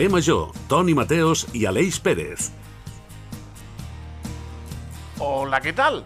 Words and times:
Carrer 0.00 0.12
Major, 0.12 0.48
Toni 0.66 0.94
Mateos 0.96 1.42
i 1.52 1.66
Aleix 1.68 1.98
Pérez. 2.00 2.46
Hola, 5.20 5.58
què 5.60 5.74
tal? 5.76 5.98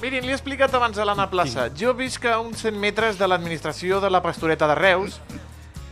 Mirin, 0.00 0.24
li 0.26 0.32
he 0.32 0.34
explicat 0.34 0.74
abans 0.74 0.98
a 0.98 1.06
l'Anna 1.06 1.28
Plaça. 1.30 1.68
Jo 1.78 1.92
visc 1.94 2.26
a 2.26 2.40
uns 2.42 2.64
100 2.66 2.80
metres 2.82 3.20
de 3.20 3.28
l'administració 3.30 4.00
de 4.02 4.10
la 4.10 4.24
Pastoreta 4.24 4.66
de 4.66 4.74
Reus 4.74 5.20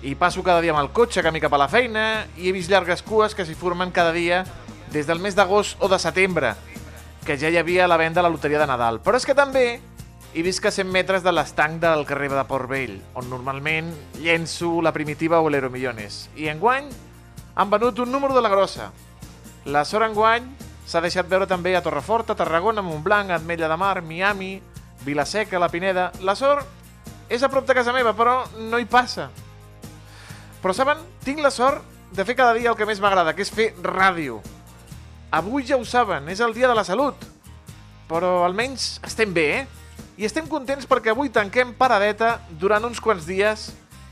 i 0.03 0.17
passo 0.19 0.43
cada 0.43 0.59
dia 0.59 0.75
amb 0.75 0.83
el 0.83 0.91
cotxe 0.91 1.23
camí 1.23 1.39
cap 1.39 1.55
a 1.55 1.61
la 1.63 1.71
feina 1.71 2.25
i 2.35 2.51
he 2.51 2.57
vist 2.59 2.73
llargues 2.73 3.07
cues 3.07 3.39
que 3.39 3.47
s'hi 3.47 3.55
formen 3.55 3.95
cada 3.95 4.11
dia 4.11 4.43
des 4.91 5.07
del 5.07 5.23
mes 5.23 5.39
d'agost 5.39 5.79
o 5.79 5.87
de 5.87 6.03
setembre, 6.03 6.57
que 7.23 7.39
ja 7.39 7.47
hi 7.47 7.63
havia 7.63 7.87
la 7.87 8.01
venda 8.03 8.19
a 8.19 8.27
la 8.27 8.35
loteria 8.35 8.59
de 8.59 8.67
Nadal. 8.67 8.99
Però 9.07 9.23
és 9.23 9.29
que 9.29 9.39
també 9.39 9.79
vist 10.41 10.63
que 10.65 10.69
a 10.69 10.73
100 10.73 10.89
metres 10.89 11.21
de 11.21 11.33
l'estanc 11.33 11.77
del 11.83 12.07
carrer 12.09 12.31
de 12.33 12.43
Port 12.49 12.71
Vell, 12.71 12.95
on 13.21 13.27
normalment 13.29 13.91
llenço 14.17 14.79
la 14.81 14.93
primitiva 14.97 15.43
o 15.45 15.51
l'Euromillones. 15.53 16.31
I 16.41 16.49
enguany 16.49 16.89
han 17.55 17.69
venut 17.69 17.99
un 18.01 18.09
número 18.09 18.33
de 18.33 18.41
la 18.41 18.49
grossa. 18.49 18.89
La 19.69 19.85
sort 19.85 20.09
enguany 20.09 20.47
s'ha 20.89 21.03
deixat 21.05 21.29
veure 21.29 21.45
també 21.47 21.75
a 21.77 21.83
Torreforta, 21.85 22.33
Tarragona, 22.35 22.81
Montblanc, 22.81 23.29
Atmella 23.31 23.69
de 23.69 23.77
Mar, 23.77 24.01
Miami, 24.01 24.55
Vilaseca, 25.05 25.61
La 25.61 25.69
Pineda... 25.69 26.09
La 26.25 26.35
sort 26.35 26.65
és 27.29 27.45
a 27.45 27.53
prop 27.53 27.69
de 27.69 27.77
casa 27.77 27.93
meva, 27.93 28.17
però 28.17 28.41
no 28.73 28.81
hi 28.81 28.89
passa. 28.89 29.29
Però 30.65 30.73
saben, 30.73 31.05
tinc 31.27 31.45
la 31.45 31.53
sort 31.53 31.85
de 32.17 32.25
fer 32.25 32.39
cada 32.41 32.57
dia 32.57 32.73
el 32.73 32.81
que 32.81 32.89
més 32.89 33.05
m'agrada, 33.05 33.37
que 33.37 33.45
és 33.45 33.53
fer 33.53 33.75
ràdio. 33.85 34.41
Avui 35.33 35.69
ja 35.69 35.77
ho 35.77 35.85
saben, 35.85 36.33
és 36.33 36.41
el 36.41 36.57
dia 36.57 36.73
de 36.73 36.81
la 36.81 36.89
salut. 36.89 37.21
Però 38.09 38.43
almenys 38.47 38.97
estem 39.05 39.37
bé, 39.37 39.49
eh? 39.61 39.82
I 40.21 40.27
estem 40.29 40.45
contents 40.45 40.85
perquè 40.85 41.15
avui 41.15 41.31
tanquem 41.33 41.71
paradeta 41.73 42.35
durant 42.61 42.85
uns 42.85 43.01
quants 43.01 43.25
dies 43.25 43.71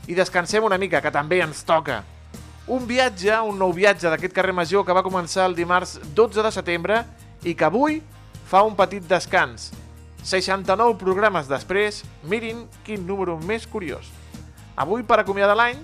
i 0.09 0.15
descansem 0.17 0.63
una 0.65 0.79
mica, 0.81 1.01
que 1.01 1.11
també 1.13 1.43
ens 1.43 1.61
toca. 1.61 1.99
Un 2.71 2.87
viatge, 2.89 3.35
un 3.45 3.59
nou 3.59 3.73
viatge 3.73 4.09
d'aquest 4.09 4.33
carrer 4.33 4.55
Major 4.57 4.85
que 4.85 4.95
va 4.97 5.05
començar 5.05 5.45
el 5.45 5.53
dimarts 5.53 5.99
12 6.17 6.41
de 6.41 6.51
setembre 6.55 7.03
i 7.45 7.53
que 7.53 7.67
avui 7.67 7.99
fa 8.49 8.63
un 8.65 8.73
petit 8.75 9.05
descans. 9.05 9.69
69 10.25 10.97
programes 11.01 11.49
després, 11.49 12.01
mirin 12.25 12.65
quin 12.85 13.05
número 13.05 13.37
més 13.37 13.67
curiós. 13.69 14.09
Avui, 14.77 15.05
per 15.05 15.19
acomiadar 15.21 15.57
l'any, 15.57 15.77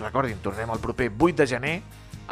recordin, 0.00 0.40
tornem 0.40 0.72
el 0.72 0.80
proper 0.80 1.10
8 1.12 1.42
de 1.42 1.48
gener, 1.48 1.74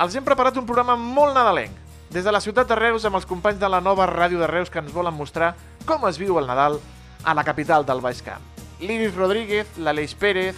els 0.01 0.17
hem 0.17 0.25
preparat 0.25 0.57
un 0.57 0.69
programa 0.69 0.97
molt 0.97 1.37
nadalenc. 1.37 1.77
Des 2.11 2.25
de 2.25 2.33
la 2.33 2.41
ciutat 2.41 2.69
de 2.69 2.77
Reus, 2.81 3.05
amb 3.05 3.21
els 3.21 3.29
companys 3.29 3.61
de 3.61 3.69
la 3.69 3.81
nova 3.85 4.09
ràdio 4.09 4.41
de 4.41 4.49
Reus 4.49 4.73
que 4.73 4.81
ens 4.81 4.93
volen 4.93 5.15
mostrar 5.15 5.55
com 5.86 6.06
es 6.09 6.19
viu 6.20 6.39
el 6.39 6.47
Nadal 6.47 6.78
a 7.25 7.34
la 7.34 7.45
capital 7.45 7.86
del 7.86 8.00
Baix 8.00 8.23
Camp. 8.23 8.42
L'Iris 8.81 9.14
Rodríguez, 9.14 9.78
l'Aleix 9.78 10.14
Pérez, 10.14 10.56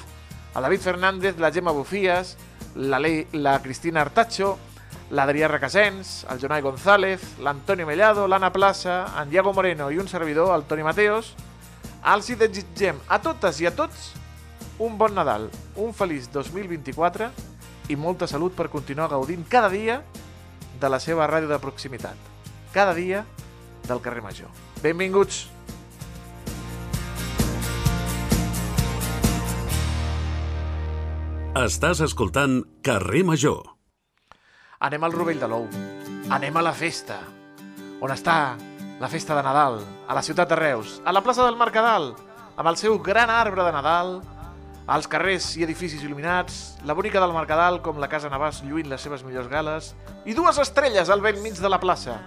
el 0.54 0.62
David 0.62 0.80
Fernández, 0.80 1.38
la 1.38 1.50
Gemma 1.52 1.72
Bufías, 1.72 2.36
la, 2.74 2.98
Le 2.98 3.26
la 3.32 3.60
Cristina 3.62 4.00
Artacho, 4.00 4.58
l'Adrià 5.10 5.48
Requesens, 5.48 6.24
el 6.30 6.40
Jonai 6.40 6.62
González, 6.62 7.20
l'Antonio 7.40 7.86
Mellado, 7.86 8.26
l'Anna 8.26 8.52
Plaça, 8.52 9.06
en 9.20 9.30
Diego 9.30 9.52
Moreno 9.52 9.90
i 9.90 9.98
un 9.98 10.08
servidor, 10.08 10.54
el 10.56 10.64
Toni 10.64 10.82
Mateos, 10.86 11.34
els 12.02 12.30
hi 12.30 12.36
desitgem 12.40 12.98
a 13.08 13.20
totes 13.22 13.60
i 13.60 13.68
a 13.68 13.74
tots 13.76 14.12
un 14.82 14.96
bon 14.98 15.14
Nadal, 15.14 15.50
un 15.76 15.92
feliç 15.94 16.30
2024 16.32 17.30
i 17.92 17.96
molta 17.96 18.26
salut 18.26 18.56
per 18.56 18.70
continuar 18.72 19.10
gaudint 19.12 19.44
cada 19.48 19.70
dia 19.70 20.00
de 20.80 20.90
la 20.90 20.98
seva 20.98 21.28
ràdio 21.30 21.50
de 21.52 21.60
proximitat. 21.62 22.16
Cada 22.72 22.94
dia 22.96 23.26
del 23.86 24.00
carrer 24.00 24.24
Major. 24.24 24.71
Benvinguts! 24.82 25.44
Estàs 31.54 32.00
escoltant 32.02 32.56
Carrer 32.82 33.22
Major. 33.28 33.60
Anem 34.82 35.06
al 35.06 35.14
Rovell 35.14 35.38
de 35.38 35.46
l'Ou. 35.46 35.68
Anem 36.34 36.58
a 36.58 36.66
la 36.66 36.74
festa. 36.74 37.20
On 38.02 38.10
està 38.10 38.56
la 38.98 39.10
festa 39.12 39.38
de 39.38 39.46
Nadal? 39.46 39.78
A 40.10 40.18
la 40.18 40.26
ciutat 40.26 40.50
de 40.50 40.58
Reus. 40.58 40.98
A 41.06 41.14
la 41.14 41.22
plaça 41.22 41.46
del 41.46 41.60
Mercadal. 41.60 42.16
Amb 42.56 42.66
el 42.66 42.80
seu 42.80 42.98
gran 42.98 43.30
arbre 43.30 43.62
de 43.62 43.78
Nadal. 43.78 44.20
als 44.92 45.06
carrers 45.06 45.44
i 45.56 45.62
edificis 45.62 46.02
il·luminats. 46.02 46.82
La 46.84 46.92
bonica 46.98 47.20
del 47.22 47.32
Mercadal, 47.32 47.78
com 47.82 48.00
la 48.02 48.08
Casa 48.10 48.28
Navàs, 48.28 48.64
lluint 48.66 48.88
les 48.90 49.00
seves 49.00 49.22
millors 49.22 49.46
gales. 49.48 49.94
I 50.26 50.34
dues 50.34 50.58
estrelles 50.58 51.08
al 51.08 51.22
vell 51.22 51.38
mig 51.40 51.54
de 51.54 51.70
la 51.70 51.78
plaça. 51.78 52.18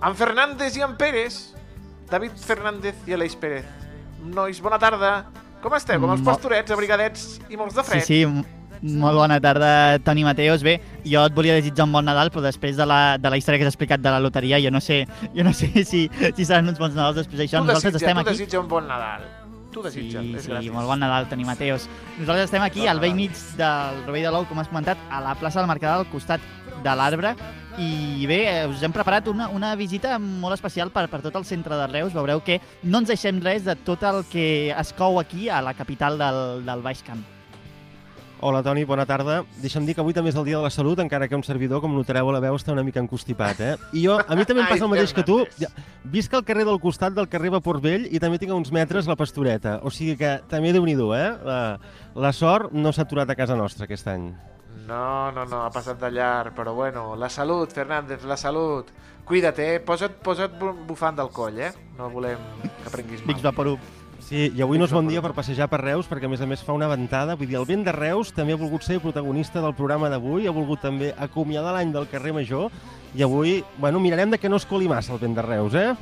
En 0.00 0.14
Fernández 0.14 0.76
i 0.78 0.86
en 0.86 0.94
Pérez. 0.96 1.56
David 2.10 2.32
Fernández 2.36 2.94
i 3.06 3.12
Aleix 3.16 3.36
Pérez. 3.36 3.64
Nois, 4.24 4.60
bona 4.60 4.78
tarda. 4.78 5.26
Com 5.62 5.74
esteu? 5.76 6.00
Com 6.00 6.12
els 6.14 6.22
pastorets, 6.24 6.70
abrigadets 6.72 7.40
i 7.52 7.56
molts 7.60 7.74
de 7.76 7.82
Sí, 7.84 7.90
fred? 7.90 8.02
sí, 8.04 8.22
m- 8.24 8.44
molt 8.82 9.14
bona 9.16 9.38
tarda, 9.40 9.98
Toni 10.00 10.24
Mateos. 10.24 10.62
Bé, 10.64 10.80
jo 11.04 11.24
et 11.26 11.34
volia 11.36 11.54
desitjar 11.54 11.84
un 11.84 11.92
bon 11.92 12.04
Nadal, 12.04 12.30
però 12.32 12.40
després 12.40 12.76
de 12.76 12.86
la, 12.86 13.18
de 13.18 13.28
la 13.30 13.36
història 13.36 13.58
que 13.58 13.66
has 13.66 13.74
explicat 13.74 14.00
de 14.00 14.10
la 14.10 14.20
loteria, 14.20 14.58
jo 14.58 14.70
no 14.70 14.80
sé, 14.80 15.06
jo 15.34 15.44
no 15.44 15.52
sé 15.52 15.68
si, 15.84 16.08
si 16.36 16.44
seran 16.44 16.68
uns 16.68 16.78
bons 16.80 16.94
Nadals 16.94 17.16
després 17.16 17.38
d'això. 17.42 17.58
Tu 17.60 17.66
Nosaltres 17.68 17.92
desitja, 17.92 18.06
estem 18.10 18.16
tu 18.16 18.20
aquí... 18.28 18.38
desitja 18.38 18.60
un 18.60 18.68
bon 18.68 18.88
Nadal. 18.88 19.28
Tu 19.70 19.82
desitja, 19.84 20.20
Sí, 20.20 20.32
és 20.34 20.42
sí, 20.42 20.50
gratis. 20.50 20.72
molt 20.72 20.86
bon 20.88 20.98
Nadal, 20.98 21.28
Toni 21.28 21.44
Mateos. 21.44 21.88
Nosaltres 22.18 22.44
estem 22.48 22.62
aquí, 22.62 22.80
Bon 22.80 22.88
al 22.88 22.98
vell 23.00 23.14
mig 23.14 23.30
del 23.56 24.00
Rovell 24.06 24.24
de 24.24 24.30
l'Ou, 24.32 24.48
com 24.48 24.58
has 24.58 24.66
comentat, 24.72 24.98
a 25.10 25.20
la 25.20 25.34
plaça 25.36 25.60
del 25.60 25.68
Mercadal, 25.68 26.00
al 26.00 26.08
costat 26.10 26.40
de 26.82 26.94
l'arbre. 26.96 27.34
I 27.80 28.26
bé, 28.28 28.40
eh, 28.50 28.68
us 28.68 28.82
hem 28.82 28.92
preparat 28.92 29.28
una, 29.30 29.48
una 29.48 29.74
visita 29.78 30.18
molt 30.18 30.58
especial 30.58 30.90
per, 30.92 31.06
per 31.08 31.22
tot 31.24 31.36
el 31.38 31.48
centre 31.48 31.78
de 31.78 31.86
Reus. 31.88 32.14
Veureu 32.16 32.42
que 32.44 32.60
no 32.82 33.00
ens 33.00 33.12
deixem 33.12 33.40
res 33.44 33.64
de 33.64 33.76
tot 33.76 34.02
el 34.04 34.24
que 34.30 34.46
es 34.70 34.94
cou 34.96 35.20
aquí 35.20 35.48
a 35.48 35.62
la 35.64 35.74
capital 35.74 36.18
del, 36.20 36.64
del 36.66 36.82
Baix 36.84 37.04
Camp. 37.06 37.22
Hola, 38.42 38.62
Toni, 38.64 38.86
bona 38.88 39.04
tarda. 39.04 39.42
Deixa'm 39.60 39.84
dir 39.84 39.92
que 39.92 40.00
avui 40.00 40.14
també 40.16 40.30
és 40.32 40.36
el 40.40 40.46
dia 40.46 40.56
de 40.56 40.64
la 40.64 40.70
salut, 40.72 40.96
encara 41.02 41.26
que 41.28 41.36
un 41.36 41.42
servidor, 41.44 41.82
com 41.84 41.92
notareu 41.92 42.30
a 42.30 42.32
la 42.32 42.40
veu, 42.40 42.54
està 42.56 42.72
una 42.72 42.84
mica 42.86 43.02
encostipat, 43.02 43.60
eh? 43.60 43.74
I 43.92 44.06
jo, 44.06 44.14
a 44.16 44.38
mi 44.38 44.46
també 44.48 44.62
em 44.64 44.68
passa 44.72 44.86
el 44.86 44.92
mateix 44.92 45.12
que 45.12 45.24
tu. 45.28 45.42
Visc 46.08 46.32
al 46.32 46.46
carrer 46.48 46.64
del 46.64 46.80
costat 46.80 47.12
del 47.12 47.28
carrer 47.28 47.52
Vapor 47.58 47.82
Vell 47.84 48.08
i 48.08 48.20
també 48.22 48.40
tinc 48.40 48.54
a 48.54 48.56
uns 48.56 48.72
metres 48.72 49.10
la 49.10 49.18
pastoreta. 49.20 49.76
O 49.84 49.92
sigui 49.92 50.16
que 50.16 50.38
també 50.48 50.72
déu 50.72 50.88
nhi 50.88 50.96
eh? 50.96 51.26
La, 51.44 51.60
la 52.16 52.32
sort 52.32 52.72
no 52.72 52.94
s'ha 52.96 53.04
aturat 53.04 53.28
a 53.28 53.36
casa 53.36 53.60
nostra 53.60 53.84
aquest 53.84 54.08
any. 54.08 54.30
No, 54.90 55.30
no, 55.30 55.44
no, 55.46 55.62
ha 55.62 55.70
passat 55.70 56.00
de 56.02 56.10
llarg, 56.10 56.50
però 56.56 56.72
bueno, 56.74 57.14
la 57.16 57.28
salut, 57.30 57.70
Fernández, 57.70 58.24
la 58.26 58.36
salut. 58.36 58.88
Cuida't, 59.28 59.58
eh? 59.62 59.78
Posa't, 59.86 60.16
posa't 60.24 60.56
bu- 60.58 60.74
bufant 60.88 61.14
del 61.20 61.28
coll, 61.30 61.60
eh? 61.62 61.70
No 61.96 62.08
volem 62.10 62.40
que 62.82 62.90
prenguis 62.90 63.22
mal. 63.24 63.38
Vaporub. 63.44 63.78
Sí, 64.30 64.48
i 64.54 64.62
avui 64.62 64.78
no 64.78 64.84
és 64.86 64.92
bon 64.94 65.06
dia 65.10 65.22
per 65.22 65.32
passejar 65.34 65.66
per 65.70 65.80
Reus, 65.82 66.06
perquè 66.10 66.26
a 66.26 66.30
més 66.30 66.42
a 66.42 66.46
més 66.46 66.60
fa 66.66 66.74
una 66.76 66.86
ventada. 66.90 67.34
Vull 67.38 67.48
dir, 67.50 67.56
el 67.58 67.66
vent 67.66 67.84
de 67.86 67.94
Reus 67.94 68.32
també 68.34 68.54
ha 68.54 68.58
volgut 68.60 68.82
ser 68.86 68.98
protagonista 69.02 69.62
del 69.62 69.74
programa 69.74 70.10
d'avui, 70.10 70.46
ha 70.46 70.54
volgut 70.54 70.82
també 70.82 71.12
acomiadar 71.18 71.72
l'any 71.74 71.90
del 71.94 72.06
carrer 72.10 72.34
Major, 72.36 72.70
i 73.14 73.22
avui, 73.26 73.56
bueno, 73.78 73.98
mirarem 74.02 74.30
de 74.30 74.38
que 74.38 74.48
no 74.48 74.56
es 74.60 74.66
coli 74.66 74.88
massa 74.90 75.14
el 75.14 75.18
vent 75.22 75.34
de 75.38 75.42
Reus, 75.42 75.74
eh? 75.74 75.94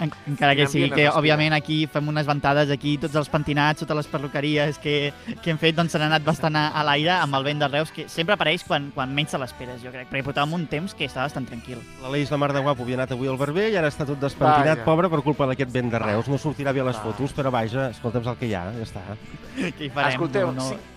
En, 0.00 0.10
encara 0.26 0.54
que 0.56 0.64
sí, 0.66 0.80
ambient 0.86 0.94
que 0.96 1.04
òbviament 1.12 1.52
aquí 1.52 1.82
fem 1.92 2.06
unes 2.08 2.24
ventades, 2.26 2.70
aquí 2.72 2.94
tots 2.98 3.14
els 3.20 3.28
pentinats, 3.28 3.82
totes 3.82 3.98
les 3.98 4.06
perruqueries 4.08 4.78
que, 4.80 5.12
que 5.42 5.50
hem 5.52 5.58
fet 5.60 5.76
doncs 5.76 5.92
s'han 5.92 6.06
anat 6.06 6.24
bastant 6.24 6.56
a, 6.56 6.68
a 6.72 6.84
l'aire 6.88 7.12
amb 7.18 7.36
el 7.36 7.44
vent 7.44 7.60
de 7.60 7.68
Reus, 7.68 7.92
que 7.92 8.06
sempre 8.08 8.32
apareix 8.34 8.64
quan, 8.64 8.90
quan 8.96 9.12
menys 9.14 9.34
te 9.34 9.40
l'esperes, 9.42 9.82
jo 9.84 9.92
crec, 9.92 10.08
perquè 10.08 10.24
portàvem 10.24 10.54
un 10.56 10.64
temps 10.72 10.94
que 10.96 11.04
estava 11.04 11.26
bastant 11.28 11.44
tranquil. 11.50 11.82
L'Aleix, 12.00 12.30
la 12.32 12.38
mar 12.40 12.48
de 12.56 12.62
guapo, 12.64 12.82
havia 12.86 12.96
anat 13.02 13.12
avui 13.12 13.28
al 13.28 13.36
barber 13.36 13.68
i 13.70 13.76
ara 13.76 13.90
està 13.92 14.06
tot 14.08 14.18
despentinat, 14.22 14.78
Vaja. 14.80 14.86
pobre, 14.88 15.10
per 15.12 15.20
culpa 15.26 15.46
d'aquest 15.52 15.70
vent 15.76 15.92
de 15.92 16.00
Reus. 16.00 16.28
No 16.32 16.38
sortirà 16.40 16.72
bé 16.72 16.80
a 16.80 16.88
les 16.88 16.96
Va. 16.96 17.02
fotos, 17.10 17.36
però 17.36 17.52
vaja, 17.52 17.90
escolta'm 17.92 18.24
el 18.32 18.38
que 18.40 18.48
hi 18.48 18.54
ha, 18.56 18.64
ja 18.72 18.86
està. 18.88 19.04
Què 19.76 19.84
hi 19.84 19.92
farem? 19.92 20.14
Escolteu, 20.16 20.48
no, 20.54 20.62
no... 20.64 20.68
cinc- 20.70 20.88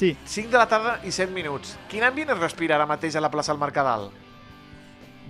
Sí, 0.00 0.14
5 0.24 0.48
de 0.48 0.56
la 0.56 0.64
tarda 0.64 0.94
i 1.04 1.10
7 1.12 1.28
minuts. 1.30 1.74
Quin 1.90 2.00
ambient 2.06 2.30
es 2.32 2.38
respira 2.40 2.78
ara 2.78 2.86
mateix 2.88 3.16
a 3.16 3.20
la 3.20 3.28
plaça 3.28 3.52
del 3.52 3.60
Mercadal? 3.60 4.06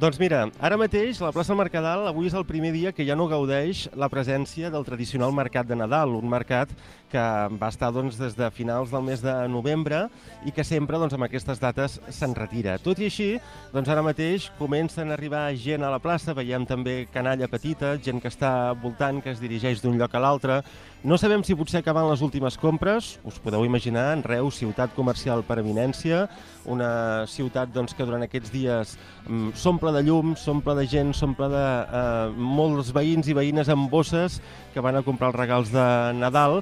Doncs 0.01 0.17
mira, 0.17 0.47
ara 0.65 0.79
mateix 0.81 1.19
la 1.21 1.29
plaça 1.29 1.53
del 1.53 1.59
Mercadal 1.61 2.07
avui 2.09 2.25
és 2.31 2.33
el 2.39 2.47
primer 2.49 2.71
dia 2.73 2.89
que 2.97 3.05
ja 3.05 3.13
no 3.13 3.27
gaudeix 3.29 3.83
la 4.01 4.07
presència 4.09 4.71
del 4.73 4.87
tradicional 4.87 5.35
mercat 5.37 5.69
de 5.69 5.77
Nadal, 5.77 6.15
un 6.17 6.25
mercat 6.25 6.73
que 7.11 7.23
va 7.61 7.69
estar 7.69 7.91
doncs, 7.93 8.19
des 8.21 8.37
de 8.39 8.51
finals 8.55 8.93
del 8.95 9.05
mes 9.07 9.23
de 9.23 9.35
novembre 9.51 10.05
i 10.47 10.55
que 10.55 10.65
sempre 10.65 10.99
doncs, 11.01 11.17
amb 11.17 11.27
aquestes 11.27 11.61
dates 11.61 11.99
se'n 12.09 12.37
retira. 12.39 12.79
Tot 12.83 13.01
i 13.03 13.09
així, 13.11 13.31
doncs 13.75 13.91
ara 13.91 14.05
mateix 14.07 14.51
comencen 14.59 15.11
a 15.11 15.17
arribar 15.19 15.49
gent 15.59 15.85
a 15.85 15.91
la 15.93 16.01
plaça, 16.03 16.35
veiem 16.37 16.67
també 16.69 17.05
canalla 17.13 17.51
petita, 17.51 17.97
gent 18.03 18.23
que 18.23 18.31
està 18.31 18.73
voltant, 18.83 19.21
que 19.23 19.35
es 19.35 19.43
dirigeix 19.43 19.83
d'un 19.83 19.99
lloc 19.99 20.15
a 20.15 20.23
l'altre. 20.23 20.61
No 21.01 21.17
sabem 21.17 21.41
si 21.41 21.57
potser 21.57 21.81
acaben 21.81 22.11
les 22.11 22.21
últimes 22.21 22.59
compres, 22.61 23.15
us 23.25 23.39
podeu 23.41 23.65
imaginar, 23.65 24.11
en 24.13 24.23
Reus, 24.23 24.59
ciutat 24.61 24.93
comercial 24.93 25.41
per 25.49 25.57
eminència, 25.63 26.27
una 26.69 27.25
ciutat 27.31 27.73
doncs, 27.73 27.95
que 27.97 28.05
durant 28.05 28.27
aquests 28.27 28.53
dies 28.53 28.93
mm, 29.25 29.55
s'omple 29.57 29.95
de 29.97 30.05
llum, 30.05 30.35
s'omple 30.37 30.77
de 30.77 30.85
gent, 30.91 31.15
s'omple 31.17 31.49
de 31.49 31.65
eh, 31.65 32.37
molts 32.37 32.93
veïns 32.93 33.31
i 33.33 33.37
veïnes 33.37 33.73
amb 33.73 33.89
bosses 33.91 34.43
que 34.75 34.85
van 34.85 35.01
a 35.01 35.05
comprar 35.07 35.33
els 35.33 35.41
regals 35.41 35.73
de 35.73 35.87
Nadal 36.21 36.61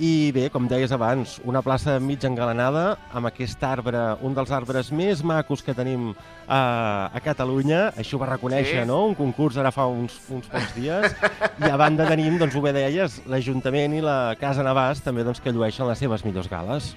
i 0.00 0.30
bé, 0.32 0.46
com 0.48 0.64
deies 0.64 0.92
abans, 0.96 1.34
una 1.44 1.60
plaça 1.60 1.98
mig 2.00 2.22
engalanada 2.24 2.94
amb 3.12 3.28
aquest 3.28 3.60
arbre, 3.68 4.00
un 4.24 4.32
dels 4.32 4.48
arbres 4.56 4.88
més 4.96 5.20
macos 5.22 5.60
que 5.62 5.74
tenim 5.76 6.14
a, 6.48 7.10
a 7.12 7.20
Catalunya, 7.20 7.90
això 8.00 8.16
ho 8.16 8.22
va 8.22 8.30
reconèixer, 8.30 8.80
Sí. 8.80 8.88
no? 8.88 9.02
Un 9.10 9.14
concurs 9.18 9.58
ara 9.60 9.68
fa 9.70 9.84
uns, 9.92 10.16
uns 10.32 10.48
pocs 10.48 10.72
dies, 10.78 11.12
i 11.60 11.68
a 11.68 11.76
banda 11.76 12.06
tenim, 12.08 12.38
doncs 12.40 12.56
ho 12.56 12.62
bé 12.64 12.72
deies, 12.72 13.20
l'Ajuntament 13.28 13.98
i 13.98 14.00
la 14.00 14.34
Casa 14.40 14.64
Navàs 14.64 15.04
també 15.04 15.22
doncs, 15.26 15.40
que 15.44 15.52
llueixen 15.52 15.86
les 15.90 15.98
seves 16.00 16.24
millors 16.24 16.48
gales. 16.48 16.94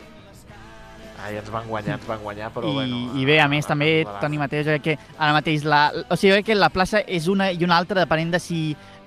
Ai, 1.23 1.37
ens 1.39 1.51
van 1.51 1.67
guanyar, 1.67 1.97
ens 1.99 2.07
van 2.07 2.19
guanyar, 2.23 2.49
però 2.55 2.67
I, 2.67 2.73
bueno... 2.75 3.03
I 3.19 3.25
bé, 3.27 3.37
a 3.39 3.47
més, 3.51 3.63
va- 3.67 3.73
també, 3.75 3.91
va- 4.07 4.17
Toni 4.23 4.39
Mateu, 4.41 4.63
jo 4.63 4.73
crec 4.77 4.83
que 4.83 4.97
ara 5.17 5.31
mateix 5.35 5.63
la, 5.63 5.85
o 6.11 6.15
sigui, 6.15 6.33
jo 6.33 6.39
crec 6.39 6.49
que 6.53 6.55
la 6.59 6.71
plaça 6.73 6.99
és 7.07 7.27
una 7.31 7.51
i 7.51 7.63
una 7.63 7.77
altra, 7.79 8.01
depenent 8.03 8.31
de 8.35 8.39
si 8.43 8.63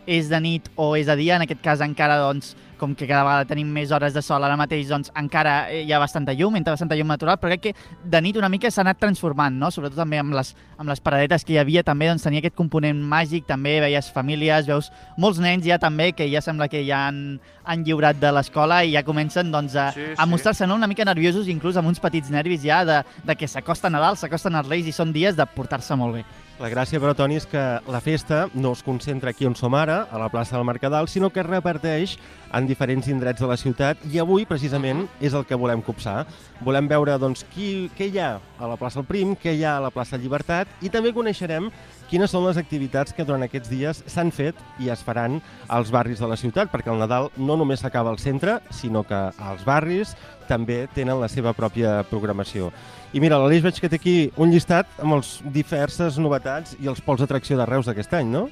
és 0.07 0.29
de 0.31 0.39
nit 0.41 0.69
o 0.77 0.93
és 0.97 1.09
de 1.11 1.17
dia. 1.19 1.37
En 1.37 1.43
aquest 1.45 1.61
cas, 1.65 1.81
encara, 1.85 2.17
doncs, 2.23 2.55
com 2.79 2.95
que 2.95 3.07
cada 3.09 3.25
vegada 3.25 3.49
tenim 3.49 3.69
més 3.73 3.91
hores 3.93 4.15
de 4.15 4.23
sol, 4.23 4.45
ara 4.45 4.57
mateix 4.57 4.89
doncs, 4.89 5.11
encara 5.17 5.73
hi 5.73 5.93
ha 5.93 5.99
bastanta 6.03 6.35
llum, 6.37 6.57
entra 6.57 6.75
bastanta 6.77 6.97
llum 6.99 7.09
natural, 7.11 7.39
però 7.41 7.53
crec 7.55 7.63
que 7.69 7.75
de 8.05 8.21
nit 8.23 8.37
una 8.37 8.49
mica 8.53 8.71
s'ha 8.71 8.83
anat 8.85 9.01
transformant, 9.03 9.57
no? 9.59 9.71
sobretot 9.71 9.99
també 9.99 10.19
amb 10.21 10.35
les, 10.37 10.55
amb 10.79 10.89
les 10.93 11.01
paradetes 11.01 11.45
que 11.45 11.55
hi 11.57 11.59
havia, 11.63 11.83
també 11.87 12.09
doncs, 12.11 12.25
tenia 12.27 12.45
aquest 12.45 12.57
component 12.59 13.03
màgic, 13.03 13.47
també 13.49 13.79
veies 13.85 14.11
famílies, 14.13 14.67
veus 14.69 14.91
molts 15.17 15.41
nens 15.43 15.65
ja 15.67 15.79
també, 15.83 16.13
que 16.13 16.29
ja 16.33 16.41
sembla 16.45 16.69
que 16.69 16.85
ja 16.87 17.07
han, 17.09 17.41
han 17.65 17.85
lliurat 17.85 18.19
de 18.21 18.33
l'escola 18.33 18.83
i 18.85 18.95
ja 18.95 19.03
comencen 19.07 19.51
doncs, 19.53 19.75
a, 19.77 19.91
Sí, 19.97 20.03
a 20.17 20.25
sí. 20.25 20.31
mostrar-se 20.31 20.67
no? 20.67 20.75
una 20.77 20.87
mica 20.87 21.05
nerviosos, 21.05 21.49
inclús 21.49 21.77
amb 21.77 21.89
uns 21.89 22.01
petits 22.03 22.31
nervis 22.31 22.63
ja 22.63 22.85
de, 22.85 23.03
de 23.25 23.37
que 23.37 23.49
s'acosta 23.49 23.91
Nadal, 23.91 24.17
s'acosten 24.17 24.55
els 24.59 24.69
Reis 24.69 24.87
i 24.87 24.93
són 24.93 25.13
dies 25.15 25.37
de 25.37 25.47
portar-se 25.47 25.97
molt 25.97 26.19
bé. 26.19 26.25
La 26.57 26.71
gràcia, 26.73 26.97
però, 26.97 27.13
Toni, 27.13 27.37
és 27.37 27.45
que 27.45 27.61
la 27.93 27.99
festa 28.01 28.47
no 28.57 28.71
es 28.73 28.81
concentra 28.83 29.29
aquí 29.29 29.45
on 29.45 29.53
som 29.59 29.75
ara, 29.77 30.07
a 30.09 30.17
la 30.17 30.31
plaça 30.33 30.57
del 30.57 30.65
Mercadal, 30.65 31.05
sinó 31.07 31.29
que 31.29 31.43
es 31.43 31.47
reparteix 31.47 32.15
en 32.55 32.67
diferents 32.69 33.09
indrets 33.09 33.41
de 33.43 33.49
la 33.51 33.57
ciutat 33.59 34.03
i 34.13 34.21
avui, 34.23 34.47
precisament, 34.47 35.07
és 35.21 35.35
el 35.35 35.47
que 35.47 35.59
volem 35.59 35.83
copsar. 35.83 36.25
Volem 36.65 36.89
veure 36.89 37.17
doncs, 37.19 37.45
qui, 37.53 37.91
què 37.97 38.11
hi 38.11 38.21
ha 38.23 38.37
a 38.59 38.71
la 38.71 38.79
plaça 38.81 39.01
del 39.01 39.09
Prim, 39.09 39.35
què 39.37 39.57
hi 39.57 39.65
ha 39.65 39.77
a 39.77 39.85
la 39.87 39.93
plaça 39.95 40.21
Llibertat 40.21 40.71
i 40.83 40.93
també 40.93 41.13
coneixerem 41.17 41.71
quines 42.11 42.31
són 42.31 42.47
les 42.47 42.59
activitats 42.61 43.13
que 43.13 43.25
durant 43.27 43.43
aquests 43.47 43.71
dies 43.71 44.03
s'han 44.07 44.31
fet 44.35 44.59
i 44.83 44.91
es 44.95 45.03
faran 45.03 45.41
als 45.67 45.91
barris 45.91 46.23
de 46.23 46.29
la 46.31 46.39
ciutat, 46.39 46.71
perquè 46.71 46.93
el 46.93 47.03
Nadal 47.03 47.33
no 47.37 47.57
només 47.59 47.83
s'acaba 47.83 48.13
al 48.15 48.23
centre, 48.23 48.61
sinó 48.71 49.03
que 49.03 49.17
als 49.17 49.65
barris 49.67 50.15
també 50.47 50.85
tenen 50.95 51.19
la 51.21 51.29
seva 51.29 51.53
pròpia 51.57 51.99
programació. 52.11 52.71
I 53.17 53.21
mira, 53.23 53.39
l'Aleix 53.41 53.63
veig 53.65 53.79
que 53.81 53.89
té 53.89 53.97
aquí 53.97 54.15
un 54.37 54.51
llistat 54.53 54.99
amb 55.01 55.17
els 55.17 55.39
diverses 55.55 56.19
novetats 56.21 56.75
i 56.85 56.91
els 56.91 56.99
pols 57.01 57.23
d'atracció 57.23 57.57
de 57.57 57.65
Reus 57.65 57.87
d'aquest 57.89 58.13
any, 58.19 58.29
no? 58.29 58.43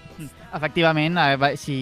Efectivament, 0.56 1.18
eh, 1.20 1.50
si 1.60 1.74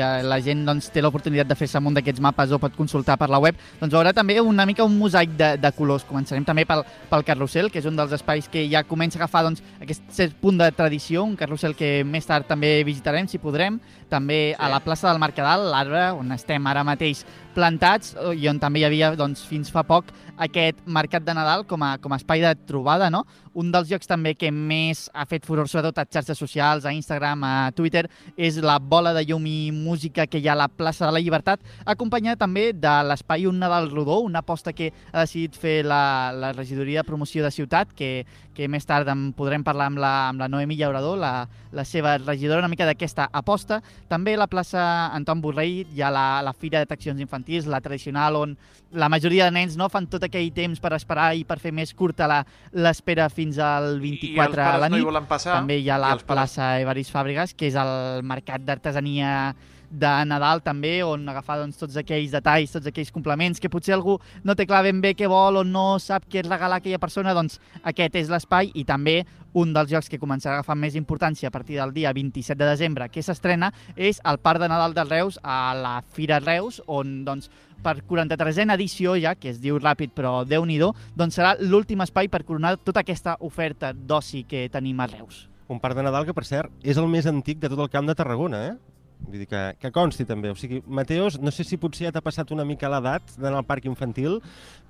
eh, 0.00 0.22
la 0.24 0.38
gent 0.40 0.62
doncs, 0.64 0.88
té 0.94 1.02
l'oportunitat 1.04 1.50
de 1.50 1.58
fer-se 1.58 1.82
un 1.82 1.92
d'aquests 1.92 2.22
mapes 2.24 2.54
o 2.56 2.60
pot 2.62 2.72
consultar 2.78 3.18
per 3.20 3.28
la 3.28 3.40
web, 3.42 3.58
doncs 3.82 3.92
veurà 3.92 4.14
també 4.16 4.38
una 4.40 4.64
mica 4.64 4.86
un 4.88 4.96
mosaic 4.96 5.34
de, 5.36 5.50
de 5.60 5.72
colors. 5.76 6.06
Començarem 6.08 6.46
també 6.48 6.64
pel, 6.64 6.86
pel 7.10 7.26
carrusel, 7.28 7.68
que 7.68 7.82
és 7.82 7.90
un 7.90 8.00
dels 8.00 8.16
espais 8.16 8.48
que 8.48 8.64
ja 8.70 8.80
comença 8.88 9.20
a 9.20 9.26
agafar 9.26 9.44
doncs, 9.50 9.60
aquest 9.84 10.08
cert 10.16 10.38
punt 10.40 10.62
de 10.62 10.70
tradició, 10.72 11.26
un 11.28 11.36
carrusel 11.36 11.76
que 11.76 11.98
més 12.00 12.24
tard 12.30 12.48
també 12.48 12.78
visitarem, 12.88 13.28
si 13.28 13.42
podrem. 13.42 13.76
També 14.12 14.52
a 14.60 14.68
la 14.68 14.82
plaça 14.84 15.08
del 15.08 15.20
Mercadal, 15.22 15.70
l'arbre, 15.72 16.10
on 16.12 16.34
estem 16.36 16.66
ara 16.68 16.84
mateix 16.84 17.22
plantats 17.56 18.12
eh, 18.16 18.34
i 18.36 18.48
on 18.50 18.60
també 18.60 18.82
hi 18.82 18.86
havia 18.88 19.12
doncs, 19.16 19.44
fins 19.48 19.70
fa 19.72 19.84
poc 19.88 20.10
aquest 20.42 20.80
mercat 20.84 21.24
de 21.24 21.34
Nadal 21.36 21.64
com 21.68 21.82
a, 21.84 21.94
com 22.02 22.12
a 22.12 22.18
espai 22.20 22.42
de 22.42 22.52
trobada, 22.68 23.10
no? 23.12 23.22
Un 23.58 23.70
dels 23.72 23.90
llocs 23.90 24.08
també 24.08 24.32
que 24.34 24.50
més 24.52 25.04
ha 25.12 25.26
fet 25.28 25.44
furor, 25.46 25.68
sobretot 25.68 26.00
a 26.00 26.06
xarxes 26.08 26.40
socials, 26.40 26.86
a 26.88 26.94
Instagram, 26.96 27.44
a 27.44 27.54
Twitter, 27.76 28.06
és 28.36 28.56
la 28.64 28.78
bola 28.80 29.12
de 29.12 29.24
llum 29.28 29.44
i 29.46 29.70
música 29.72 30.26
que 30.26 30.40
hi 30.40 30.48
ha 30.48 30.56
a 30.56 30.62
la 30.64 30.68
plaça 30.72 31.04
de 31.06 31.12
la 31.12 31.20
Llibertat, 31.20 31.60
acompanyada 31.84 32.40
també 32.40 32.70
de 32.72 32.94
l'espai 33.08 33.46
Un 33.46 33.60
Nadal 33.60 33.90
Rodó, 33.92 34.20
una 34.24 34.40
aposta 34.40 34.72
que 34.72 34.90
ha 35.12 35.26
decidit 35.26 35.56
fer 35.56 35.82
la, 35.84 36.32
la 36.32 36.52
regidoria 36.56 37.02
de 37.02 37.08
promoció 37.08 37.44
de 37.44 37.52
ciutat, 37.52 37.92
que, 37.92 38.24
que 38.54 38.68
més 38.68 38.84
tard 38.84 39.08
en 39.08 39.32
podrem 39.32 39.62
parlar 39.64 39.86
amb 39.88 39.98
la, 40.02 40.10
amb 40.28 40.40
la 40.40 40.48
Noemi 40.48 40.76
Llaurador, 40.76 41.16
la, 41.18 41.48
la 41.72 41.84
seva 41.88 42.18
regidora, 42.18 42.60
una 42.60 42.68
mica 42.68 42.84
d'aquesta 42.84 43.30
aposta. 43.32 43.80
També 44.08 44.36
la 44.36 44.46
plaça 44.46 44.82
Anton 45.16 45.40
Borrell 45.40 45.86
hi 45.94 46.02
ha 46.04 46.10
la, 46.12 46.26
la 46.44 46.52
Fira 46.52 46.78
d'Atraccions 46.82 47.20
Infantils, 47.20 47.66
la 47.66 47.80
tradicional, 47.80 48.36
on 48.36 48.56
la 48.92 49.08
majoria 49.08 49.46
de 49.48 49.54
nens 49.56 49.78
no 49.80 49.88
fan 49.88 50.04
tot 50.12 50.26
aquell 50.26 50.50
temps 50.52 50.78
per 50.84 50.92
esperar 50.98 51.30
i 51.34 51.46
per 51.48 51.56
fer 51.58 51.72
més 51.72 51.94
curta 51.96 52.26
la- 52.28 52.42
l'espera 52.72 53.30
fins 53.32 53.56
al 53.58 53.94
24 54.02 54.36
I 54.36 54.40
els 54.44 54.58
a 54.58 54.78
la 54.78 54.88
no 54.92 54.96
hi 54.96 55.00
nit. 55.00 55.06
volen 55.08 55.24
passar. 55.30 55.54
També 55.56 55.78
hi 55.80 55.88
ha 55.88 55.96
la 55.96 56.12
plaça 56.20 56.74
Evarist 56.82 57.10
Fàbregas, 57.14 57.54
que 57.56 57.70
és 57.72 57.74
el 57.80 58.22
mercat 58.22 58.60
d'artesania 58.68 59.54
de 59.92 60.12
Nadal 60.24 60.62
també, 60.64 60.94
on 61.04 61.28
agafar 61.28 61.58
doncs, 61.60 61.76
tots 61.80 61.98
aquells 62.00 62.32
detalls, 62.32 62.72
tots 62.72 62.88
aquells 62.88 63.12
complements 63.12 63.60
que 63.60 63.70
potser 63.72 63.94
algú 63.96 64.16
no 64.42 64.56
té 64.56 64.66
clar 64.66 64.82
ben 64.86 65.02
bé 65.04 65.12
què 65.18 65.28
vol 65.28 65.60
o 65.60 65.64
no 65.68 65.98
sap 66.00 66.24
què 66.32 66.44
regalar 66.46 66.80
a 66.80 66.82
aquella 66.82 67.00
persona, 67.02 67.36
doncs 67.36 67.60
aquest 67.84 68.16
és 68.22 68.32
l'espai 68.32 68.72
i 68.74 68.86
també 68.88 69.20
un 69.52 69.74
dels 69.76 69.90
jocs 69.90 70.08
que 70.08 70.20
començarà 70.20 70.56
a 70.56 70.62
agafar 70.62 70.78
més 70.80 70.96
importància 70.96 71.50
a 71.50 71.52
partir 71.52 71.76
del 71.76 71.92
dia 71.92 72.12
27 72.16 72.56
de 72.56 72.70
desembre 72.70 73.10
que 73.12 73.22
s'estrena 73.22 73.68
és 73.96 74.20
el 74.24 74.40
Parc 74.40 74.62
de 74.62 74.70
Nadal 74.72 74.94
de 74.96 75.04
Reus 75.04 75.38
a 75.42 75.74
la 75.76 75.98
Fira 76.02 76.40
Reus, 76.40 76.80
on 76.86 77.20
doncs, 77.26 77.50
per 77.82 77.98
43a 78.08 78.72
edició 78.78 79.16
ja, 79.20 79.34
que 79.34 79.50
es 79.50 79.60
diu 79.60 79.78
ràpid 79.78 80.14
però 80.16 80.42
déu 80.48 80.64
nhi 80.64 80.78
doncs 80.80 81.36
serà 81.36 81.56
l'últim 81.60 82.00
espai 82.00 82.28
per 82.28 82.44
coronar 82.44 82.78
tota 82.78 83.02
aquesta 83.02 83.36
oferta 83.40 83.92
d'oci 83.92 84.44
que 84.48 84.68
tenim 84.72 85.00
a 85.00 85.06
Reus. 85.06 85.48
Un 85.68 85.80
parc 85.80 85.96
de 85.96 86.02
Nadal 86.02 86.26
que, 86.26 86.34
per 86.34 86.44
cert, 86.44 86.72
és 86.82 86.98
el 86.98 87.08
més 87.08 87.26
antic 87.26 87.58
de 87.60 87.68
tot 87.68 87.80
el 87.80 87.90
camp 87.90 88.08
de 88.08 88.14
Tarragona, 88.14 88.64
eh? 88.72 88.91
Vull 89.22 89.38
dir 89.40 89.48
que, 89.48 89.62
que 89.80 89.90
consti 89.94 90.26
també. 90.28 90.50
O 90.52 90.58
sigui, 90.58 90.82
Mateos, 90.86 91.38
no 91.40 91.52
sé 91.54 91.64
si 91.64 91.78
potser 91.80 92.08
ja 92.08 92.12
t'ha 92.14 92.22
passat 92.24 92.50
una 92.54 92.66
mica 92.68 92.90
l'edat 92.92 93.34
d'anar 93.38 93.62
al 93.62 93.68
parc 93.68 93.86
infantil, 93.90 94.40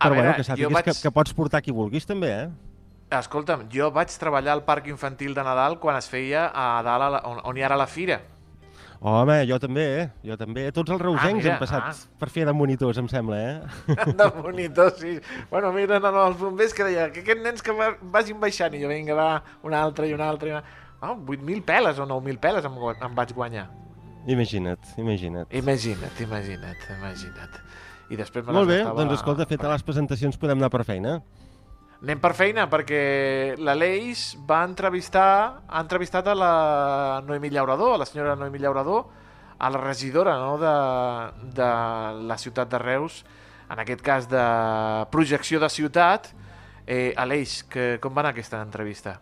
però 0.01 0.15
veure, 0.17 0.23
bueno, 0.23 0.37
que 0.39 0.47
sàpigues 0.49 0.77
vaig- 0.79 0.91
que, 0.91 0.99
que 1.05 1.15
pots 1.15 1.35
portar 1.37 1.63
qui 1.63 1.75
vulguis 1.75 2.09
també, 2.09 2.33
eh? 2.47 2.51
Escolta'm, 3.13 3.67
jo 3.73 3.91
vaig 3.93 4.13
treballar 4.17 4.55
al 4.57 4.63
parc 4.65 4.87
infantil 4.89 5.35
de 5.37 5.43
Nadal 5.45 5.77
quan 5.81 5.99
es 5.99 6.09
feia 6.09 6.47
a 6.49 6.69
dalt, 6.85 7.09
a 7.09 7.11
la, 7.13 7.21
on, 7.29 7.43
on 7.45 7.59
hi 7.59 7.67
ara 7.67 7.77
la 7.77 7.87
fira. 7.87 8.23
Home, 9.03 9.35
jo 9.51 9.59
també, 9.59 9.83
eh? 9.99 10.05
Jo 10.23 10.37
també. 10.39 10.69
Tots 10.71 10.93
els 10.95 11.01
reusencs 11.03 11.41
mira, 11.43 11.57
han 11.57 11.61
passat 11.61 11.89
ah. 11.91 11.95
per 12.21 12.29
fer 12.31 12.45
de 12.47 12.55
monitors, 12.55 13.01
em 13.03 13.09
sembla, 13.11 13.41
eh? 13.43 13.97
de 14.21 14.29
monitor, 14.37 14.93
sí. 14.97 15.17
Bueno, 15.51 15.73
mira, 15.75 15.99
no, 15.99 16.13
no, 16.15 16.29
els 16.31 16.39
bombers 16.39 16.73
que 16.73 16.87
deia 16.87 17.09
que 17.11 17.25
aquests 17.25 17.43
nens 17.43 17.67
que 17.67 17.75
va, 17.75 17.91
vagin 18.15 18.39
baixant 18.41 18.79
i 18.79 18.85
jo, 18.85 18.93
vinga, 18.93 19.19
va, 19.19 19.29
una 19.67 19.83
altra 19.83 20.07
i 20.07 20.15
una 20.15 20.31
altra. 20.31 20.49
I 20.49 20.57
una... 20.57 20.65
Oh, 21.03 21.17
8.000 21.19 21.65
peles 21.67 21.99
o 21.99 22.07
9.000 22.07 22.39
peles 22.39 22.69
em, 22.69 22.79
em 22.95 23.19
vaig 23.19 23.35
guanyar. 23.35 23.67
Imagina't, 24.27 24.93
imagina't. 24.99 25.53
Imagina't, 25.53 26.21
imagina't, 26.21 26.85
imagina't. 26.99 27.57
I 28.11 28.17
després 28.17 28.45
me 28.47 28.53
Molt 28.53 28.69
bé, 28.69 28.79
gastava- 28.83 29.01
doncs 29.01 29.15
escolta, 29.19 29.47
feta 29.47 29.71
les 29.73 29.83
presentacions 29.83 30.37
podem 30.39 30.59
anar 30.59 30.71
per 30.71 30.85
feina. 30.85 31.23
Anem 32.03 32.19
per 32.21 32.33
feina, 32.35 32.69
perquè 32.69 33.55
l'Aleix 33.59 34.37
va 34.49 34.65
entrevistar, 34.67 35.63
ha 35.69 35.81
entrevistat 35.81 36.27
a 36.27 36.35
la 36.35 37.23
Noemí 37.27 37.49
Llaurador, 37.51 37.95
a 37.95 37.99
la 37.99 38.07
senyora 38.07 38.35
Noemí 38.37 38.59
Llaurador, 38.59 39.07
a 39.59 39.71
la 39.71 39.79
regidora 39.79 40.35
no, 40.39 40.57
de, 40.59 41.53
de 41.55 41.69
la 42.27 42.39
ciutat 42.39 42.69
de 42.69 42.79
Reus, 42.79 43.25
en 43.71 43.79
aquest 43.79 44.03
cas 44.03 44.29
de 44.29 44.43
projecció 45.11 45.61
de 45.61 45.69
ciutat. 45.71 46.33
Eh, 46.85 47.15
Aleix, 47.17 47.63
que, 47.71 47.99
com 48.03 48.13
va 48.13 48.21
anar 48.25 48.33
aquesta 48.35 48.61
entrevista? 48.61 49.21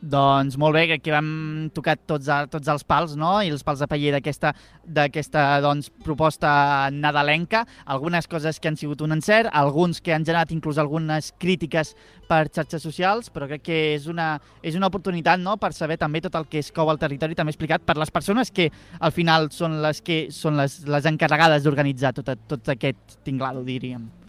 Doncs 0.00 0.58
molt 0.60 0.76
bé, 0.76 0.98
que 1.00 1.12
vam 1.12 1.70
tocar 1.74 1.96
tots, 1.96 2.28
a, 2.28 2.42
tots 2.52 2.68
els 2.68 2.84
pals, 2.84 3.14
no? 3.16 3.38
I 3.40 3.48
els 3.50 3.64
pals 3.64 3.80
de 3.80 3.88
paller 3.88 4.12
d'aquesta 4.12 5.44
doncs, 5.64 5.88
proposta 6.04 6.90
nadalenca. 6.92 7.64
Algunes 7.86 8.28
coses 8.28 8.60
que 8.60 8.68
han 8.68 8.76
sigut 8.76 9.00
un 9.00 9.16
encert, 9.16 9.48
alguns 9.56 10.02
que 10.04 10.12
han 10.12 10.26
generat 10.26 10.52
inclús 10.52 10.78
algunes 10.78 11.32
crítiques 11.40 11.94
per 12.28 12.44
xarxes 12.52 12.84
socials, 12.84 13.32
però 13.32 13.48
crec 13.48 13.64
que 13.64 13.80
és 13.94 14.06
una, 14.12 14.34
és 14.62 14.76
una 14.76 14.92
oportunitat 14.92 15.40
no? 15.40 15.56
per 15.56 15.72
saber 15.72 15.96
també 15.96 16.20
tot 16.20 16.36
el 16.36 16.46
que 16.50 16.60
es 16.60 16.70
cou 16.76 16.92
al 16.92 17.00
territori, 17.00 17.38
també 17.38 17.54
explicat 17.54 17.86
per 17.86 17.96
les 17.96 18.12
persones 18.12 18.52
que 18.52 18.68
al 19.00 19.16
final 19.16 19.48
són 19.50 19.80
les 19.82 20.04
que 20.04 20.26
són 20.34 20.60
les, 20.60 20.82
les 20.84 21.08
encarregades 21.08 21.64
d'organitzar 21.64 22.12
tot, 22.20 22.36
tot 22.46 22.76
aquest 22.76 23.20
tinglado, 23.24 23.64
diríem. 23.64 24.25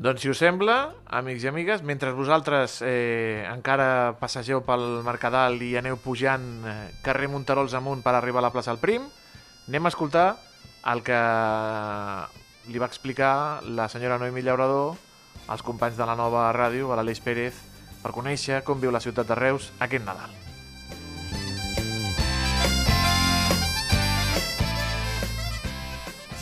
Doncs, 0.00 0.22
si 0.24 0.30
us 0.32 0.38
sembla, 0.40 0.94
amics 1.12 1.42
i 1.44 1.48
amigues, 1.50 1.82
mentre 1.84 2.14
vosaltres 2.16 2.78
eh, 2.80 3.44
encara 3.50 4.14
passegeu 4.16 4.62
pel 4.64 5.02
Mercadal 5.04 5.60
i 5.60 5.74
aneu 5.76 5.98
pujant 6.00 6.46
eh, 6.64 6.76
carrer 7.04 7.28
Monterols 7.28 7.76
amunt 7.76 8.00
per 8.00 8.14
arribar 8.16 8.40
a 8.40 8.46
la 8.46 8.52
plaça 8.54 8.72
del 8.72 8.80
Prim, 8.80 9.04
anem 9.68 9.84
a 9.84 9.92
escoltar 9.92 10.24
el 10.88 11.04
que 11.04 11.20
li 12.72 12.80
va 12.80 12.88
explicar 12.88 13.60
la 13.68 13.92
senyora 13.92 14.16
Noemi 14.16 14.40
Llaurador 14.40 14.96
als 15.52 15.68
companys 15.68 16.00
de 16.00 16.08
la 16.08 16.16
nova 16.16 16.48
ràdio, 16.56 16.88
a 16.88 16.96
l'Aleix 16.96 17.20
Pérez, 17.20 17.60
per 18.00 18.16
conèixer 18.16 18.64
com 18.64 18.80
viu 18.80 18.88
la 18.88 19.04
ciutat 19.04 19.28
de 19.28 19.36
Reus 19.36 19.68
aquest 19.84 20.08
Nadal. 20.08 20.39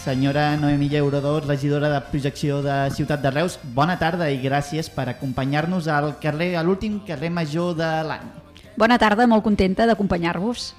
Senyora 0.08 0.56
Noemí 0.56 0.88
Llaurador, 0.88 1.44
regidora 1.44 1.90
de 1.92 2.00
projecció 2.00 2.62
de 2.64 2.88
Ciutat 2.96 3.20
de 3.20 3.28
Reus, 3.28 3.58
bona 3.76 3.98
tarda 4.00 4.30
i 4.32 4.38
gràcies 4.40 4.88
per 4.88 5.04
acompanyar-nos 5.12 5.84
al 5.92 6.14
carrer, 6.22 6.54
a 6.56 6.62
l'últim 6.64 6.94
carrer 7.04 7.28
major 7.28 7.74
de 7.76 7.90
l'any. 8.08 8.24
Bona 8.80 8.96
tarda, 8.96 9.26
molt 9.28 9.44
contenta 9.44 9.84
d'acompanyar-vos. 9.84 10.70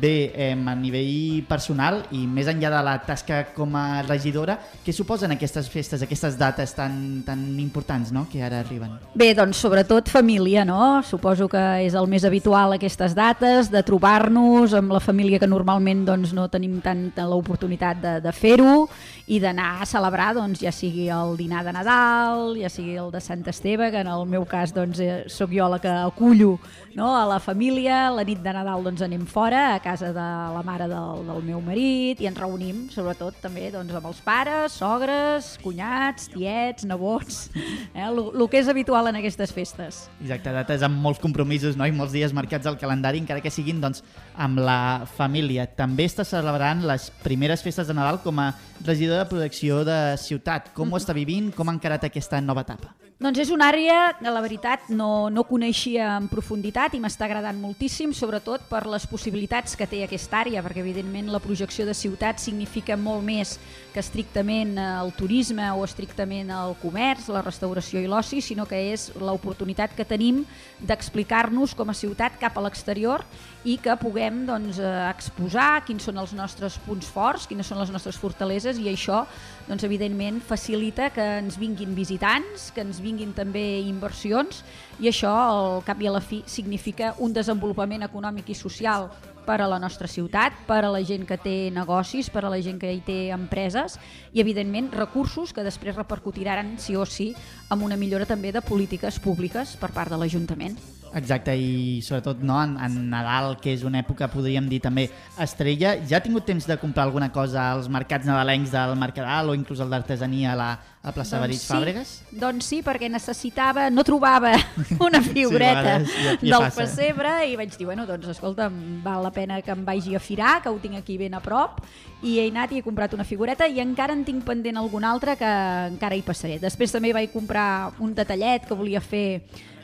Bé 0.00 0.32
eh, 0.34 0.52
a 0.52 0.74
nivell 0.78 1.42
personal 1.48 2.02
i 2.14 2.24
més 2.30 2.48
enllà 2.50 2.70
de 2.72 2.82
la 2.86 2.94
tasca 3.02 3.40
com 3.54 3.74
a 3.78 4.02
regidora, 4.06 4.58
què 4.84 4.94
suposen 4.94 5.34
aquestes 5.34 5.68
festes, 5.72 6.02
aquestes 6.04 6.38
dates 6.38 6.74
tan, 6.76 7.22
tan 7.26 7.42
importants 7.58 8.12
no? 8.14 8.26
que 8.30 8.42
ara 8.44 8.62
arriben? 8.62 8.94
Bé, 9.18 9.32
doncs 9.34 9.58
sobretot 9.64 10.10
família, 10.12 10.64
no? 10.68 11.00
Suposo 11.06 11.48
que 11.50 11.62
és 11.84 11.96
el 11.98 12.08
més 12.10 12.26
habitual 12.28 12.76
aquestes 12.76 13.16
dates, 13.18 13.72
de 13.72 13.82
trobar-nos 13.86 14.76
amb 14.78 14.94
la 14.94 15.02
família 15.02 15.40
que 15.42 15.50
normalment 15.50 16.04
doncs, 16.06 16.34
no 16.36 16.48
tenim 16.52 16.78
tanta 16.84 17.26
l'oportunitat 17.28 18.02
de, 18.02 18.14
de 18.24 18.34
fer-ho 18.34 18.86
i 19.28 19.40
d'anar 19.42 19.82
a 19.82 19.88
celebrar, 19.88 20.30
doncs, 20.38 20.62
ja 20.62 20.72
sigui 20.72 21.08
el 21.12 21.34
dinar 21.40 21.64
de 21.66 21.74
Nadal, 21.74 22.54
ja 22.60 22.70
sigui 22.72 22.96
el 23.00 23.10
de 23.12 23.20
Sant 23.24 23.44
Esteve, 23.50 23.90
que 23.92 24.02
en 24.04 24.10
el 24.10 24.24
meu 24.30 24.46
cas 24.48 24.72
doncs, 24.76 25.02
eh, 25.02 25.24
sóc 25.32 25.52
jo 25.52 25.68
la 25.68 25.80
que 25.82 25.90
acullo 25.90 26.56
no? 26.94 27.10
a 27.16 27.26
la 27.28 27.38
família, 27.40 28.08
la 28.14 28.24
nit 28.24 28.40
de 28.44 28.54
Nadal 28.54 28.86
doncs, 28.86 29.02
anem 29.04 29.26
fora, 29.28 29.74
a 29.74 29.80
casa 29.88 30.12
de 30.12 30.26
la 30.54 30.62
mare 30.64 30.88
del, 30.90 31.24
del 31.28 31.42
meu 31.46 31.62
marit, 31.64 32.20
i 32.20 32.28
ens 32.28 32.38
reunim, 32.38 32.84
sobretot, 32.92 33.38
també 33.40 33.70
doncs, 33.72 33.94
amb 33.96 34.10
els 34.10 34.20
pares, 34.24 34.76
sogres, 34.76 35.54
cunyats, 35.64 36.28
tiets, 36.34 36.84
nebots, 36.88 37.40
eh? 37.56 38.04
el 38.04 38.44
que 38.48 38.60
és 38.60 38.68
habitual 38.68 39.08
en 39.08 39.20
aquestes 39.20 39.54
festes. 39.54 40.04
Exacte, 40.20 40.52
dates 40.52 40.84
amb 40.84 41.00
molts 41.04 41.22
compromisos 41.22 41.78
no? 41.78 41.88
i 41.88 41.94
molts 41.94 42.12
dies 42.12 42.36
marcats 42.36 42.68
al 42.68 42.78
calendari, 42.80 43.22
encara 43.22 43.44
que 43.44 43.52
siguin 43.52 43.80
doncs, 43.80 44.04
amb 44.36 44.60
la 44.60 45.08
família. 45.16 45.66
També 45.78 46.08
està 46.08 46.26
celebrant 46.28 46.84
les 46.88 47.08
primeres 47.24 47.64
festes 47.64 47.88
de 47.88 47.96
Nadal 47.96 48.20
com 48.24 48.44
a 48.44 48.52
regidor 48.84 49.22
de 49.22 49.28
protecció 49.30 49.82
de 49.88 49.98
ciutat. 50.20 50.72
Com 50.76 50.92
ho 50.92 51.00
està 51.00 51.16
vivint? 51.16 51.52
Com 51.54 51.68
ha 51.68 51.78
encarat 51.78 52.08
aquesta 52.08 52.42
nova 52.44 52.66
etapa? 52.66 52.94
Doncs 53.18 53.40
és 53.42 53.48
una 53.50 53.66
àrea 53.72 54.12
que 54.14 54.30
la 54.30 54.40
veritat 54.44 54.92
no, 54.94 55.26
no 55.26 55.42
coneixia 55.42 56.12
en 56.20 56.28
profunditat 56.30 56.92
i 56.94 57.00
m'està 57.02 57.26
agradant 57.26 57.58
moltíssim, 57.58 58.12
sobretot 58.14 58.68
per 58.70 58.84
les 58.86 59.08
possibilitats 59.10 59.74
que 59.78 59.86
té 59.88 60.02
aquesta 60.04 60.42
àrea, 60.42 60.62
perquè 60.64 60.82
evidentment 60.82 61.30
la 61.32 61.40
projecció 61.42 61.86
de 61.86 61.94
ciutat 61.96 62.42
significa 62.42 62.96
molt 62.98 63.24
més 63.24 63.56
que 63.92 64.00
estrictament 64.00 64.76
el 64.78 65.12
turisme 65.16 65.66
o 65.72 65.84
estrictament 65.86 66.50
el 66.54 66.74
comerç, 66.82 67.28
la 67.32 67.42
restauració 67.44 68.02
i 68.02 68.08
l'oci, 68.10 68.42
sinó 68.44 68.66
que 68.68 68.78
és 68.92 69.08
l'oportunitat 69.18 69.94
que 69.96 70.06
tenim 70.08 70.44
d'explicar-nos 70.80 71.74
com 71.78 71.90
a 71.90 71.96
ciutat 71.96 72.36
cap 72.40 72.58
a 72.58 72.64
l'exterior 72.64 73.24
i 73.64 73.78
que 73.82 73.96
puguem 74.00 74.44
doncs, 74.48 74.78
exposar 75.08 75.84
quins 75.86 76.04
són 76.06 76.20
els 76.20 76.34
nostres 76.36 76.78
punts 76.84 77.08
forts, 77.12 77.48
quines 77.48 77.66
són 77.66 77.80
les 77.80 77.92
nostres 77.94 78.18
fortaleses 78.20 78.78
i 78.78 78.90
això 78.92 79.24
doncs, 79.68 79.86
evidentment 79.88 80.42
facilita 80.44 81.10
que 81.14 81.24
ens 81.40 81.58
vinguin 81.60 81.96
visitants, 81.96 82.70
que 82.74 82.84
ens 82.84 83.00
vinguin 83.04 83.32
també 83.36 83.80
inversions 83.86 84.62
i 85.00 85.08
això 85.10 85.32
al 85.32 85.82
cap 85.86 86.00
i 86.02 86.08
a 86.08 86.14
la 86.14 86.22
fi 86.24 86.42
significa 86.46 87.14
un 87.24 87.34
desenvolupament 87.34 88.04
econòmic 88.06 88.52
i 88.52 88.58
social 88.58 89.08
per 89.48 89.62
a 89.64 89.66
la 89.70 89.78
nostra 89.80 90.04
ciutat, 90.04 90.52
per 90.68 90.82
a 90.84 90.90
la 90.92 91.00
gent 91.08 91.24
que 91.24 91.38
té 91.40 91.56
negocis, 91.72 92.28
per 92.28 92.44
a 92.44 92.50
la 92.52 92.58
gent 92.60 92.76
que 92.82 92.90
hi 92.92 93.00
té 93.04 93.16
empreses 93.32 93.87
i, 94.32 94.42
evidentment, 94.42 94.90
recursos 94.92 95.54
que 95.56 95.64
després 95.64 95.96
repercutiran, 95.96 96.76
sí 96.82 96.98
o 96.98 97.06
sí, 97.08 97.32
amb 97.72 97.88
una 97.88 97.96
millora 97.96 98.28
també 98.28 98.52
de 98.52 98.64
polítiques 98.66 99.22
públiques 99.24 99.78
per 99.80 99.94
part 99.96 100.12
de 100.12 100.20
l'Ajuntament. 100.20 100.76
Exacte, 101.16 101.54
i 101.56 102.00
sobretot 102.04 102.42
no, 102.44 102.58
en, 102.62 102.76
en 102.84 102.98
Nadal, 103.10 103.56
que 103.62 103.72
és 103.72 103.84
una 103.86 104.02
època, 104.02 104.28
podríem 104.32 104.68
dir 104.68 104.82
també 104.84 105.08
estrella, 105.40 105.96
ja 106.08 106.18
ha 106.18 106.24
tingut 106.24 106.46
temps 106.48 106.68
de 106.68 106.76
comprar 106.80 107.06
alguna 107.08 107.30
cosa 107.32 107.70
als 107.72 107.88
mercats 107.88 108.28
nadalencs 108.28 108.74
del 108.74 108.96
Mercadal 108.98 109.50
o 109.50 109.56
inclús 109.56 109.80
el 109.84 109.90
d'artesania 109.92 110.52
a 110.52 110.58
la 110.58 110.70
a 111.08 111.12
plaça 111.14 111.38
doncs 111.38 111.44
Barit 111.44 111.60
sí, 111.60 111.68
Fàbregas? 111.70 112.10
Doncs 112.40 112.68
sí, 112.68 112.80
perquè 112.84 113.08
necessitava, 113.10 113.86
no 113.90 114.02
trobava 114.06 114.52
una 115.06 115.20
figureta 115.24 115.98
sí, 116.02 116.10
ja, 116.10 116.34
ja 116.34 116.36
del 116.42 116.66
passa. 116.66 116.82
pessebre 116.82 117.34
i 117.48 117.54
vaig 117.58 117.76
dir, 117.76 117.86
bueno, 117.88 118.04
doncs 118.08 118.32
escolta, 118.34 118.68
val 119.04 119.22
la 119.24 119.32
pena 119.34 119.60
que 119.62 119.72
em 119.74 119.84
vagi 119.86 120.16
a 120.18 120.22
firar, 120.22 120.58
que 120.62 120.72
ho 120.72 120.78
tinc 120.82 120.98
aquí 120.98 121.18
ben 121.20 121.38
a 121.38 121.42
prop, 121.44 121.80
i 122.22 122.38
he 122.42 122.48
anat 122.50 122.74
i 122.74 122.82
he 122.82 122.86
comprat 122.86 123.14
una 123.14 123.26
figureta 123.26 123.68
i 123.68 123.80
encara 123.84 124.16
en 124.16 124.24
tinc 124.26 124.44
pendent 124.46 124.80
alguna 124.80 125.12
altra 125.14 125.36
que 125.38 125.54
encara 125.94 126.18
hi 126.18 126.24
passaré. 126.26 126.58
Després 126.62 126.92
també 126.92 127.14
vaig 127.16 127.32
comprar 127.32 127.94
un 128.02 128.14
detallet 128.14 128.66
que 128.66 128.76
volia 128.76 129.00
fer 129.00 129.28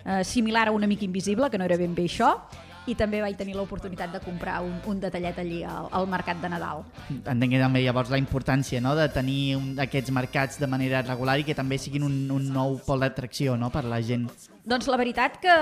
eh, 0.05 0.23
similar 0.25 0.69
a 0.69 0.73
un 0.73 0.85
amic 0.85 1.03
invisible, 1.03 1.51
que 1.51 1.59
no 1.59 1.65
era 1.65 1.77
ben 1.77 1.95
bé 1.95 2.05
això, 2.09 2.35
i 2.87 2.95
també 2.99 3.21
vaig 3.25 3.37
tenir 3.39 3.57
l'oportunitat 3.57 4.13
de 4.13 4.21
comprar 4.25 4.61
un, 4.65 4.75
un 4.91 5.01
detallet 5.01 5.39
allí 5.41 5.63
al, 5.65 5.89
al 5.91 6.09
mercat 6.11 6.41
de 6.43 6.51
Nadal. 6.53 6.85
Entenc 7.11 7.55
que 7.55 7.63
també 7.63 7.85
llavors 7.85 8.13
la 8.13 8.21
importància 8.21 8.81
no, 8.85 8.95
de 8.99 9.09
tenir 9.13 9.57
un, 9.59 9.73
aquests 9.81 10.13
mercats 10.15 10.61
de 10.61 10.69
manera 10.71 11.05
regular 11.07 11.39
i 11.41 11.47
que 11.47 11.57
també 11.57 11.79
siguin 11.81 12.05
un, 12.07 12.19
un 12.35 12.51
nou 12.53 12.79
pol 12.85 13.05
d'atracció 13.05 13.57
no, 13.61 13.73
per 13.73 13.87
la 13.89 14.03
gent. 14.05 14.29
Doncs 14.65 14.87
la 14.89 14.97
veritat 14.97 15.35
que 15.43 15.55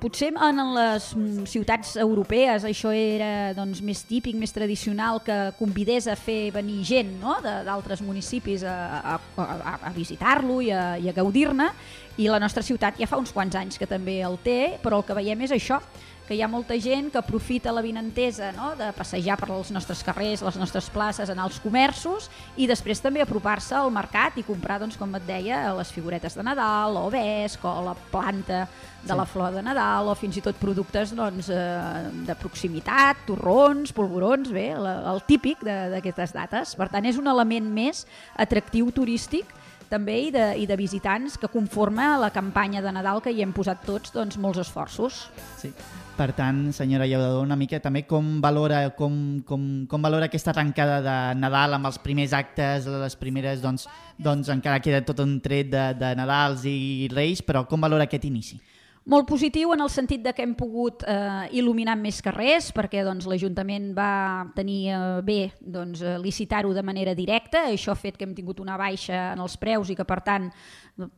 potser 0.00 0.30
en 0.32 0.60
les 0.72 1.10
ciutats 1.52 1.98
europees 2.00 2.64
això 2.64 2.88
era 2.96 3.52
doncs, 3.56 3.82
més 3.84 4.00
típic, 4.08 4.38
més 4.40 4.54
tradicional, 4.56 5.20
que 5.24 5.36
convidés 5.58 6.08
a 6.08 6.16
fer 6.16 6.46
venir 6.54 6.78
gent 6.88 7.10
no? 7.20 7.36
d'altres 7.44 8.00
municipis 8.00 8.64
a, 8.64 8.76
a, 9.02 9.18
a, 9.36 9.74
a 9.90 9.92
visitar-lo 9.92 10.62
i 10.64 10.72
a, 10.72 10.94
i 10.96 11.12
a 11.12 11.16
gaudir-ne, 11.16 11.68
i 12.16 12.28
la 12.28 12.40
nostra 12.40 12.64
ciutat 12.64 12.96
ja 13.00 13.08
fa 13.08 13.20
uns 13.20 13.32
quants 13.36 13.56
anys 13.56 13.76
que 13.80 13.88
també 13.88 14.22
el 14.24 14.40
té, 14.44 14.78
però 14.80 15.02
el 15.02 15.06
que 15.08 15.16
veiem 15.16 15.44
és 15.44 15.52
això, 15.52 15.82
que 16.26 16.36
hi 16.36 16.42
ha 16.42 16.48
molta 16.48 16.76
gent 16.80 17.10
que 17.12 17.18
aprofita 17.20 17.72
la 17.74 17.82
vinentesa 17.82 18.52
no? 18.56 18.72
de 18.78 18.90
passejar 18.96 19.36
per 19.40 19.50
els 19.50 19.72
nostres 19.74 20.02
carrers, 20.06 20.44
les 20.46 20.58
nostres 20.60 20.88
places, 20.92 21.30
anar 21.32 21.48
als 21.48 21.58
comerços 21.62 22.28
i 22.56 22.68
després 22.70 23.02
també 23.02 23.22
apropar-se 23.24 23.74
al 23.76 23.90
mercat 23.94 24.38
i 24.38 24.46
comprar, 24.46 24.78
doncs, 24.82 24.96
com 25.00 25.12
et 25.18 25.26
deia, 25.26 25.64
les 25.76 25.92
figuretes 25.92 26.38
de 26.38 26.46
Nadal, 26.46 26.96
o 27.00 27.08
vesc, 27.12 27.64
o 27.66 27.74
la 27.88 27.96
planta 28.12 28.66
de 29.02 29.10
sí. 29.10 29.16
la 29.18 29.26
flor 29.26 29.50
de 29.54 29.64
Nadal, 29.66 30.12
o 30.12 30.14
fins 30.18 30.38
i 30.38 30.44
tot 30.44 30.58
productes 30.60 31.14
doncs, 31.18 31.50
eh, 31.50 32.12
de 32.26 32.36
proximitat, 32.38 33.24
torrons, 33.26 33.92
polvorons, 33.96 34.52
bé, 34.54 34.70
la, 34.78 34.98
el 35.12 35.24
típic 35.26 35.64
d'aquestes 35.66 36.36
dates. 36.36 36.76
Per 36.78 36.88
tant, 36.92 37.08
és 37.08 37.18
un 37.18 37.28
element 37.32 37.66
més 37.74 38.06
atractiu 38.38 38.92
turístic 38.94 39.50
també 39.92 40.16
i 40.28 40.30
de, 40.32 40.46
i 40.62 40.68
de 40.68 40.78
visitants 40.80 41.36
que 41.36 41.50
conforma 41.52 42.14
la 42.22 42.30
campanya 42.32 42.80
de 42.84 42.94
Nadal 42.94 43.20
que 43.24 43.34
hi 43.34 43.42
hem 43.44 43.52
posat 43.52 43.84
tots 43.84 44.14
doncs, 44.14 44.38
molts 44.40 44.62
esforços. 44.62 45.26
Sí. 45.60 45.72
Per 46.12 46.28
tant, 46.36 46.58
senyora 46.76 47.06
Llaudador, 47.08 47.40
una 47.46 47.56
mica 47.56 47.78
també 47.80 48.02
com 48.04 48.26
valora, 48.44 48.82
com, 48.98 49.14
com, 49.48 49.62
com 49.88 50.02
valora 50.04 50.26
aquesta 50.28 50.52
arrencada 50.52 50.98
de 51.00 51.14
Nadal 51.40 51.78
amb 51.78 51.88
els 51.88 51.96
primers 52.04 52.34
actes, 52.36 52.84
les 52.84 53.16
primeres, 53.16 53.62
doncs, 53.64 53.86
doncs 54.20 54.50
encara 54.52 54.82
queda 54.84 55.00
tot 55.08 55.22
un 55.24 55.38
tret 55.40 55.70
de, 55.72 55.86
de 55.96 56.12
Nadals 56.18 56.66
i 56.68 57.08
Reis, 57.14 57.40
però 57.40 57.64
com 57.68 57.80
valora 57.80 58.04
aquest 58.04 58.28
inici? 58.28 58.60
Molt 59.02 59.26
positiu 59.26 59.72
en 59.74 59.80
el 59.82 59.88
sentit 59.90 60.22
de 60.22 60.30
que 60.30 60.44
hem 60.44 60.52
pogut 60.54 61.00
eh, 61.10 61.48
il·luminar 61.58 61.96
més 61.98 62.20
carrers 62.22 62.68
perquè 62.70 63.00
doncs, 63.02 63.26
l'Ajuntament 63.26 63.88
va 63.96 64.44
tenir 64.54 64.92
eh, 64.94 65.00
bé 65.26 65.38
doncs, 65.58 66.04
eh, 66.06 66.14
licitar-ho 66.22 66.70
de 66.70 66.84
manera 66.86 67.16
directa, 67.18 67.64
això 67.72 67.90
ha 67.90 67.98
fet 67.98 68.14
que 68.14 68.22
hem 68.28 68.36
tingut 68.36 68.62
una 68.62 68.76
baixa 68.78 69.32
en 69.32 69.42
els 69.42 69.58
preus 69.58 69.90
i 69.90 69.98
que 69.98 70.06
per 70.06 70.20
tant 70.22 70.46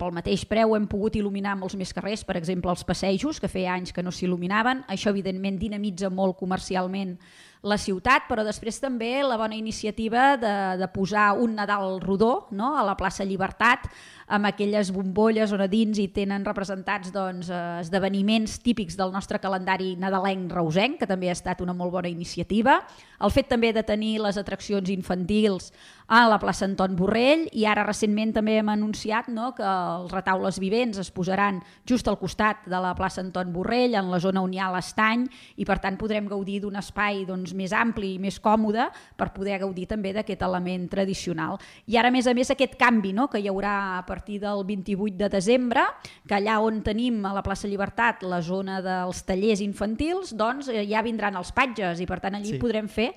pel 0.01 0.17
mateix 0.17 0.47
preu 0.49 0.73
hem 0.79 0.89
pogut 0.89 1.19
il·luminar 1.21 1.59
molts 1.61 1.77
més 1.77 1.93
carrers, 1.93 2.25
per 2.25 2.39
exemple 2.41 2.73
els 2.73 2.87
passejos, 2.89 3.37
que 3.37 3.53
feia 3.53 3.77
anys 3.77 3.93
que 3.93 4.07
no 4.07 4.15
s'il·luminaven, 4.15 4.87
això 4.89 5.13
evidentment 5.13 5.61
dinamitza 5.61 6.09
molt 6.09 6.39
comercialment 6.41 7.19
la 7.65 7.79
ciutat, 7.81 8.27
però 8.29 8.45
després 8.45 8.77
també 8.81 9.23
la 9.25 9.39
bona 9.41 9.57
iniciativa 9.57 10.35
de, 10.37 10.53
de 10.77 10.89
posar 10.93 11.33
un 11.41 11.55
Nadal 11.57 11.97
rodó 12.03 12.47
no? 12.53 12.75
a 12.77 12.85
la 12.85 12.97
plaça 12.99 13.25
Llibertat, 13.25 13.89
amb 14.29 14.49
aquelles 14.49 14.91
bombolles 14.93 15.53
on 15.53 15.65
a 15.65 15.69
dins 15.69 15.99
hi 16.01 16.07
tenen 16.13 16.45
representats 16.45 17.13
doncs, 17.13 17.49
eh, 17.49 17.63
esdeveniments 17.81 18.59
típics 18.65 18.99
del 19.01 19.13
nostre 19.13 19.41
calendari 19.41 19.95
nadalenc 20.01 20.53
reusenc, 20.53 20.99
que 21.01 21.09
també 21.09 21.33
ha 21.33 21.37
estat 21.37 21.65
una 21.65 21.77
molt 21.77 21.93
bona 21.97 22.13
iniciativa. 22.13 22.83
El 23.21 23.33
fet 23.33 23.49
també 23.49 23.73
de 23.73 23.85
tenir 23.85 24.19
les 24.21 24.41
atraccions 24.41 24.93
infantils 24.93 25.73
a 26.07 26.27
la 26.29 26.39
plaça 26.39 26.67
Anton 26.67 26.97
Borrell 26.99 27.47
i 27.57 27.65
ara 27.69 27.85
recentment 27.87 28.35
també 28.37 28.59
hem 28.59 28.69
anunciat 28.69 29.31
no, 29.33 29.53
que 29.57 29.65
els 29.65 30.13
retaules 30.13 30.59
vivents 30.61 30.99
es 31.01 31.11
posaran 31.15 31.63
just 31.89 32.09
al 32.09 32.19
costat 32.21 32.67
de 32.69 32.81
la 32.81 32.93
plaça 32.97 33.23
Anton 33.23 33.53
Borrell, 33.55 33.97
en 33.97 34.11
la 34.13 34.21
zona 34.21 34.43
on 34.45 34.53
hi 34.53 34.61
ha 34.61 34.71
l'estany, 34.75 35.25
i 35.57 35.65
per 35.65 35.79
tant 35.81 35.97
podrem 36.01 36.29
gaudir 36.29 36.61
d'un 36.61 36.77
espai 36.77 37.25
doncs, 37.29 37.55
més 37.57 37.73
ampli 37.73 38.15
i 38.15 38.21
més 38.21 38.39
còmode 38.43 38.91
per 39.17 39.31
poder 39.35 39.59
gaudir 39.63 39.87
també 39.91 40.13
d'aquest 40.13 40.45
element 40.45 40.89
tradicional. 40.93 41.57
I 41.89 41.97
ara, 42.01 42.13
a 42.13 42.15
més 42.15 42.29
a 42.29 42.35
més, 42.37 42.51
aquest 42.53 42.77
canvi 42.81 43.15
no, 43.17 43.29
que 43.33 43.41
hi 43.41 43.49
haurà 43.49 43.99
a 43.99 44.03
partir 44.07 44.41
del 44.43 44.65
28 44.69 45.17
de 45.23 45.31
desembre, 45.33 45.87
que 46.29 46.37
allà 46.37 46.59
on 46.61 46.83
tenim 46.85 47.23
a 47.25 47.33
la 47.35 47.45
plaça 47.45 47.69
Llibertat 47.69 48.27
la 48.29 48.43
zona 48.45 48.81
dels 48.85 49.25
tallers 49.25 49.63
infantils, 49.65 50.35
doncs 50.37 50.69
eh, 50.69 50.85
ja 50.91 51.03
vindran 51.03 51.39
els 51.41 51.55
patges 51.57 52.03
i 52.05 52.07
per 52.07 52.21
tant 52.21 52.37
allí 52.37 52.55
sí. 52.55 52.61
podrem 52.61 52.91
fer 52.93 53.15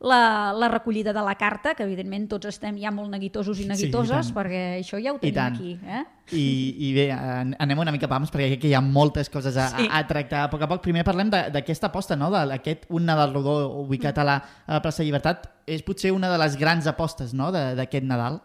la, 0.00 0.52
la 0.52 0.68
recollida 0.68 1.12
de 1.12 1.22
la 1.22 1.34
carta, 1.36 1.74
que 1.74 1.84
evidentment 1.86 2.26
tots 2.28 2.50
estem 2.50 2.76
ja 2.80 2.92
molt 2.92 3.10
neguitosos 3.12 3.60
i 3.62 3.66
neguitoses, 3.68 4.28
sí, 4.28 4.32
i 4.32 4.36
perquè 4.36 4.62
això 4.80 5.00
ja 5.02 5.14
ho 5.14 5.20
tenim 5.22 5.40
aquí. 5.44 5.76
Eh? 5.82 6.02
I, 6.36 6.44
I 6.88 6.92
bé, 6.96 7.06
anem 7.14 7.80
una 7.80 7.94
mica 7.94 8.08
pams, 8.10 8.32
perquè 8.34 8.50
crec 8.52 8.64
que 8.64 8.70
hi 8.72 8.76
ha 8.76 8.82
moltes 8.84 9.30
coses 9.32 9.56
a, 9.56 9.68
sí. 9.72 9.86
a, 9.88 10.00
a 10.00 10.06
tractar. 10.08 10.44
A 10.46 10.52
poc 10.52 10.66
a 10.66 10.70
poc, 10.70 10.82
primer 10.84 11.04
parlem 11.06 11.30
d'aquesta 11.32 11.88
aposta, 11.88 12.18
no? 12.18 12.30
d'aquest 12.34 12.88
un 12.90 13.06
Nadal 13.08 13.32
rodó 13.36 13.56
ubicat 13.84 14.18
a 14.18 14.26
la, 14.26 14.40
a 14.66 14.78
la 14.78 14.82
plaça 14.84 15.06
Llibertat. 15.06 15.48
És 15.66 15.82
potser 15.86 16.12
una 16.14 16.28
de 16.30 16.38
les 16.38 16.58
grans 16.60 16.86
apostes 16.86 17.32
no? 17.34 17.50
d'aquest 17.54 18.04
Nadal. 18.06 18.40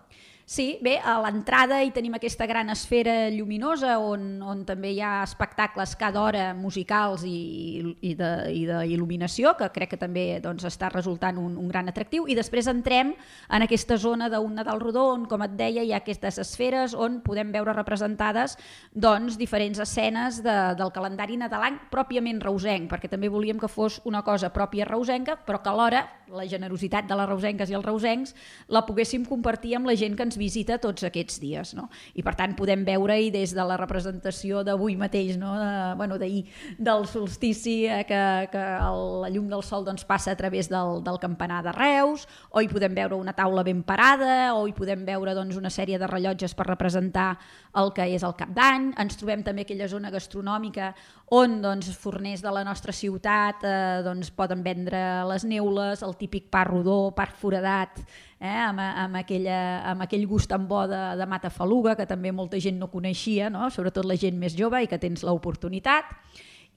Sí, 0.52 0.82
bé, 0.84 0.98
a 1.00 1.14
l'entrada 1.24 1.78
hi 1.80 1.94
tenim 1.96 2.18
aquesta 2.18 2.44
gran 2.44 2.68
esfera 2.74 3.30
lluminosa 3.32 3.94
on, 4.04 4.42
on 4.44 4.66
també 4.68 4.90
hi 4.92 4.98
ha 5.00 5.22
espectacles 5.24 5.94
cada 5.96 6.20
hora 6.20 6.50
musicals 6.52 7.22
i, 7.24 7.80
i 8.04 8.12
d'il·luminació, 8.20 9.54
que 9.56 9.70
crec 9.72 9.94
que 9.94 10.00
també 10.02 10.26
doncs, 10.44 10.66
està 10.68 10.90
resultant 10.92 11.40
un, 11.40 11.54
un 11.56 11.70
gran 11.72 11.88
atractiu, 11.88 12.28
i 12.28 12.36
després 12.36 12.68
entrem 12.68 13.14
en 13.48 13.64
aquesta 13.64 13.96
zona 13.96 14.28
d'un 14.34 14.60
Nadal 14.60 14.84
rodó 14.84 15.06
on, 15.14 15.24
com 15.32 15.46
et 15.48 15.56
deia, 15.56 15.86
hi 15.88 15.96
ha 15.96 16.02
aquestes 16.04 16.42
esferes 16.44 16.98
on 17.00 17.22
podem 17.24 17.56
veure 17.56 17.72
representades 17.78 18.58
doncs, 18.92 19.40
diferents 19.40 19.80
escenes 19.80 20.42
de, 20.44 20.58
del 20.76 20.92
calendari 20.92 21.40
nadalenc 21.40 21.88
pròpiament 21.96 22.44
reusenc, 22.44 22.92
perquè 22.92 23.08
també 23.08 23.32
volíem 23.32 23.56
que 23.56 23.72
fos 23.72 24.02
una 24.04 24.20
cosa 24.28 24.52
pròpia 24.52 24.92
reusenca, 24.92 25.40
però 25.48 25.64
que 25.64 25.72
alhora 25.72 26.04
la 26.36 26.46
generositat 26.50 27.08
de 27.10 27.18
les 27.18 27.30
reusenques 27.30 27.72
i 27.72 27.76
els 27.78 27.86
reusencs 27.86 28.34
la 28.72 28.84
poguéssim 28.88 29.26
compartir 29.28 29.76
amb 29.78 29.90
la 29.90 29.96
gent 30.00 30.16
que 30.18 30.26
ens 30.28 30.38
visita 30.40 30.80
tots 30.82 31.04
aquests 31.08 31.40
dies. 31.42 31.74
No? 31.78 31.90
I 32.16 32.24
per 32.26 32.36
tant 32.40 32.56
podem 32.58 32.86
veure-hi 32.88 33.32
des 33.34 33.56
de 33.56 33.66
la 33.68 33.78
representació 33.80 34.64
d'avui 34.68 34.98
mateix, 35.00 35.38
no? 35.42 35.54
de, 35.60 35.72
bueno, 36.00 36.18
d'ahir, 36.22 36.46
del 36.80 37.08
solstici, 37.10 37.86
eh, 37.86 38.04
que, 38.08 38.22
que 38.52 38.66
el, 38.78 39.02
la 39.26 39.32
llum 39.34 39.50
del 39.52 39.64
sol 39.68 39.86
doncs, 39.88 40.06
passa 40.08 40.34
a 40.34 40.40
través 40.40 40.70
del, 40.72 41.02
del 41.06 41.20
campanar 41.22 41.62
de 41.66 41.76
Reus, 41.76 42.28
o 42.52 42.62
hi 42.62 42.70
podem 42.72 42.96
veure 42.98 43.20
una 43.20 43.36
taula 43.38 43.64
ben 43.68 43.84
parada, 43.84 44.54
o 44.56 44.68
hi 44.68 44.76
podem 44.78 45.06
veure 45.08 45.36
doncs, 45.38 45.60
una 45.60 45.72
sèrie 45.74 46.00
de 46.02 46.10
rellotges 46.10 46.56
per 46.58 46.70
representar 46.70 47.34
el 47.78 47.92
que 47.96 48.08
és 48.16 48.24
el 48.28 48.36
cap 48.40 48.52
d'any. 48.56 48.92
Ens 49.02 49.20
trobem 49.20 49.44
també 49.46 49.66
aquella 49.66 49.90
zona 49.92 50.12
gastronòmica 50.14 50.92
on 51.32 51.62
doncs, 51.64 51.88
forners 51.96 52.42
de 52.44 52.52
la 52.52 52.66
nostra 52.68 52.92
ciutat 52.92 53.64
eh, 53.64 54.02
doncs, 54.04 54.34
poden 54.36 54.66
vendre 54.66 55.00
les 55.30 55.46
neules, 55.48 56.04
el 56.04 56.18
típic 56.20 56.50
pa 56.52 56.66
rodó, 56.68 57.14
pa 57.16 57.24
foradat, 57.32 58.02
eh, 58.36 58.52
amb, 58.52 58.84
amb, 58.84 59.16
aquella, 59.22 59.60
amb 59.94 60.04
aquell 60.04 60.28
gust 60.28 60.52
tan 60.52 60.68
bo 60.68 60.84
de, 60.92 61.00
de 61.16 61.28
matafaluga 61.32 61.96
que 61.96 62.10
també 62.10 62.34
molta 62.36 62.60
gent 62.60 62.82
no 62.82 62.92
coneixia, 62.92 63.48
no? 63.50 63.70
sobretot 63.72 64.10
la 64.10 64.20
gent 64.20 64.36
més 64.36 64.58
jove 64.60 64.84
i 64.84 64.92
que 64.92 65.00
tens 65.00 65.24
l'oportunitat. 65.24 66.12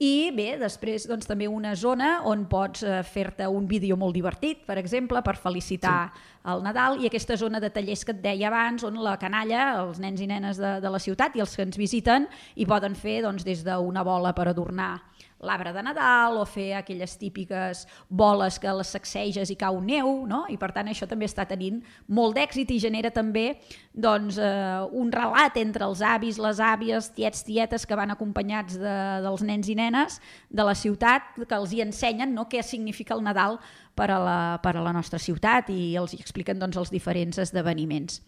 I 0.02 0.32
bé, 0.34 0.56
després 0.58 1.04
doncs, 1.06 1.28
també 1.30 1.46
una 1.46 1.76
zona 1.78 2.16
on 2.26 2.48
pots 2.50 2.82
eh, 2.82 2.96
fer-te 3.06 3.46
un 3.46 3.68
vídeo 3.70 3.94
molt 3.96 4.16
divertit, 4.16 4.64
per 4.66 4.74
exemple, 4.80 5.22
per 5.22 5.36
felicitar 5.38 6.08
sí. 6.10 6.24
el 6.50 6.64
Nadal, 6.66 6.98
i 6.98 7.06
aquesta 7.06 7.36
zona 7.38 7.60
de 7.62 7.70
tallers 7.70 8.02
que 8.02 8.10
et 8.10 8.22
deia 8.24 8.48
abans, 8.50 8.82
on 8.82 8.98
la 8.98 9.14
canalla, 9.22 9.68
els 9.84 10.00
nens 10.02 10.18
i 10.18 10.26
nenes 10.26 10.58
de, 10.58 10.72
de 10.82 10.90
la 10.90 10.98
ciutat 10.98 11.38
i 11.38 11.44
els 11.44 11.54
que 11.54 11.62
ens 11.62 11.78
visiten, 11.78 12.26
hi 12.58 12.66
poden 12.66 12.98
fer 12.98 13.20
doncs, 13.22 13.46
des 13.46 13.62
d'una 13.62 14.02
bola 14.02 14.34
per 14.34 14.48
adornar 14.50 14.96
l'arbre 15.44 15.72
de 15.74 15.82
Nadal 15.84 16.38
o 16.40 16.44
fer 16.48 16.72
aquelles 16.78 17.16
típiques 17.20 17.84
boles 18.08 18.58
que 18.58 18.72
les 18.72 18.92
sacseges 18.96 19.52
i 19.52 19.56
cau 19.60 19.80
neu, 19.84 20.24
no? 20.26 20.44
i 20.50 20.56
per 20.60 20.72
tant 20.74 20.88
això 20.90 21.08
també 21.10 21.28
està 21.28 21.46
tenint 21.48 21.82
molt 22.08 22.38
d'èxit 22.38 22.72
i 22.74 22.80
genera 22.82 23.12
també 23.14 23.58
doncs, 23.92 24.38
eh, 24.38 24.82
un 24.92 25.12
relat 25.14 25.56
entre 25.60 25.86
els 25.86 26.02
avis, 26.04 26.40
les 26.42 26.60
àvies, 26.60 27.10
tiets, 27.14 27.44
tietes 27.46 27.86
que 27.86 27.98
van 27.98 28.14
acompanyats 28.14 28.78
de, 28.80 28.96
dels 29.24 29.46
nens 29.46 29.70
i 29.70 29.78
nenes 29.78 30.20
de 30.50 30.66
la 30.66 30.74
ciutat, 30.74 31.34
que 31.38 31.56
els 31.56 31.72
hi 31.72 31.84
ensenyen 31.84 32.34
no, 32.34 32.48
què 32.50 32.64
significa 32.64 33.14
el 33.14 33.24
Nadal 33.24 33.60
per 33.94 34.10
a 34.10 34.18
la, 34.18 34.38
per 34.62 34.74
a 34.76 34.82
la 34.82 34.92
nostra 34.94 35.20
ciutat 35.22 35.70
i 35.70 35.94
els 36.00 36.16
expliquen 36.18 36.58
doncs, 36.58 36.78
els 36.80 36.92
diferents 36.94 37.38
esdeveniments. 37.42 38.22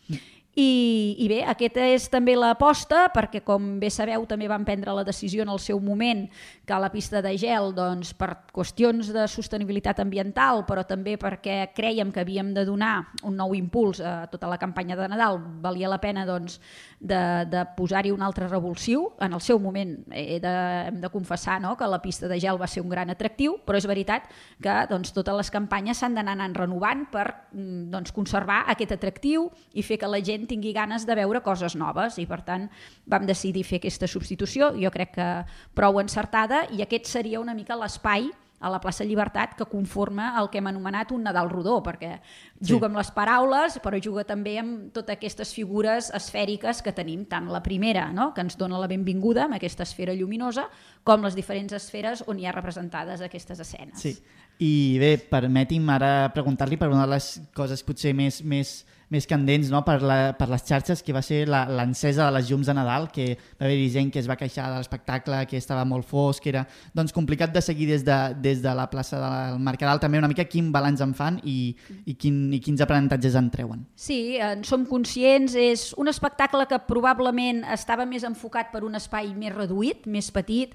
I, 0.56 1.16
I 1.20 1.26
bé, 1.28 1.42
aquesta 1.44 1.84
és 1.92 2.06
també 2.08 2.32
l'aposta, 2.32 3.10
perquè 3.12 3.42
com 3.44 3.74
bé 3.76 3.90
sabeu 3.92 4.22
també 4.24 4.46
van 4.48 4.64
prendre 4.64 4.94
la 4.96 5.02
decisió 5.04 5.44
en 5.44 5.50
el 5.52 5.58
seu 5.60 5.82
moment 5.84 6.22
que 6.64 6.78
la 6.80 6.88
pista 6.88 7.20
de 7.20 7.34
gel, 7.36 7.74
doncs, 7.76 8.14
per 8.16 8.30
qüestions 8.56 9.10
de 9.12 9.26
sostenibilitat 9.28 10.00
ambiental, 10.00 10.62
però 10.64 10.86
també 10.88 11.18
perquè 11.20 11.74
creiem 11.76 12.08
que 12.08 12.24
havíem 12.24 12.54
de 12.56 12.64
donar 12.64 12.94
un 13.28 13.36
nou 13.36 13.52
impuls 13.52 14.00
a 14.00 14.14
tota 14.32 14.48
la 14.48 14.56
campanya 14.56 14.96
de 14.96 15.10
Nadal, 15.12 15.36
valia 15.60 15.90
la 15.92 16.00
pena 16.00 16.24
doncs, 16.24 16.56
de, 17.00 17.20
de 17.52 17.66
posar-hi 17.76 18.14
un 18.14 18.24
altre 18.24 18.48
revulsiu. 18.48 19.10
En 19.20 19.36
el 19.36 19.44
seu 19.44 19.60
moment 19.60 19.92
he 20.08 20.40
de, 20.40 20.54
hem 20.88 21.02
de 21.04 21.12
confessar 21.12 21.58
no?, 21.60 21.74
que 21.76 21.84
la 21.84 22.00
pista 22.00 22.32
de 22.32 22.40
gel 22.40 22.56
va 22.56 22.70
ser 22.70 22.80
un 22.80 22.88
gran 22.88 23.12
atractiu, 23.12 23.58
però 23.60 23.76
és 23.76 23.84
veritat 23.84 24.32
que 24.64 24.78
doncs, 24.88 25.12
totes 25.12 25.36
les 25.36 25.52
campanyes 25.52 26.00
s'han 26.00 26.16
d'anar 26.16 26.48
renovant 26.56 27.04
per 27.12 27.26
mm, 27.52 27.90
doncs, 27.92 28.16
conservar 28.16 28.62
aquest 28.72 28.96
atractiu 28.96 29.50
i 29.76 29.84
fer 29.84 30.00
que 30.00 30.08
la 30.08 30.24
gent 30.24 30.45
tingui 30.46 30.72
ganes 30.76 31.06
de 31.06 31.14
veure 31.18 31.42
coses 31.44 31.76
noves 31.76 32.18
i 32.22 32.26
per 32.26 32.42
tant 32.46 32.68
vam 33.06 33.26
decidir 33.26 33.64
fer 33.66 33.80
aquesta 33.82 34.08
substitució, 34.10 34.72
jo 34.78 34.90
crec 34.94 35.14
que 35.18 35.30
prou 35.74 36.00
encertada 36.02 36.64
i 36.72 36.82
aquest 36.82 37.10
seria 37.10 37.40
una 37.42 37.54
mica 37.54 37.78
l'espai 37.78 38.30
a 38.58 38.70
la 38.72 38.80
plaça 38.80 39.04
Llibertat 39.04 39.54
que 39.56 39.66
conforma 39.68 40.30
el 40.40 40.48
que 40.50 40.58
hem 40.58 40.68
anomenat 40.70 41.12
un 41.12 41.26
Nadal 41.26 41.50
rodó, 41.52 41.76
perquè 41.84 42.16
juga 42.60 42.86
sí. 42.86 42.88
amb 42.88 42.98
les 42.98 43.10
paraules, 43.12 43.76
però 43.84 44.00
juga 44.02 44.24
també 44.24 44.56
amb 44.60 44.88
totes 44.96 45.16
aquestes 45.16 45.52
figures 45.54 46.08
esfèriques 46.16 46.80
que 46.82 46.94
tenim, 46.96 47.26
tant 47.28 47.50
la 47.52 47.62
primera, 47.62 48.08
no? 48.16 48.32
que 48.34 48.44
ens 48.46 48.56
dona 48.56 48.80
la 48.80 48.88
benvinguda 48.88 49.44
amb 49.44 49.58
aquesta 49.58 49.84
esfera 49.84 50.16
lluminosa, 50.16 50.66
com 51.04 51.24
les 51.26 51.36
diferents 51.36 51.76
esferes 51.76 52.24
on 52.26 52.40
hi 52.40 52.48
ha 52.48 52.56
representades 52.56 53.20
aquestes 53.20 53.60
escenes. 53.60 54.00
Sí. 54.00 54.16
I 54.62 54.96
bé, 55.00 55.16
permeti'm 55.30 55.88
ara 55.92 56.12
preguntar-li 56.34 56.78
per 56.80 56.88
una 56.88 57.04
de 57.04 57.14
les 57.16 57.32
coses 57.56 57.82
potser 57.84 58.14
més, 58.16 58.42
més 58.44 58.78
més 59.08 59.26
candents 59.28 59.70
no? 59.70 59.82
per, 59.86 60.00
la, 60.02 60.18
per 60.38 60.48
les 60.50 60.64
xarxes, 60.66 61.02
que 61.04 61.14
va 61.14 61.22
ser 61.22 61.44
l'encesa 61.48 62.26
de 62.26 62.34
les 62.34 62.48
llums 62.50 62.66
de 62.66 62.74
Nadal, 62.74 63.08
que 63.14 63.28
va 63.58 63.66
haver-hi 63.68 63.88
gent 63.92 64.10
que 64.12 64.20
es 64.22 64.28
va 64.28 64.38
queixar 64.38 64.66
de 64.72 64.80
l'espectacle, 64.80 65.44
que 65.46 65.60
estava 65.60 65.84
molt 65.86 66.06
fosc, 66.08 66.42
que 66.42 66.50
era 66.54 66.64
doncs, 66.96 67.14
complicat 67.14 67.54
de 67.54 67.62
seguir 67.62 67.88
des 67.92 68.04
de, 68.06 68.18
des 68.42 68.62
de 68.64 68.74
la 68.74 68.88
plaça 68.90 69.20
del 69.22 69.60
Mercadal, 69.62 70.02
també 70.02 70.18
una 70.18 70.30
mica 70.30 70.46
quin 70.50 70.72
balanç 70.74 71.04
en 71.06 71.14
fan 71.18 71.38
i, 71.44 71.76
i, 72.04 72.16
quin, 72.18 72.40
i 72.56 72.60
quins 72.62 72.82
aprenentatges 72.82 73.38
en 73.38 73.50
treuen. 73.54 73.86
Sí, 73.94 74.20
en 74.42 74.66
som 74.66 74.86
conscients, 74.90 75.54
és 75.54 75.88
un 76.00 76.10
espectacle 76.10 76.66
que 76.70 76.82
probablement 76.88 77.62
estava 77.76 78.08
més 78.08 78.26
enfocat 78.26 78.72
per 78.74 78.82
un 78.86 78.98
espai 78.98 79.32
més 79.38 79.54
reduït, 79.54 80.10
més 80.10 80.32
petit, 80.34 80.74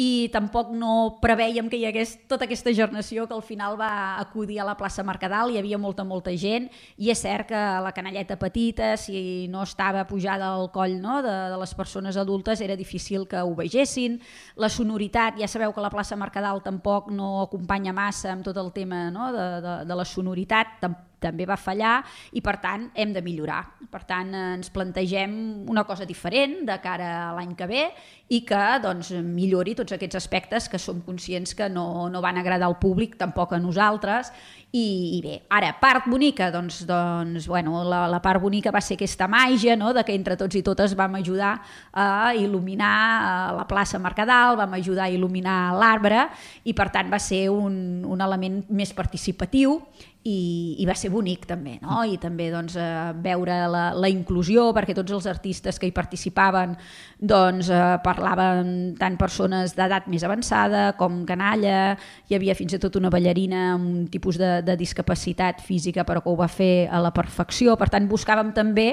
i 0.00 0.30
tampoc 0.32 0.70
no 0.72 1.18
preveiem 1.20 1.66
que 1.68 1.76
hi 1.76 1.84
hagués 1.84 2.14
tota 2.30 2.46
aquesta 2.46 2.72
gernació 2.72 3.26
que 3.28 3.36
al 3.36 3.42
final 3.44 3.76
va 3.76 4.16
acudir 4.20 4.56
a 4.62 4.64
la 4.64 4.76
plaça 4.78 5.04
Mercadal, 5.04 5.52
hi 5.52 5.58
havia 5.60 5.76
molta, 5.78 6.06
molta 6.08 6.32
gent, 6.40 6.70
i 6.96 7.10
és 7.12 7.20
cert 7.20 7.50
que 7.50 7.60
la 7.84 7.92
canalleta 7.92 8.38
petita, 8.40 8.94
si 8.96 9.48
no 9.52 9.66
estava 9.66 10.06
pujada 10.08 10.48
al 10.54 10.70
coll 10.72 10.96
no, 11.02 11.18
de, 11.26 11.34
de 11.52 11.60
les 11.60 11.76
persones 11.76 12.16
adultes, 12.16 12.64
era 12.64 12.78
difícil 12.80 13.28
que 13.28 13.44
ho 13.44 13.52
vegessin. 13.58 14.16
La 14.56 14.72
sonoritat, 14.72 15.36
ja 15.40 15.50
sabeu 15.50 15.76
que 15.76 15.84
la 15.84 15.92
plaça 15.92 16.16
Mercadal 16.16 16.64
tampoc 16.64 17.12
no 17.12 17.42
acompanya 17.44 17.92
massa 17.92 18.32
amb 18.32 18.46
tot 18.46 18.56
el 18.56 18.72
tema 18.72 19.08
no, 19.12 19.28
de, 19.36 19.46
de, 19.60 19.78
de 19.90 20.00
la 20.00 20.08
sonoritat, 20.08 20.80
tampoc 20.80 21.10
també 21.20 21.44
va 21.46 21.58
fallar 21.60 22.00
i 22.32 22.40
per 22.40 22.56
tant 22.62 22.88
hem 22.96 23.12
de 23.12 23.22
millorar. 23.22 23.60
Per 23.92 24.02
tant 24.08 24.32
ens 24.56 24.72
plantegem 24.72 25.32
una 25.70 25.84
cosa 25.84 26.08
diferent 26.08 26.62
de 26.66 26.78
cara 26.82 27.10
a 27.28 27.32
l'any 27.36 27.52
que 27.58 27.68
ve 27.68 27.84
i 28.30 28.44
que 28.46 28.62
doncs, 28.78 29.10
millori 29.26 29.74
tots 29.74 29.96
aquests 29.96 30.20
aspectes 30.20 30.68
que 30.70 30.78
som 30.78 31.00
conscients 31.02 31.50
que 31.58 31.66
no, 31.72 32.06
no 32.12 32.20
van 32.22 32.38
agradar 32.38 32.68
al 32.68 32.78
públic, 32.78 33.16
tampoc 33.18 33.56
a 33.56 33.58
nosaltres 33.58 34.30
i, 34.70 35.16
i 35.16 35.20
bé, 35.24 35.32
ara, 35.50 35.72
part 35.80 36.06
bonica 36.06 36.46
doncs, 36.54 36.84
doncs 36.86 37.48
bueno, 37.50 37.80
la, 37.82 38.04
la 38.10 38.20
part 38.22 38.38
bonica 38.42 38.70
va 38.70 38.82
ser 38.86 38.94
aquesta 38.94 39.26
màgia 39.26 39.74
no? 39.74 39.90
de 39.96 40.04
que 40.06 40.14
entre 40.14 40.36
tots 40.38 40.54
i 40.54 40.62
totes 40.62 40.94
vam 40.94 41.16
ajudar 41.18 41.56
a 41.90 42.30
il·luminar 42.38 42.94
eh, 42.94 43.56
la 43.58 43.66
plaça 43.66 43.98
Mercadal, 43.98 44.54
vam 44.60 44.78
ajudar 44.78 45.08
a 45.08 45.10
il·luminar 45.10 45.58
l'arbre 45.74 46.28
i 46.62 46.76
per 46.76 46.86
tant 46.94 47.10
va 47.10 47.18
ser 47.18 47.48
un, 47.50 47.74
un 48.06 48.22
element 48.22 48.62
més 48.70 48.94
participatiu 48.94 49.80
i, 50.22 50.76
i 50.78 50.84
va 50.84 50.94
ser 50.98 51.08
bonic 51.10 51.46
també, 51.48 51.78
no? 51.80 52.02
i 52.04 52.18
també 52.20 52.50
doncs, 52.52 52.74
eh, 52.76 53.12
veure 53.24 53.56
la, 53.72 53.84
la 53.96 54.10
inclusió 54.12 54.68
perquè 54.76 54.92
tots 54.96 55.14
els 55.16 55.26
artistes 55.30 55.80
que 55.80 55.88
hi 55.88 55.94
participaven 55.96 56.74
doncs, 57.18 57.70
eh, 57.72 57.96
parlaven 58.20 58.94
tant 59.00 59.16
persones 59.20 59.74
d'edat 59.76 60.08
més 60.12 60.24
avançada 60.26 60.90
com 61.00 61.22
canalla, 61.28 61.96
hi 62.28 62.36
havia 62.36 62.56
fins 62.58 62.76
i 62.76 62.80
tot 62.82 62.98
una 63.00 63.10
ballarina 63.12 63.74
amb 63.74 63.88
un 63.88 64.06
tipus 64.12 64.38
de, 64.40 64.60
de 64.66 64.76
discapacitat 64.80 65.62
física 65.64 66.04
però 66.08 66.22
que 66.22 66.30
ho 66.30 66.36
va 66.38 66.48
fer 66.50 66.88
a 66.90 67.00
la 67.02 67.12
perfecció, 67.16 67.76
per 67.80 67.88
tant 67.92 68.08
buscàvem 68.10 68.52
també 68.56 68.88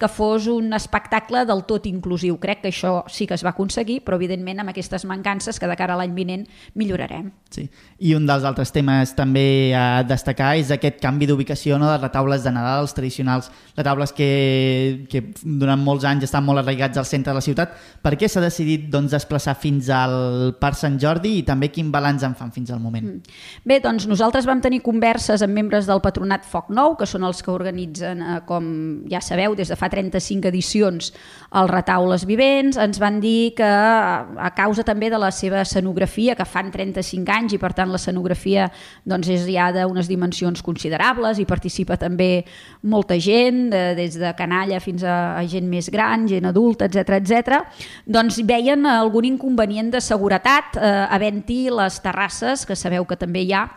que 0.00 0.08
fos 0.08 0.48
un 0.50 0.72
espectacle 0.76 1.44
del 1.48 1.64
tot 1.68 1.86
inclusiu, 1.90 2.38
crec 2.40 2.62
que 2.64 2.72
això 2.72 3.04
sí 3.10 3.26
que 3.28 3.36
es 3.36 3.44
va 3.44 3.52
aconseguir, 3.52 4.00
però 4.06 4.16
evidentment 4.16 4.62
amb 4.62 4.72
aquestes 4.72 5.04
mancances 5.08 5.60
que 5.60 5.68
de 5.68 5.76
cara 5.76 5.96
a 5.96 6.00
l'any 6.00 6.14
vinent 6.16 6.46
millorarem. 6.78 7.30
Sí. 7.50 7.66
I 8.00 8.14
un 8.16 8.26
dels 8.28 8.46
altres 8.48 8.72
temes 8.72 9.12
també 9.18 9.74
a 9.76 10.02
destacar 10.06 10.54
és 10.60 10.70
aquest 10.72 11.00
canvi 11.02 11.26
d'ubicació 11.28 11.78
no, 11.78 11.90
de 11.90 11.98
retaules 11.98 12.44
de 12.46 12.52
Nadal, 12.54 12.86
els 12.86 12.94
tradicionals 12.96 13.50
retaules 13.76 14.14
que, 14.16 14.30
que 15.10 15.24
durant 15.42 15.82
molts 15.82 16.06
anys 16.08 16.28
estan 16.28 16.46
molt 16.46 16.62
arraigats 16.62 17.00
al 17.00 17.08
centre 17.08 17.34
de 17.34 17.40
la 17.40 17.44
ciutat. 17.44 17.74
Per 18.00 18.14
què 18.16 18.28
s'ha 18.30 18.40
decidit 18.40 18.69
doncs, 18.90 19.14
desplaçar 19.14 19.56
fins 19.58 19.88
al 19.94 20.54
Parc 20.60 20.78
Sant 20.80 20.98
Jordi 21.00 21.38
i 21.40 21.46
també 21.46 21.70
quin 21.72 21.90
balanç 21.92 22.26
en 22.26 22.36
fan 22.38 22.52
fins 22.54 22.70
al 22.70 22.80
moment? 22.82 23.06
Mm. 23.16 23.40
Bé, 23.64 23.80
doncs 23.80 24.06
nosaltres 24.10 24.46
vam 24.48 24.60
tenir 24.60 24.82
conversa 24.84 25.20
diverses 25.20 25.42
amb 25.42 25.54
membres 25.54 25.86
del 25.86 26.00
patronat 26.00 26.44
Foc 26.48 26.70
Nou, 26.70 26.96
que 26.96 27.06
són 27.06 27.24
els 27.24 27.42
que 27.42 27.50
organitzen, 27.50 28.20
eh, 28.20 28.40
com 28.46 29.04
ja 29.10 29.20
sabeu, 29.20 29.54
des 29.54 29.68
de 29.68 29.76
fa 29.76 29.88
35 29.88 30.48
edicions 30.48 31.12
els 31.52 31.70
retaules 31.70 32.24
vivents. 32.24 32.76
Ens 32.76 32.98
van 32.98 33.20
dir 33.20 33.54
que 33.54 33.64
a 33.64 34.50
causa 34.56 34.82
també 34.82 35.10
de 35.10 35.18
la 35.18 35.30
seva 35.30 35.60
escenografia, 35.62 36.34
que 36.34 36.44
fan 36.44 36.70
35 36.70 37.30
anys 37.30 37.52
i 37.54 37.58
per 37.58 37.72
tant 37.72 37.90
l'escenografia 37.90 38.70
doncs, 39.04 39.28
és 39.28 39.46
ja 39.46 39.70
d'unes 39.72 40.08
dimensions 40.08 40.62
considerables 40.62 41.38
i 41.38 41.44
participa 41.44 41.96
també 41.96 42.44
molta 42.82 43.18
gent, 43.18 43.70
de, 43.70 43.94
des 43.94 44.18
de 44.18 44.32
canalla 44.36 44.80
fins 44.80 45.02
a, 45.02 45.36
a 45.38 45.44
gent 45.46 45.68
més 45.68 45.90
gran, 45.90 46.26
gent 46.28 46.46
adulta, 46.46 46.86
etc 46.86 47.18
etc. 47.20 47.60
doncs 48.06 48.40
veien 48.46 48.59
algun 48.68 49.24
inconvenient 49.24 49.90
de 49.90 50.00
seguretat 50.00 50.76
eh, 50.76 51.06
havent-hi 51.10 51.70
les 51.70 52.00
terrasses, 52.00 52.66
que 52.66 52.76
sabeu 52.76 53.04
que 53.04 53.16
també 53.16 53.42
hi 53.42 53.54
ha 53.54 53.68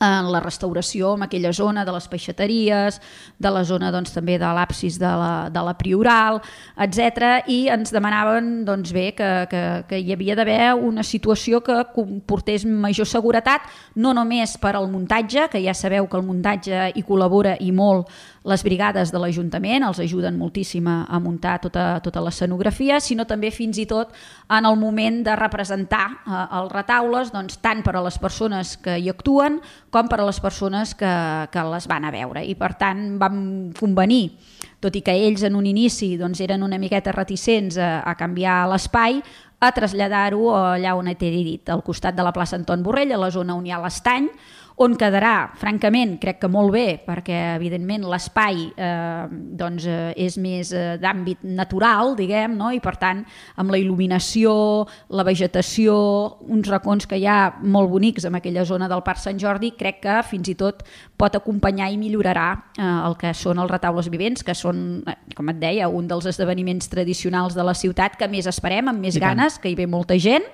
en 0.00 0.30
la 0.30 0.40
restauració 0.40 1.14
en 1.16 1.24
aquella 1.24 1.52
zona 1.52 1.84
de 1.84 1.92
les 1.94 2.08
peixateries, 2.08 3.00
de 3.38 3.50
la 3.50 3.62
zona 3.64 3.90
doncs, 3.92 4.12
també 4.12 4.36
de 4.38 4.50
l'absis 4.58 4.98
de, 5.00 5.08
la, 5.08 5.48
de 5.52 5.62
la 5.64 5.74
Prioral, 5.78 6.40
etc. 6.76 7.48
i 7.48 7.66
ens 7.72 7.92
demanaven 7.94 8.64
doncs, 8.66 8.92
bé, 8.92 9.10
que, 9.16 9.30
que, 9.50 9.62
que 9.88 10.00
hi 10.00 10.12
havia 10.12 10.36
d'haver 10.36 10.74
una 10.76 11.04
situació 11.06 11.62
que 11.64 11.78
comportés 11.94 12.66
major 12.66 13.08
seguretat, 13.08 13.66
no 13.96 14.12
només 14.16 14.56
per 14.60 14.76
al 14.76 14.90
muntatge, 14.92 15.48
que 15.52 15.62
ja 15.64 15.74
sabeu 15.74 16.08
que 16.08 16.20
el 16.20 16.26
muntatge 16.26 16.90
hi 16.94 17.06
col·labora 17.06 17.56
i 17.60 17.72
molt 17.72 18.12
les 18.46 18.62
brigades 18.62 19.10
de 19.10 19.18
l'Ajuntament, 19.18 19.82
els 19.82 19.98
ajuden 20.02 20.36
moltíssim 20.38 20.86
a, 20.86 21.18
muntar 21.22 21.56
tota, 21.64 21.98
tota 22.04 22.22
l'escenografia, 22.22 23.00
sinó 23.02 23.26
també 23.26 23.50
fins 23.50 23.80
i 23.82 23.86
tot 23.90 24.12
en 24.52 24.68
el 24.68 24.76
moment 24.78 25.22
de 25.26 25.34
representar 25.38 26.04
eh, 26.14 26.42
els 26.60 26.70
retaules, 26.72 27.32
doncs, 27.34 27.58
tant 27.62 27.82
per 27.86 27.96
a 27.98 28.04
les 28.06 28.18
persones 28.22 28.76
que 28.78 28.98
hi 29.02 29.10
actuen 29.10 29.58
com 29.90 30.06
per 30.08 30.20
a 30.22 30.28
les 30.28 30.38
persones 30.40 30.94
que, 30.94 31.14
que 31.50 31.66
les 31.72 31.88
van 31.90 32.06
a 32.06 32.14
veure. 32.14 32.44
I 32.46 32.54
per 32.54 32.76
tant 32.78 33.16
vam 33.18 33.40
convenir, 33.78 34.36
tot 34.80 34.94
i 34.94 35.02
que 35.02 35.16
ells 35.26 35.42
en 35.48 35.56
un 35.58 35.66
inici 35.66 36.14
doncs, 36.20 36.40
eren 36.44 36.62
una 36.62 36.78
miqueta 36.78 37.14
reticents 37.16 37.80
a, 37.80 37.98
a 38.06 38.14
canviar 38.14 38.62
l'espai, 38.70 39.18
a 39.58 39.72
traslladar-ho 39.72 40.52
allà 40.54 40.94
on 40.94 41.08
he 41.08 41.16
dit, 41.18 41.68
al 41.72 41.82
costat 41.82 42.14
de 42.14 42.22
la 42.22 42.32
plaça 42.32 42.58
Anton 42.58 42.82
Borrell, 42.84 43.14
a 43.16 43.20
la 43.20 43.32
zona 43.32 43.56
on 43.56 43.66
hi 43.66 43.72
ha 43.72 43.80
l'estany, 43.80 44.28
on 44.76 44.92
quedarà, 45.00 45.54
francament, 45.56 46.18
crec 46.20 46.36
que 46.42 46.48
molt 46.52 46.74
bé, 46.74 46.98
perquè 47.00 47.36
evidentment 47.54 48.02
l'espai 48.10 48.58
eh, 48.76 49.24
doncs, 49.56 49.86
eh, 49.88 50.10
és 50.26 50.36
més 50.36 50.68
eh, 50.76 50.98
d'àmbit 51.00 51.46
natural, 51.48 52.12
diguem, 52.18 52.58
no? 52.58 52.68
i 52.76 52.80
per 52.84 52.92
tant 53.00 53.22
amb 53.56 53.72
la 53.72 53.80
il·luminació, 53.80 54.52
la 55.16 55.24
vegetació, 55.24 55.94
uns 56.52 56.68
racons 56.68 57.08
que 57.08 57.16
hi 57.16 57.24
ha 57.24 57.54
molt 57.64 57.88
bonics 57.94 58.28
en 58.28 58.36
aquella 58.36 58.66
zona 58.68 58.88
del 58.92 59.00
Parc 59.06 59.22
Sant 59.22 59.40
Jordi, 59.40 59.72
crec 59.80 60.02
que 60.04 60.18
fins 60.28 60.52
i 60.52 60.56
tot 60.60 60.84
pot 61.16 61.40
acompanyar 61.40 61.88
i 61.94 61.96
millorarà 61.96 62.50
eh, 62.76 62.84
el 62.84 63.16
que 63.16 63.32
són 63.32 63.62
els 63.64 63.72
retaules 63.72 64.12
vivents, 64.12 64.44
que 64.44 64.52
són, 64.52 65.00
eh, 65.08 65.16
com 65.32 65.54
et 65.54 65.62
deia, 65.62 65.88
un 65.88 66.04
dels 66.10 66.28
esdeveniments 66.28 66.92
tradicionals 66.92 67.56
de 67.56 67.64
la 67.64 67.72
ciutat 67.72 68.20
que 68.20 68.28
més 68.28 68.44
esperem, 68.52 68.92
amb 68.92 69.00
més 69.00 69.16
ganes, 69.16 69.56
que 69.56 69.72
hi 69.72 69.78
ve 69.80 69.88
molta 69.88 70.20
gent, 70.20 70.44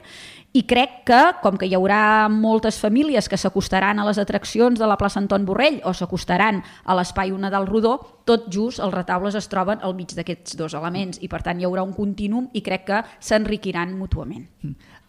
i 0.53 0.63
crec 0.69 1.03
que, 1.09 1.21
com 1.41 1.57
que 1.57 1.67
hi 1.67 1.75
haurà 1.77 2.29
moltes 2.29 2.77
famílies 2.81 3.29
que 3.29 3.39
s'acostaran 3.41 3.99
a 3.99 4.05
les 4.05 4.21
atraccions 4.21 4.79
de 4.79 4.89
la 4.89 4.99
plaça 5.01 5.21
Anton 5.21 5.47
Borrell 5.49 5.81
o 5.89 5.95
s'acostaran 5.97 6.61
a 6.85 6.97
l'espai 6.99 7.33
Una 7.33 7.51
del 7.51 7.67
Rodó, 7.67 7.95
tot 8.29 8.51
just 8.53 8.83
els 8.85 8.93
retaules 8.95 9.35
es 9.39 9.49
troben 9.49 9.81
al 9.83 9.97
mig 9.97 10.13
d'aquests 10.15 10.57
dos 10.61 10.77
elements 10.77 11.23
i 11.25 11.31
per 11.33 11.41
tant 11.43 11.61
hi 11.61 11.69
haurà 11.69 11.85
un 11.87 11.97
continum 11.97 12.51
i 12.53 12.61
crec 12.61 12.85
que 12.91 13.01
s'enriquiran 13.19 13.97
mútuament. 13.97 14.45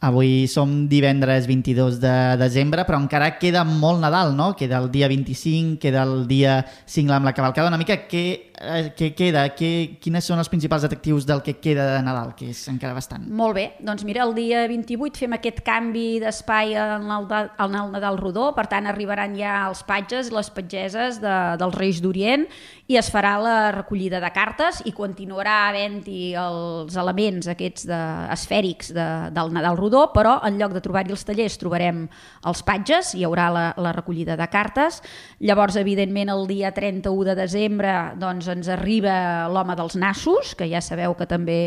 Avui 0.04 0.50
som 0.52 0.90
divendres 0.92 1.46
22 1.48 2.02
de 2.04 2.14
desembre, 2.36 2.84
però 2.84 2.98
encara 3.00 3.38
queda 3.40 3.62
molt 3.64 4.02
Nadal, 4.04 4.34
no? 4.36 4.50
Queda 4.60 4.82
el 4.84 4.90
dia 4.92 5.08
25, 5.08 5.78
queda 5.80 6.02
el 6.04 6.26
dia 6.28 6.58
5 6.92 7.14
amb 7.16 7.30
la 7.30 7.32
cavalcada. 7.32 7.70
Una 7.72 7.80
mica 7.80 8.02
què, 8.12 8.24
eh, 8.52 8.92
què 8.98 9.14
queda? 9.16 9.46
Què, 9.56 9.70
quines 10.04 10.28
són 10.28 10.44
els 10.44 10.52
principals 10.52 10.84
atractius 10.84 11.24
del 11.30 11.40
que 11.46 11.56
queda 11.64 11.86
de 11.94 12.02
Nadal, 12.04 12.34
que 12.36 12.50
és 12.52 12.66
encara 12.68 12.98
bastant? 12.98 13.24
Molt 13.32 13.56
bé, 13.56 13.66
doncs 13.80 14.04
mira, 14.04 14.26
el 14.28 14.36
dia 14.36 14.66
28 14.68 15.24
fem 15.24 15.38
aquest 15.38 15.64
canvi 15.64 16.20
d'espai 16.20 16.76
en, 16.76 17.08
el, 17.08 17.32
en 17.32 17.80
el 17.80 17.96
Nadal 17.96 18.20
Rodó, 18.20 18.50
per 18.58 18.68
tant 18.68 18.92
arribaran 18.92 19.38
ja 19.40 19.70
els 19.70 19.86
patges, 19.88 20.34
les 20.36 20.52
patgeses 20.52 21.22
de, 21.24 21.38
dels 21.64 21.80
Reis 21.80 22.04
d'Orient 22.04 22.44
i 22.92 22.98
es 23.00 23.08
farà 23.08 23.38
la 23.40 23.72
recollida 23.72 24.20
de 24.20 24.30
cartes 24.36 24.82
i 24.90 24.92
continuarà 24.92 25.70
havent-hi 25.70 26.34
els 26.36 26.98
elements 27.00 27.48
aquests 27.48 27.88
de, 27.88 28.00
esfèrics 28.36 28.92
de, 28.92 29.08
del 29.32 29.54
Nadal 29.56 29.80
Rodó, 29.80 29.93
però 30.14 30.38
en 30.48 30.58
lloc 30.60 30.74
de 30.76 30.82
trobar-hi 30.84 31.14
els 31.14 31.26
tallers 31.28 31.58
trobarem 31.62 32.04
els 32.50 32.64
patges, 32.66 33.14
hi 33.16 33.26
haurà 33.28 33.50
la, 33.54 33.66
la 33.78 33.94
recollida 33.96 34.38
de 34.40 34.48
cartes. 34.52 35.02
Llavors, 35.44 35.78
evidentment, 35.80 36.32
el 36.34 36.46
dia 36.50 36.74
31 36.76 37.30
de 37.30 37.38
desembre 37.38 37.94
doncs, 38.20 38.50
ens 38.52 38.72
arriba 38.74 39.16
l'home 39.54 39.78
dels 39.80 39.98
nassos, 40.00 40.54
que 40.58 40.68
ja 40.72 40.82
sabeu 40.84 41.16
que 41.18 41.30
també 41.30 41.60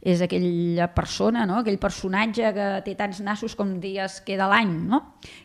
és 0.00 0.24
aquella 0.24 0.88
persona, 0.94 1.44
no? 1.48 1.60
aquell 1.62 1.78
personatge 1.82 2.54
que 2.56 2.68
té 2.88 2.96
tants 2.98 3.20
nassos 3.24 3.54
com 3.58 3.76
dies 3.82 4.20
queda 4.26 4.48
l'any, 4.50 4.72
no? 4.90 5.02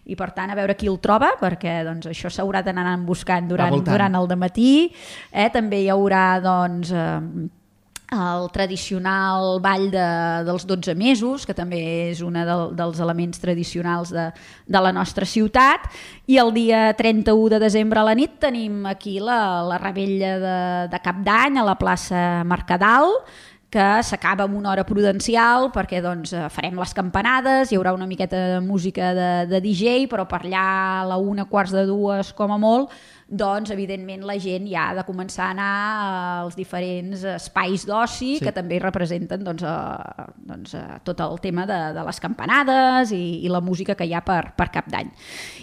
i 0.10 0.18
per 0.20 0.32
tant 0.36 0.52
a 0.52 0.58
veure 0.58 0.76
qui 0.80 0.90
el 0.90 1.00
troba, 1.04 1.34
perquè 1.40 1.80
doncs, 1.88 2.10
això 2.10 2.32
s'haurà 2.34 2.64
d'anar 2.66 2.98
buscant 3.06 3.48
durant, 3.48 3.76
durant 3.86 4.16
el 4.18 4.28
matí 4.40 4.70
Eh? 5.32 5.50
També 5.54 5.84
hi 5.84 5.90
haurà 5.94 6.40
doncs, 6.44 6.92
eh, 6.92 7.50
el 8.10 8.48
tradicional 8.52 9.60
ball 9.62 9.90
de, 9.92 10.06
dels 10.48 10.66
12 10.66 10.96
mesos, 10.98 11.46
que 11.46 11.54
també 11.54 11.80
és 12.10 12.24
un 12.26 12.40
de, 12.40 12.56
dels 12.78 13.02
elements 13.04 13.42
tradicionals 13.42 14.14
de, 14.14 14.30
de 14.66 14.82
la 14.82 14.94
nostra 14.96 15.28
ciutat, 15.30 15.86
i 16.26 16.40
el 16.42 16.54
dia 16.56 16.90
31 16.98 17.54
de 17.56 17.62
desembre 17.62 18.02
a 18.02 18.08
la 18.08 18.18
nit 18.18 18.40
tenim 18.42 18.86
aquí 18.90 19.20
la, 19.22 19.62
la 19.68 19.78
rebella 19.78 20.34
de, 20.42 20.58
de 20.90 21.04
Cap 21.06 21.22
d'Any 21.26 21.62
a 21.62 21.68
la 21.68 21.78
plaça 21.78 22.44
Mercadal, 22.50 23.14
que 23.70 24.02
s'acaba 24.02 24.48
amb 24.48 24.58
una 24.58 24.72
hora 24.72 24.84
prudencial 24.86 25.68
perquè 25.70 26.02
doncs, 26.02 26.34
farem 26.50 26.80
les 26.82 26.94
campanades, 26.98 27.70
hi 27.70 27.78
haurà 27.78 27.94
una 27.94 28.08
miqueta 28.10 28.40
de 28.56 28.60
música 28.66 29.14
de, 29.14 29.30
de 29.52 29.62
DJ, 29.62 30.08
però 30.10 30.26
per 30.30 30.42
allà 30.42 30.66
a 31.04 31.06
la 31.12 31.20
una, 31.22 31.46
quarts 31.46 31.76
de 31.78 31.86
dues 31.86 32.34
com 32.34 32.56
a 32.56 32.58
molt, 32.58 32.90
doncs 33.30 33.70
evidentment 33.70 34.24
la 34.26 34.36
gent 34.42 34.66
ja 34.70 34.88
ha 34.90 34.96
de 34.98 35.04
començar 35.06 35.48
a 35.48 35.54
anar 35.54 35.74
als 36.44 36.58
diferents 36.58 37.24
espais 37.36 37.86
d'oci 37.86 38.32
sí. 38.40 38.44
que 38.44 38.54
també 38.56 38.80
representen 38.82 39.44
doncs, 39.46 39.64
a, 39.64 40.26
doncs, 40.50 40.74
a 40.76 40.98
tot 41.06 41.22
el 41.22 41.38
tema 41.44 41.68
de, 41.70 41.78
de 41.94 42.06
les 42.08 42.20
campanades 42.24 43.14
i, 43.14 43.24
i 43.46 43.52
la 43.54 43.62
música 43.62 43.96
que 43.96 44.08
hi 44.10 44.16
ha 44.18 44.24
per, 44.26 44.56
per 44.58 44.70
cap 44.74 44.90
d'any. 44.90 45.12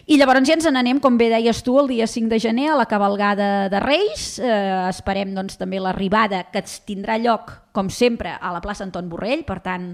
I 0.07 0.21
llavors 0.21 0.47
ja 0.47 0.55
ens 0.55 0.69
n'anem, 0.71 1.03
com 1.03 1.19
bé 1.19 1.29
deies 1.33 1.65
tu, 1.67 1.75
el 1.81 1.91
dia 1.91 2.07
5 2.07 2.31
de 2.31 2.39
gener 2.43 2.71
a 2.71 2.79
la 2.79 2.87
cabalgada 2.87 3.69
de 3.73 3.83
Reis. 3.83 4.37
Eh, 4.39 4.89
esperem 4.91 5.35
doncs, 5.35 5.59
també 5.59 5.83
l'arribada 5.83 6.45
que 6.53 6.63
tindrà 6.87 7.19
lloc, 7.19 7.51
com 7.77 7.91
sempre, 7.93 8.33
a 8.33 8.53
la 8.55 8.63
plaça 8.65 8.87
Anton 8.87 9.11
Borrell, 9.13 9.45
per 9.45 9.59
tant, 9.61 9.91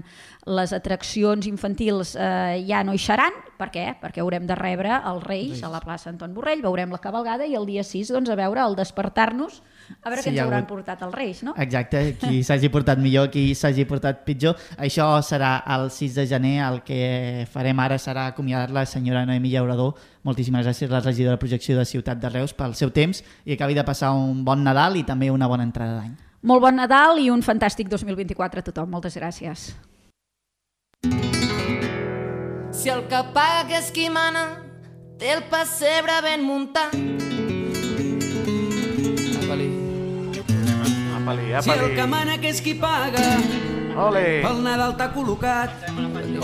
les 0.47 0.71
atraccions 0.75 1.47
infantils 1.49 2.15
eh, 2.15 2.63
ja 2.67 2.83
no 2.87 2.95
hi 2.95 3.01
seran. 3.01 3.35
Per 3.59 3.67
què? 3.73 3.85
Perquè 3.99 4.23
haurem 4.23 4.47
de 4.47 4.55
rebre 4.55 4.95
els 4.95 5.23
Reis, 5.27 5.61
a 5.63 5.71
la 5.71 5.83
plaça 5.83 6.09
Anton 6.11 6.33
Borrell, 6.35 6.63
veurem 6.63 6.95
la 6.95 7.01
cabalgada 7.03 7.47
i 7.47 7.57
el 7.59 7.67
dia 7.67 7.83
6 7.83 8.15
doncs, 8.15 8.31
a 8.31 8.39
veure 8.39 8.63
el 8.63 8.79
despertar-nos 8.79 9.61
a 10.01 10.09
veure 10.09 10.23
sí, 10.23 10.29
què 10.29 10.33
ens 10.33 10.41
hauran 10.45 10.63
hagut... 10.63 10.69
portat 10.71 11.03
els 11.05 11.15
Reis, 11.15 11.43
no? 11.45 11.53
Exacte, 11.59 12.01
qui 12.21 12.41
s'hagi 12.47 12.71
portat 12.73 13.01
millor, 13.03 13.29
qui 13.33 13.45
s'hagi 13.57 13.85
portat 13.89 14.23
pitjor. 14.27 14.57
Això 14.79 15.07
serà 15.25 15.57
el 15.75 15.89
6 15.93 16.17
de 16.21 16.27
gener, 16.29 16.55
el 16.65 16.81
que 16.87 17.45
farem 17.51 17.83
ara 17.83 17.99
serà 18.01 18.29
acomiadar 18.31 18.71
la 18.75 18.85
senyora 18.89 19.25
Noemi 19.27 19.51
Llaurador. 19.53 19.97
Moltíssimes 20.23 20.65
gràcies 20.65 20.91
a 20.91 20.97
la 20.97 21.03
regidora 21.03 21.37
de 21.37 21.43
projecció 21.43 21.77
de 21.77 21.87
Ciutat 21.87 22.21
de 22.23 22.31
Reus 22.31 22.55
pel 22.55 22.77
seu 22.79 22.93
temps 22.95 23.23
i 23.43 23.57
acabi 23.57 23.75
de 23.75 23.83
passar 23.87 24.13
un 24.15 24.45
bon 24.47 24.63
Nadal 24.63 24.95
i 24.99 25.07
també 25.07 25.31
una 25.31 25.51
bona 25.51 25.67
entrada 25.67 25.99
d'any. 25.99 26.13
Molt 26.43 26.59
bon 26.59 26.75
Nadal 26.75 27.21
i 27.23 27.29
un 27.31 27.39
fantàstic 27.39 27.87
2024 27.87 28.59
a 28.59 28.65
tothom. 28.67 28.89
Moltes 28.91 29.15
gràcies. 29.15 29.69
Si 32.75 32.91
el 32.91 33.05
que 33.07 33.21
paga 33.31 33.77
és 33.79 33.87
qui 33.95 34.09
mana, 34.11 34.43
té 35.21 35.31
el 35.37 35.45
pessebre 35.47 36.17
ben 36.25 36.43
muntat. 36.43 36.91
Apa-li. 39.39 39.69
Apa-li, 41.21 41.47
Si 41.63 41.71
el 41.71 41.95
que 41.95 42.07
mana 42.11 42.37
que 42.41 42.51
és 42.51 42.59
qui 42.59 42.73
paga, 42.75 43.23
Ole. 43.95 44.41
pel 44.43 44.63
Nadal 44.67 44.97
t'ha 44.99 45.13
col·locat. 45.15 45.69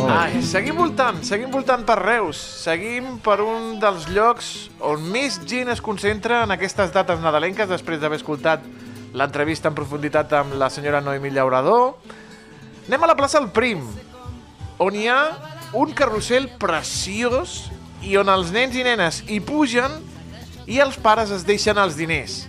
Ai, 0.07 0.39
seguim 0.41 0.77
voltant, 0.79 1.19
seguim 1.27 1.51
voltant 1.51 1.83
per 1.83 1.99
Reus. 1.99 2.37
Seguim 2.37 3.17
per 3.19 3.41
un 3.43 3.81
dels 3.83 4.07
llocs 4.07 4.69
on 4.79 5.03
més 5.11 5.41
gent 5.43 5.67
es 5.75 5.81
concentra 5.81 6.45
en 6.45 6.55
aquestes 6.55 6.93
dates 6.95 7.19
nadalenques 7.19 7.67
després 7.67 7.99
d'haver 7.99 8.21
escoltat 8.23 8.63
l'entrevista 9.13 9.69
en 9.69 9.77
profunditat 9.77 10.33
amb 10.37 10.55
la 10.59 10.69
senyora 10.69 11.01
Noemi 11.01 11.31
Llaurador. 11.33 11.95
Anem 12.87 13.03
a 13.03 13.09
la 13.11 13.17
plaça 13.17 13.39
El 13.41 13.49
Prim, 13.53 13.83
on 14.79 14.95
hi 14.95 15.07
ha 15.09 15.19
un 15.77 15.93
carrusel 15.93 16.47
preciós 16.61 17.69
i 18.05 18.15
on 18.17 18.29
els 18.31 18.53
nens 18.55 18.77
i 18.77 18.85
nenes 18.85 19.21
hi 19.27 19.39
pugen 19.43 19.99
i 20.69 20.79
els 20.81 20.97
pares 21.01 21.33
es 21.33 21.45
deixen 21.45 21.77
els 21.81 21.97
diners. 21.99 22.45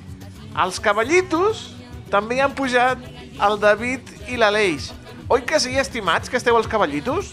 Els 0.50 0.80
cavallitos 0.82 1.70
també 2.10 2.38
hi 2.38 2.44
han 2.44 2.56
pujat 2.56 3.02
el 3.40 3.60
David 3.60 4.08
i 4.28 4.38
l'Aleix. 4.40 4.90
Oi 5.30 5.44
que 5.46 5.60
sí, 5.62 5.76
estimats, 5.78 6.28
que 6.28 6.40
esteu 6.40 6.56
els 6.58 6.68
cavallitos? 6.68 7.30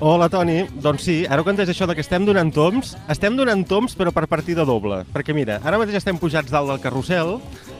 Hola, 0.00 0.30
Toni. 0.32 0.62
Doncs 0.80 1.02
sí, 1.04 1.14
ara 1.28 1.42
quan 1.44 1.58
deies 1.58 1.68
això 1.74 1.84
de 1.84 1.92
que 1.92 2.00
estem 2.00 2.24
donant 2.24 2.48
toms, 2.56 2.94
estem 3.12 3.34
donant 3.36 3.66
toms 3.68 3.92
però 3.98 4.08
per 4.16 4.24
partida 4.32 4.64
doble. 4.64 5.02
Perquè 5.12 5.34
mira, 5.36 5.58
ara 5.60 5.76
mateix 5.80 5.98
estem 5.98 6.16
pujats 6.16 6.48
dalt 6.52 6.70
del 6.72 6.80
carrusel, 6.80 7.34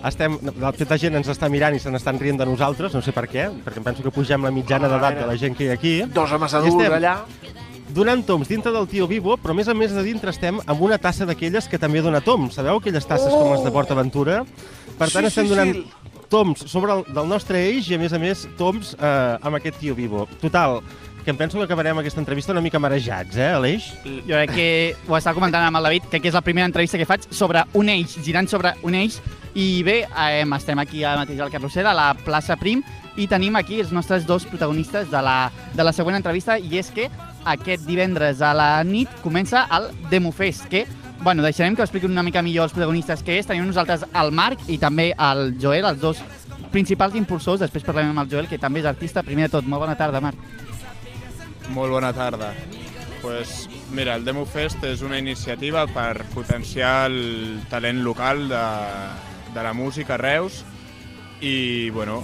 estem, 0.04 0.36
la 0.60 0.72
tota 0.76 0.98
gent 1.00 1.16
ens 1.16 1.30
està 1.32 1.48
mirant 1.48 1.72
i 1.76 1.80
se 1.80 1.88
n'estan 1.92 2.20
rient 2.20 2.36
de 2.42 2.44
nosaltres, 2.50 2.92
no 2.92 3.00
sé 3.00 3.14
per 3.16 3.24
què, 3.30 3.46
perquè 3.64 3.80
em 3.80 3.86
penso 3.88 4.04
que 4.04 4.12
pugem 4.12 4.44
la 4.44 4.52
mitjana 4.52 4.90
d'edat 4.92 5.16
de 5.22 5.30
la 5.30 5.38
gent 5.40 5.56
que 5.56 5.64
hi 5.64 5.70
ha 5.72 5.78
aquí. 5.78 5.94
Dos 6.12 6.36
homes 6.36 6.58
adults 6.60 6.76
estem 6.76 6.98
allà. 6.98 7.14
donant 7.96 8.20
toms 8.28 8.52
dintre 8.52 8.70
del 8.76 8.86
tio 8.92 9.08
Vivo, 9.08 9.38
però 9.40 9.56
a 9.56 9.58
més 9.62 9.72
a 9.72 9.74
més 9.74 9.96
de 9.96 10.04
dintre 10.04 10.30
estem 10.36 10.60
amb 10.66 10.84
una 10.84 10.98
tassa 11.00 11.24
d'aquelles 11.24 11.72
que 11.72 11.80
també 11.80 12.04
dona 12.04 12.20
toms. 12.20 12.52
Sabeu 12.60 12.76
aquelles 12.82 13.06
tasses 13.08 13.32
com 13.32 13.54
les 13.54 13.64
de 13.64 13.72
Port 13.72 13.90
Aventura? 13.96 14.42
Per 14.98 15.08
tant, 15.08 15.24
Sí, 15.24 15.32
estem 15.32 15.48
sí, 15.48 15.54
donant 15.56 15.72
sí. 15.72 15.86
toms 16.30 16.68
sobre 16.68 16.92
el, 16.98 17.04
del 17.16 17.26
nostre 17.32 17.64
eix 17.64 17.88
i 17.90 17.96
a 17.96 17.98
més 17.98 18.12
a 18.12 18.20
més 18.20 18.44
toms 18.60 18.92
eh, 19.00 19.38
amb 19.40 19.56
aquest 19.56 19.80
tio 19.80 19.96
Vivo. 19.96 20.28
Total, 20.42 20.82
que 21.24 21.30
em 21.30 21.36
penso 21.36 21.58
que 21.58 21.64
acabarem 21.64 21.98
aquesta 21.98 22.20
entrevista 22.20 22.52
una 22.52 22.62
mica 22.64 22.78
marejats, 22.78 23.36
eh, 23.36 23.50
Aleix? 23.54 23.90
Jo 24.04 24.38
crec 24.38 24.54
que 24.54 24.68
ho 25.06 25.16
estava 25.16 25.36
comentant 25.36 25.66
amb 25.66 25.80
el 25.80 25.88
David, 25.88 26.08
que 26.10 26.28
és 26.28 26.36
la 26.36 26.44
primera 26.44 26.66
entrevista 26.66 26.98
que 26.98 27.08
faig 27.08 27.26
sobre 27.30 27.64
un 27.74 27.88
eix, 27.88 28.16
girant 28.24 28.48
sobre 28.48 28.74
un 28.82 28.94
eix. 28.94 29.20
I 29.54 29.82
bé, 29.82 30.04
eh, 30.06 30.44
estem 30.56 30.78
aquí 30.78 31.04
ara 31.04 31.24
mateix 31.24 31.40
al 31.40 31.50
carrusel, 31.50 31.86
a 31.86 31.94
la 31.94 32.14
plaça 32.14 32.56
Prim, 32.56 32.82
i 33.16 33.26
tenim 33.26 33.56
aquí 33.56 33.80
els 33.80 33.92
nostres 33.92 34.26
dos 34.26 34.46
protagonistes 34.46 35.10
de 35.10 35.22
la, 35.22 35.50
de 35.74 35.84
la 35.84 35.92
següent 35.92 36.16
entrevista, 36.16 36.58
i 36.58 36.78
és 36.78 36.90
que 36.94 37.10
aquest 37.44 37.84
divendres 37.86 38.40
a 38.40 38.54
la 38.54 38.70
nit 38.84 39.08
comença 39.22 39.66
el 39.70 39.90
Demofest, 40.10 40.68
que 40.70 40.86
Bueno, 41.22 41.42
deixarem 41.42 41.74
que 41.76 41.82
ho 41.82 41.84
expliquin 41.84 42.14
una 42.14 42.22
mica 42.22 42.40
millor 42.40 42.64
els 42.64 42.72
protagonistes 42.72 43.20
que 43.22 43.34
és. 43.36 43.44
Tenim 43.44 43.66
nosaltres 43.68 44.06
el 44.08 44.30
Marc 44.32 44.62
i 44.72 44.78
també 44.80 45.10
el 45.12 45.50
Joel, 45.60 45.84
els 45.84 46.00
dos 46.00 46.22
principals 46.72 47.14
impulsors. 47.18 47.60
Després 47.60 47.84
parlem 47.84 48.14
amb 48.14 48.22
el 48.24 48.30
Joel, 48.30 48.48
que 48.48 48.56
també 48.58 48.80
és 48.80 48.88
artista. 48.88 49.20
Primer 49.26 49.50
de 49.50 49.58
tot, 49.58 49.68
molt 49.68 49.84
bona 49.84 49.98
tarda, 50.00 50.22
Marc. 50.24 50.69
Molt 51.68 51.92
bona 51.92 52.12
tarda. 52.12 52.54
Pues, 53.22 53.68
mira, 53.92 54.14
el 54.16 54.24
Demo 54.24 54.46
Fest 54.48 54.82
és 54.88 55.02
una 55.04 55.18
iniciativa 55.20 55.84
per 55.92 56.24
potenciar 56.32 57.10
el 57.10 57.60
talent 57.68 58.00
local 58.02 58.48
de, 58.48 58.64
de 59.54 59.62
la 59.62 59.74
música 59.76 60.14
a 60.16 60.20
Reus 60.22 60.62
i, 61.40 61.90
bueno, 61.90 62.22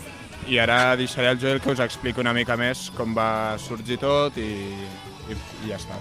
i 0.49 0.59
ara 0.59 0.96
deixaré 0.96 1.29
al 1.29 1.40
Joel 1.40 1.61
que 1.61 1.75
us 1.75 1.83
expliqui 1.85 2.22
una 2.22 2.33
mica 2.37 2.57
més 2.57 2.88
com 2.96 3.14
va 3.16 3.59
sorgir 3.61 3.99
tot 4.01 4.38
i, 4.40 4.49
i, 5.29 5.37
i 5.37 5.68
ja 5.68 5.77
està. 5.77 6.01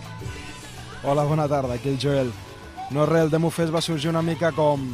Hola, 1.03 1.25
bona 1.27 1.49
tarda, 1.51 1.75
aquí 1.75 1.91
el 1.91 1.99
Joel. 2.01 2.31
No 2.95 3.05
res, 3.05 3.25
el 3.25 3.33
Demo 3.33 3.51
Fest 3.51 3.73
va 3.73 3.83
sorgir 3.83 4.09
una 4.13 4.23
mica 4.25 4.53
com... 4.55 4.87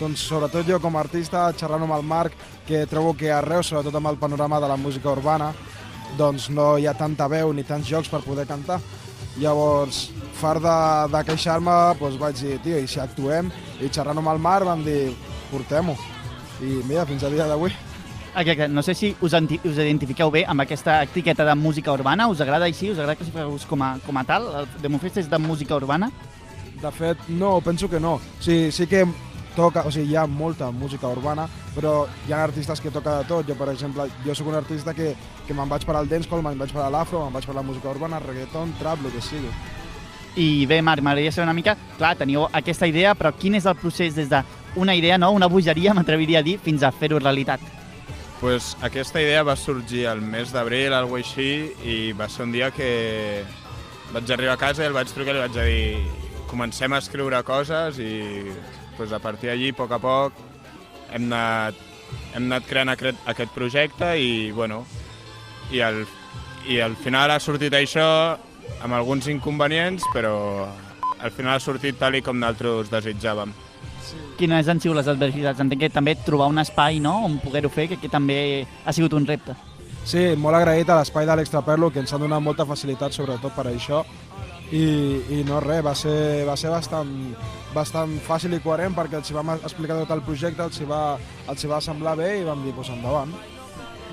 Doncs 0.00 0.22
sobretot 0.30 0.64
jo 0.64 0.78
com 0.80 0.94
a 0.96 1.02
artista, 1.02 1.42
xerrant 1.52 1.82
amb 1.84 1.92
el 1.92 2.06
Marc, 2.08 2.32
que 2.64 2.86
trobo 2.88 3.12
que 3.12 3.28
a 3.32 3.42
Reus, 3.44 3.68
sobretot 3.68 3.98
amb 3.98 4.08
el 4.08 4.16
panorama 4.16 4.60
de 4.60 4.70
la 4.70 4.78
música 4.80 5.10
urbana, 5.12 5.50
doncs 6.18 6.48
no 6.50 6.72
hi 6.78 6.86
ha 6.86 6.94
tanta 6.96 7.28
veu 7.30 7.52
ni 7.52 7.64
tants 7.66 7.88
jocs 7.88 8.10
per 8.10 8.22
poder 8.24 8.46
cantar. 8.48 8.80
Llavors, 9.40 10.08
fart 10.40 10.62
de, 10.64 10.78
de 11.12 11.20
queixar-me, 11.28 11.76
doncs 12.00 12.18
vaig 12.20 12.40
dir, 12.40 12.56
tio, 12.64 12.80
i 12.80 12.88
si 12.90 13.00
actuem? 13.00 13.50
I 13.80 13.92
xerrant 13.92 14.18
amb 14.18 14.32
el 14.32 14.42
Marc 14.42 14.66
vam 14.68 14.82
dir, 14.84 15.12
portem-ho. 15.52 15.94
I 16.60 16.80
mira, 16.88 17.06
fins 17.08 17.24
a 17.24 17.30
dia 17.32 17.46
d'avui. 17.48 17.72
Exacte. 18.30 18.68
No 18.68 18.82
sé 18.82 18.94
si 18.94 19.14
us, 19.20 19.34
us 19.34 19.78
identifiqueu 19.78 20.30
bé 20.30 20.44
amb 20.46 20.62
aquesta 20.62 21.00
etiqueta 21.02 21.44
de 21.44 21.54
música 21.54 21.92
urbana. 21.92 22.28
Us 22.30 22.40
agrada 22.40 22.68
així? 22.68 22.90
Us 22.90 22.98
agrada 22.98 23.16
que 23.18 23.46
us 23.46 23.66
com 23.66 23.82
a, 23.82 23.96
com 24.06 24.18
a 24.18 24.24
tal? 24.24 24.46
El 24.60 24.68
Demofest 24.82 25.24
és 25.24 25.30
de 25.30 25.38
música 25.38 25.74
urbana? 25.76 26.10
De 26.80 26.90
fet, 26.94 27.18
no, 27.28 27.58
penso 27.60 27.90
que 27.90 28.00
no. 28.00 28.14
O 28.16 28.42
sigui, 28.42 28.70
sí 28.72 28.86
que 28.86 29.04
toca, 29.56 29.84
o 29.86 29.90
sigui, 29.90 30.12
hi 30.12 30.16
ha 30.16 30.26
molta 30.26 30.70
música 30.70 31.08
urbana, 31.08 31.46
però 31.74 32.06
hi 32.26 32.32
ha 32.32 32.42
artistes 32.44 32.80
que 32.80 32.90
toca 32.90 33.18
de 33.18 33.28
tot. 33.28 33.48
Jo, 33.48 33.56
per 33.58 33.70
exemple, 33.72 34.08
jo 34.24 34.34
sóc 34.34 34.48
un 34.52 34.58
artista 34.60 34.94
que, 34.94 35.14
que 35.46 35.56
me'n 35.56 35.68
vaig 35.70 35.84
per 35.86 35.96
al 35.98 36.08
dancehall, 36.08 36.44
me'n 36.46 36.58
vaig 36.60 36.72
per 36.74 36.84
a 36.84 36.90
l'afro, 36.92 37.24
me'n 37.24 37.36
vaig 37.36 37.46
per 37.46 37.56
la 37.56 37.66
música 37.66 37.90
urbana, 37.90 38.22
reggaeton, 38.22 38.74
trap, 38.80 39.04
el 39.04 39.14
que 39.14 39.24
sigui. 39.24 39.52
I 40.38 40.66
bé, 40.70 40.78
Marc, 40.82 41.02
m'agradaria 41.02 41.32
saber 41.34 41.48
una 41.48 41.56
mica... 41.56 41.76
Clar, 41.98 42.14
teniu 42.16 42.46
aquesta 42.54 42.86
idea, 42.86 43.16
però 43.18 43.32
quin 43.36 43.58
és 43.58 43.66
el 43.66 43.76
procés 43.76 44.14
des 44.14 44.30
d'una 44.30 44.94
idea, 44.94 45.18
no? 45.18 45.32
una 45.34 45.50
bogeria, 45.50 45.94
m'atreviria 45.98 46.40
a 46.40 46.46
dir, 46.46 46.58
fins 46.62 46.86
a 46.86 46.92
fer-ho 46.94 47.18
realitat? 47.18 47.60
Pues 48.40 48.74
aquesta 48.80 49.20
idea 49.20 49.42
va 49.44 49.56
sorgir 49.56 50.06
el 50.08 50.22
mes 50.24 50.54
d'abril, 50.54 50.94
alguna 50.96 51.20
així, 51.20 51.74
i 51.84 52.12
va 52.16 52.28
ser 52.30 52.46
un 52.46 52.54
dia 52.54 52.70
que 52.72 53.42
vaig 54.14 54.30
arribar 54.32 54.54
a 54.56 54.60
casa 54.60 54.82
i 54.82 54.88
el 54.88 54.96
vaig 54.96 55.10
trucar 55.12 55.34
i 55.34 55.36
li 55.36 55.42
vaig 55.44 55.58
dir 55.58 56.30
comencem 56.50 56.92
a 56.92 56.98
escriure 56.98 57.38
coses 57.46 58.00
i 58.02 58.14
pues, 59.00 59.12
a 59.16 59.18
partir 59.18 59.48
d'allí, 59.48 59.70
a 59.72 59.76
poc 59.78 59.92
a 59.96 59.98
poc, 59.98 60.40
hem 61.08 61.30
anat, 61.30 61.78
hem 62.34 62.50
anat 62.50 62.66
creant 62.68 62.92
aquest, 62.92 63.22
aquest 63.32 63.54
projecte 63.54 64.10
i, 64.20 64.50
bueno, 64.52 64.82
i 65.72 65.80
al, 65.80 66.02
i 66.68 66.82
al 66.84 66.98
final 67.00 67.32
ha 67.32 67.38
sortit 67.40 67.72
això 67.78 68.04
amb 68.84 68.98
alguns 68.98 69.30
inconvenients, 69.32 70.04
però 70.12 70.68
al 71.16 71.32
final 71.32 71.54
ha 71.54 71.64
sortit 71.64 71.96
tal 71.96 72.18
i 72.18 72.20
com 72.20 72.36
nosaltres 72.36 72.92
desitjàvem. 72.92 73.56
Quines 74.36 74.68
han 74.68 74.84
sigut 74.84 75.00
les 75.00 75.08
adversitats? 75.08 75.64
Entenc 75.64 75.86
que 75.86 75.92
també 75.94 76.18
trobar 76.20 76.50
un 76.52 76.60
espai 76.60 77.00
no? 77.00 77.22
on 77.24 77.40
poder-ho 77.40 77.72
fer, 77.72 77.88
que, 77.88 78.02
que 78.04 78.12
també 78.12 78.66
ha 78.84 78.92
sigut 78.92 79.16
un 79.16 79.24
repte. 79.24 79.56
Sí, 80.04 80.34
molt 80.36 80.60
agraït 80.60 80.92
a 80.92 81.00
l'espai 81.00 81.24
de 81.24 81.40
l'Extraperlo, 81.40 81.88
que 81.88 82.04
ens 82.04 82.12
han 82.12 82.20
donat 82.24 82.44
molta 82.44 82.68
facilitat, 82.68 83.16
sobretot 83.16 83.56
per 83.56 83.70
això. 83.72 84.04
I, 84.70 84.82
i 85.34 85.42
no 85.48 85.58
res, 85.64 85.82
va 85.82 85.94
ser, 85.98 86.44
va 86.46 86.54
ser 86.58 86.70
bastant, 86.70 87.10
bastant 87.74 88.12
fàcil 88.22 88.54
i 88.54 88.60
coherent 88.62 88.94
perquè 88.94 89.18
els 89.18 89.30
hi 89.30 89.34
vam 89.34 89.56
explicar 89.56 89.96
tot 89.98 90.12
el 90.14 90.22
projecte, 90.22 90.62
els 90.62 90.78
hi 90.78 90.86
va, 90.86 91.18
els 91.50 91.64
hi 91.64 91.70
va 91.70 91.80
semblar 91.82 92.14
bé 92.20 92.36
i 92.38 92.44
vam 92.46 92.62
dir, 92.62 92.74
doncs 92.76 92.92
endavant. 92.94 93.34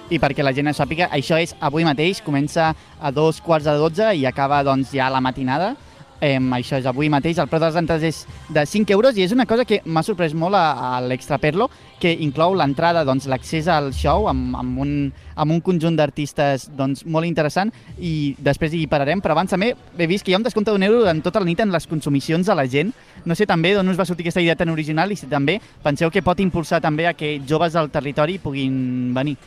I 0.10 0.18
perquè 0.24 0.42
la 0.42 0.56
gent 0.56 0.72
sàpiga, 0.74 1.10
això 1.12 1.38
és 1.38 1.54
avui 1.60 1.86
mateix, 1.86 2.24
comença 2.24 2.72
a 2.74 3.12
dos 3.12 3.42
quarts 3.44 3.68
de 3.68 3.76
dotze 3.78 4.14
i 4.16 4.26
acaba 4.26 4.64
doncs, 4.64 4.96
ja 4.96 5.12
la 5.14 5.22
matinada. 5.22 5.76
Eh, 6.20 6.40
això 6.58 6.80
és 6.80 6.86
avui 6.90 7.12
mateix, 7.14 7.38
el 7.38 7.50
preu 7.50 7.62
de 7.62 7.68
les 7.68 7.76
entrades 7.78 8.04
és 8.04 8.40
de 8.50 8.64
5 8.66 8.94
euros 8.96 9.18
i 9.18 9.22
és 9.22 9.34
una 9.36 9.46
cosa 9.46 9.66
que 9.70 9.84
m'ha 9.86 10.02
sorprès 10.02 10.34
molt 10.34 10.58
a, 10.58 10.96
a 10.98 11.02
l'Extraperlo, 11.06 11.70
que 12.02 12.10
inclou 12.26 12.56
l'entrada, 12.58 13.04
doncs, 13.06 13.28
l'accés 13.30 13.68
al 13.70 13.92
show 13.94 14.28
amb, 14.30 14.56
amb, 14.58 14.80
un, 14.82 14.92
amb 15.36 15.54
un 15.54 15.62
conjunt 15.62 15.98
d'artistes 15.98 16.68
doncs, 16.78 17.06
molt 17.06 17.30
interessant 17.30 17.72
i 18.02 18.34
després 18.42 18.74
hi 18.74 18.86
pararem, 18.90 19.22
però 19.22 19.36
abans 19.38 19.54
també 19.54 19.74
he 19.76 20.10
vist 20.10 20.26
que 20.26 20.34
hi 20.34 20.38
ha 20.38 20.42
un 20.42 20.46
descompte 20.46 20.74
d'un 20.74 20.86
euro 20.90 21.06
en 21.10 21.22
tota 21.26 21.42
la 21.42 21.50
nit 21.50 21.62
en 21.62 21.74
les 21.74 21.88
consumicions 21.90 22.46
de 22.46 22.58
la 22.58 22.66
gent. 22.66 22.94
No 23.26 23.38
sé 23.38 23.46
també 23.46 23.76
d'on 23.76 23.90
us 23.94 24.00
va 24.00 24.06
sortir 24.06 24.26
aquesta 24.26 24.42
idea 24.42 24.58
tan 24.58 24.74
original 24.74 25.14
i 25.14 25.20
si 25.20 25.30
també 25.30 25.60
penseu 25.84 26.10
que 26.10 26.26
pot 26.26 26.42
impulsar 26.42 26.82
també 26.82 27.06
a 27.06 27.14
que 27.14 27.38
joves 27.46 27.78
del 27.78 27.94
territori 27.94 28.40
puguin 28.42 29.14
venir. 29.14 29.38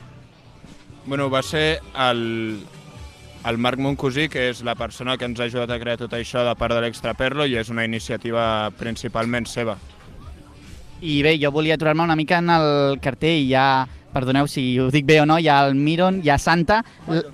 Bueno, 1.06 1.30
va 1.30 1.42
ser 1.42 1.80
el, 1.98 2.60
el 3.48 3.58
Marc 3.58 3.78
Moncosí, 3.80 4.28
que 4.28 4.48
és 4.50 4.62
la 4.66 4.74
persona 4.76 5.16
que 5.16 5.24
ens 5.24 5.40
ha 5.40 5.46
ajudat 5.48 5.70
a 5.70 5.78
crear 5.80 5.96
tot 6.00 6.12
això 6.16 6.42
de 6.44 6.54
part 6.58 6.74
de 6.76 6.82
l'Extraperlo 6.84 7.46
i 7.48 7.56
és 7.56 7.70
una 7.72 7.84
iniciativa 7.88 8.70
principalment 8.78 9.46
seva. 9.48 9.78
I 11.00 11.22
bé, 11.24 11.38
jo 11.40 11.50
volia 11.50 11.74
aturar-me 11.78 12.04
una 12.04 12.16
mica 12.16 12.38
en 12.38 12.50
el 12.52 12.98
cartell. 13.00 13.46
Hi 13.46 13.54
ha, 13.56 13.86
perdoneu 14.12 14.48
si 14.50 14.74
ho 14.78 14.90
dic 14.92 15.06
bé 15.08 15.20
o 15.22 15.26
no, 15.26 15.38
hi 15.40 15.48
ha 15.48 15.62
el 15.66 15.74
Miron, 15.74 16.20
hi 16.24 16.28
ha 16.28 16.38
Santa... 16.38 16.82
l- 17.08 17.24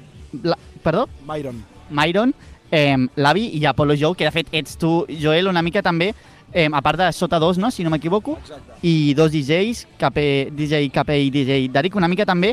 La, 0.42 0.56
perdó? 0.84 1.08
Myron. 1.26 1.62
Myron, 1.90 2.32
eh, 2.70 2.96
l'avi 3.16 3.46
i 3.56 3.64
Apollo 3.64 3.94
Joe, 3.96 4.14
que 4.18 4.26
de 4.26 4.32
fet 4.34 4.48
ets 4.52 4.76
tu, 4.76 5.06
Joel, 5.08 5.48
una 5.48 5.62
mica 5.62 5.80
també, 5.82 6.10
eh, 6.52 6.66
a 6.70 6.82
part 6.82 6.98
de 7.00 7.06
Sota 7.14 7.38
2, 7.40 7.56
no?, 7.62 7.70
si 7.70 7.84
no 7.86 7.90
m'equivoco, 7.94 8.34
i 8.82 9.14
dos 9.14 9.32
DJs, 9.32 9.86
KP, 9.98 10.50
DJ 10.52 10.90
KP 10.92 11.16
i 11.24 11.30
DJ 11.30 11.68
Darik, 11.72 11.96
una 11.96 12.08
mica 12.10 12.26
també. 12.26 12.52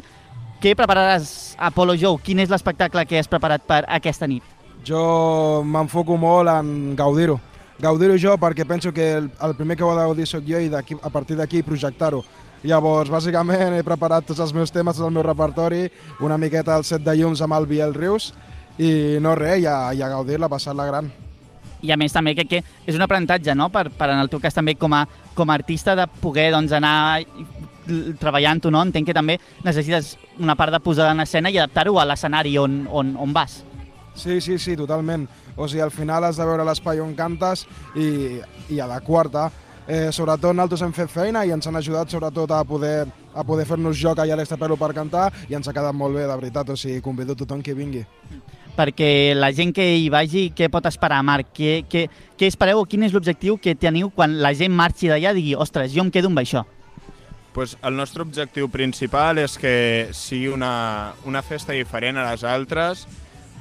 Què 0.64 0.78
prepararàs, 0.80 1.58
Apollo 1.60 1.98
Joe? 2.00 2.16
Quin 2.24 2.40
és 2.40 2.48
l'espectacle 2.48 3.02
que 3.04 3.18
has 3.20 3.28
preparat 3.28 3.66
per 3.68 3.82
aquesta 3.92 4.30
nit? 4.32 4.46
Jo 4.88 5.60
m'enfoco 5.68 6.16
molt 6.16 6.48
en 6.48 6.94
gaudir-ho. 6.96 7.36
Gaudir-ho 7.84 8.16
jo 8.16 8.38
perquè 8.40 8.64
penso 8.64 8.94
que 8.96 9.10
el, 9.18 9.28
el 9.44 9.56
primer 9.58 9.76
que 9.76 9.84
ho 9.84 9.90
ha 9.92 9.98
de 9.98 10.06
gaudir 10.08 10.28
sóc 10.30 10.46
jo 10.48 10.62
i 10.64 10.70
a 10.72 11.12
partir 11.12 11.36
d'aquí 11.36 11.66
projectar-ho. 11.68 12.22
Llavors, 12.64 13.12
bàsicament, 13.12 13.76
he 13.76 13.84
preparat 13.84 14.24
tots 14.24 14.40
els 14.40 14.54
meus 14.56 14.72
temes, 14.72 14.96
tot 14.96 15.10
el 15.10 15.12
meu 15.12 15.26
repertori, 15.28 15.90
una 16.24 16.40
miqueta 16.40 16.78
el 16.80 16.88
set 16.88 17.04
de 17.04 17.18
llums 17.20 17.44
amb 17.44 17.60
el 17.60 17.68
Biel 17.68 17.92
Rius, 17.94 18.32
i 18.80 19.20
no 19.20 19.36
res, 19.36 19.66
i 19.66 19.68
a, 19.68 19.92
i 19.92 20.00
a 20.00 20.14
gaudir-la, 20.16 20.48
passar-la 20.48 20.88
gran. 20.88 21.12
I 21.84 21.92
a 21.92 22.00
més 22.00 22.16
també 22.16 22.38
crec 22.40 22.54
que 22.54 22.64
és 22.88 22.96
un 22.96 23.04
aprenentatge, 23.04 23.52
no?, 23.52 23.68
per, 23.68 23.90
per 23.92 24.14
en 24.14 24.24
el 24.24 24.32
teu 24.32 24.40
cas 24.40 24.56
també 24.56 24.78
com 24.80 24.96
a, 24.96 25.04
com 25.36 25.52
a 25.52 25.60
artista 25.60 25.98
de 26.00 26.08
poder 26.24 26.54
doncs, 26.56 26.72
anar 26.72 27.20
treballant-ho, 28.20 28.72
no? 28.72 28.82
Entenc 28.86 29.10
que 29.10 29.16
també 29.16 29.38
necessites 29.64 30.16
una 30.40 30.56
part 30.60 30.74
de 30.74 30.82
posar 30.84 31.12
en 31.12 31.24
escena 31.24 31.52
i 31.52 31.60
adaptar-ho 31.60 32.00
a 32.00 32.08
l'escenari 32.08 32.58
on, 32.58 32.84
on, 32.92 33.16
on 33.20 33.34
vas. 33.36 33.62
Sí, 34.16 34.40
sí, 34.42 34.60
sí, 34.60 34.76
totalment. 34.78 35.28
O 35.56 35.68
sigui, 35.68 35.82
al 35.82 35.92
final 35.92 36.24
has 36.24 36.38
de 36.38 36.46
veure 36.46 36.66
l'espai 36.66 37.02
on 37.02 37.14
cantes 37.18 37.66
i, 37.96 38.40
i 38.70 38.80
adequar-te. 38.82 39.50
Eh, 39.84 40.14
sobretot 40.16 40.56
nosaltres 40.56 40.82
hem 40.86 40.94
fet 40.96 41.12
feina 41.12 41.42
i 41.44 41.52
ens 41.52 41.68
han 41.68 41.76
ajudat 41.76 42.14
sobretot 42.14 42.52
a 42.56 42.62
poder, 42.64 43.04
a 43.36 43.44
poder 43.44 43.66
fer-nos 43.68 43.98
joc 44.00 44.22
allà 44.24 44.38
a 44.38 44.40
l'Extrapelo 44.40 44.78
per 44.80 44.94
cantar 44.96 45.26
i 45.50 45.58
ens 45.58 45.68
ha 45.68 45.74
quedat 45.76 45.96
molt 45.98 46.16
bé, 46.16 46.28
de 46.28 46.38
veritat. 46.38 46.70
O 46.70 46.78
sigui, 46.80 47.02
convido 47.04 47.36
tothom 47.36 47.62
que 47.62 47.76
vingui. 47.76 48.06
Perquè 48.78 49.34
la 49.38 49.52
gent 49.54 49.74
que 49.76 49.86
hi 50.00 50.08
vagi, 50.10 50.48
què 50.56 50.70
pot 50.74 50.86
esperar, 50.90 51.20
Marc? 51.26 51.52
Què, 51.54 51.84
què, 51.90 52.08
què 52.40 52.48
espereu 52.50 52.80
o 52.82 52.88
quin 52.90 53.04
és 53.06 53.14
l'objectiu 53.14 53.60
que 53.62 53.76
teniu 53.78 54.10
quan 54.10 54.40
la 54.42 54.54
gent 54.58 54.74
marxi 54.74 55.12
d'allà 55.12 55.34
i 55.34 55.42
digui 55.42 55.54
ostres, 55.54 55.92
jo 55.94 56.02
em 56.06 56.10
quedo 56.14 56.32
amb 56.32 56.42
això? 56.42 56.64
Pues 57.54 57.78
el 57.84 57.96
nostre 57.96 58.24
objectiu 58.26 58.66
principal 58.74 59.38
és 59.38 59.60
que 59.62 60.10
sigui 60.18 60.48
una, 60.50 61.14
una 61.30 61.44
festa 61.46 61.76
diferent 61.78 62.18
a 62.18 62.26
les 62.32 62.42
altres 62.44 63.06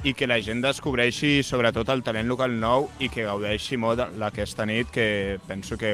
i 0.03 0.15
que 0.17 0.25
la 0.27 0.39
gent 0.41 0.63
descobreixi 0.63 1.43
sobretot 1.45 1.91
el 1.93 2.01
talent 2.03 2.27
local 2.27 2.55
nou 2.59 2.89
i 2.99 3.07
que 3.13 3.27
gaudeixi 3.27 3.77
molt 3.77 4.01
d'aquesta 4.17 4.65
nit, 4.65 4.89
que 4.89 5.37
penso 5.47 5.77
que 5.77 5.93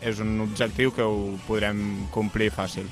és 0.00 0.18
un 0.24 0.40
objectiu 0.40 0.94
que 0.96 1.04
ho 1.04 1.36
podrem 1.46 2.06
complir 2.10 2.48
fàcil. 2.50 2.88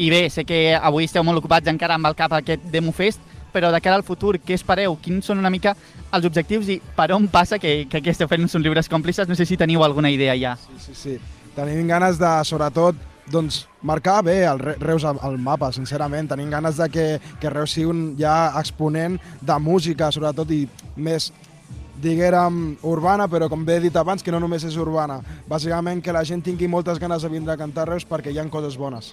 I 0.00 0.08
bé, 0.10 0.24
sé 0.32 0.44
que 0.48 0.74
avui 0.74 1.06
esteu 1.06 1.22
molt 1.22 1.38
ocupats 1.38 1.70
encara 1.70 1.94
amb 1.96 2.10
el 2.10 2.16
cap 2.18 2.34
aquest 2.34 2.66
Demo 2.72 2.92
Fest, 2.92 3.22
però 3.52 3.70
de 3.70 3.80
cara 3.82 3.98
al 3.98 4.06
futur, 4.06 4.36
què 4.42 4.56
espereu? 4.58 4.96
Quins 5.02 5.26
són 5.26 5.38
una 5.38 5.50
mica 5.50 5.74
els 6.14 6.26
objectius 6.26 6.68
i 6.70 6.80
per 6.96 7.10
on 7.14 7.26
passa 7.30 7.58
que, 7.62 7.84
que 7.90 7.98
aquí 7.98 8.10
esteu 8.10 8.28
fent 8.30 8.42
uns 8.42 8.54
llibres 8.58 8.90
còmplices? 8.90 9.28
No 9.28 9.38
sé 9.38 9.46
si 9.46 9.58
teniu 9.60 9.84
alguna 9.84 10.10
idea 10.10 10.36
ja. 10.38 10.56
Sí, 10.78 10.94
sí. 10.94 11.16
Tenim 11.56 11.88
ganes 11.90 12.18
de, 12.18 12.30
sobretot, 12.46 12.98
doncs, 13.30 13.66
marcar 13.82 14.22
bé 14.24 14.44
el 14.46 14.58
Re- 14.58 14.76
Reus 14.80 15.04
al, 15.04 15.18
mapa, 15.38 15.72
sincerament. 15.72 16.28
Tenim 16.30 16.50
ganes 16.50 16.76
de 16.80 16.88
que, 16.88 17.06
que 17.40 17.50
Reus 17.50 17.72
sigui 17.76 17.90
un 17.90 18.02
ja 18.18 18.52
exponent 18.60 19.18
de 19.40 19.58
música, 19.58 20.10
sobretot, 20.12 20.50
i 20.50 20.66
més 20.96 21.32
diguérem 22.00 22.78
urbana, 22.88 23.26
però 23.28 23.50
com 23.52 23.64
bé 23.64 23.76
he 23.76 23.80
dit 23.84 23.96
abans, 24.00 24.22
que 24.24 24.32
no 24.32 24.40
només 24.40 24.64
és 24.64 24.76
urbana. 24.80 25.18
Bàsicament 25.48 26.00
que 26.00 26.14
la 26.16 26.24
gent 26.24 26.40
tingui 26.42 26.68
moltes 26.68 26.98
ganes 26.98 27.22
de 27.22 27.28
vindre 27.28 27.52
a 27.52 27.58
cantar 27.60 27.84
a 27.84 27.90
Reus 27.92 28.06
perquè 28.08 28.32
hi 28.32 28.38
ha 28.40 28.46
coses 28.48 28.78
bones. 28.80 29.12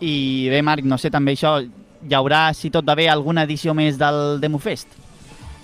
I 0.00 0.48
bé, 0.50 0.62
Marc, 0.66 0.82
no 0.88 0.98
sé, 0.98 1.10
també 1.12 1.36
això, 1.36 1.58
hi 1.62 2.14
haurà, 2.16 2.48
si 2.56 2.70
tot 2.74 2.86
va 2.88 2.96
bé, 2.98 3.06
alguna 3.08 3.44
edició 3.46 3.74
més 3.76 3.98
del 4.00 4.40
Demo 4.40 4.58
Fest? 4.58 4.88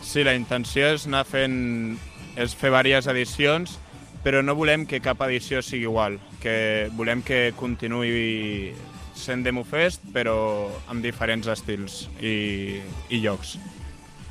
Sí, 0.05 0.23
la 0.23 0.35
intenció 0.37 0.93
és 0.95 1.07
anar 1.09 1.25
fent... 1.27 1.97
és 2.37 2.53
fer 2.55 2.69
diverses 2.69 3.09
edicions, 3.09 3.79
però 4.27 4.41
no 4.43 4.57
volem 4.59 4.89
que 4.91 4.99
cap 4.99 5.21
edició 5.23 5.61
sigui 5.62 5.85
igual, 5.87 6.17
que 6.43 6.91
volem 6.99 7.21
que 7.23 7.53
continuï 7.55 8.73
sent 9.15 9.45
DemoFest, 9.47 10.09
però 10.11 10.35
amb 10.91 11.05
diferents 11.05 11.47
estils 11.53 12.09
i, 12.19 12.81
i 13.15 13.21
llocs. 13.23 13.55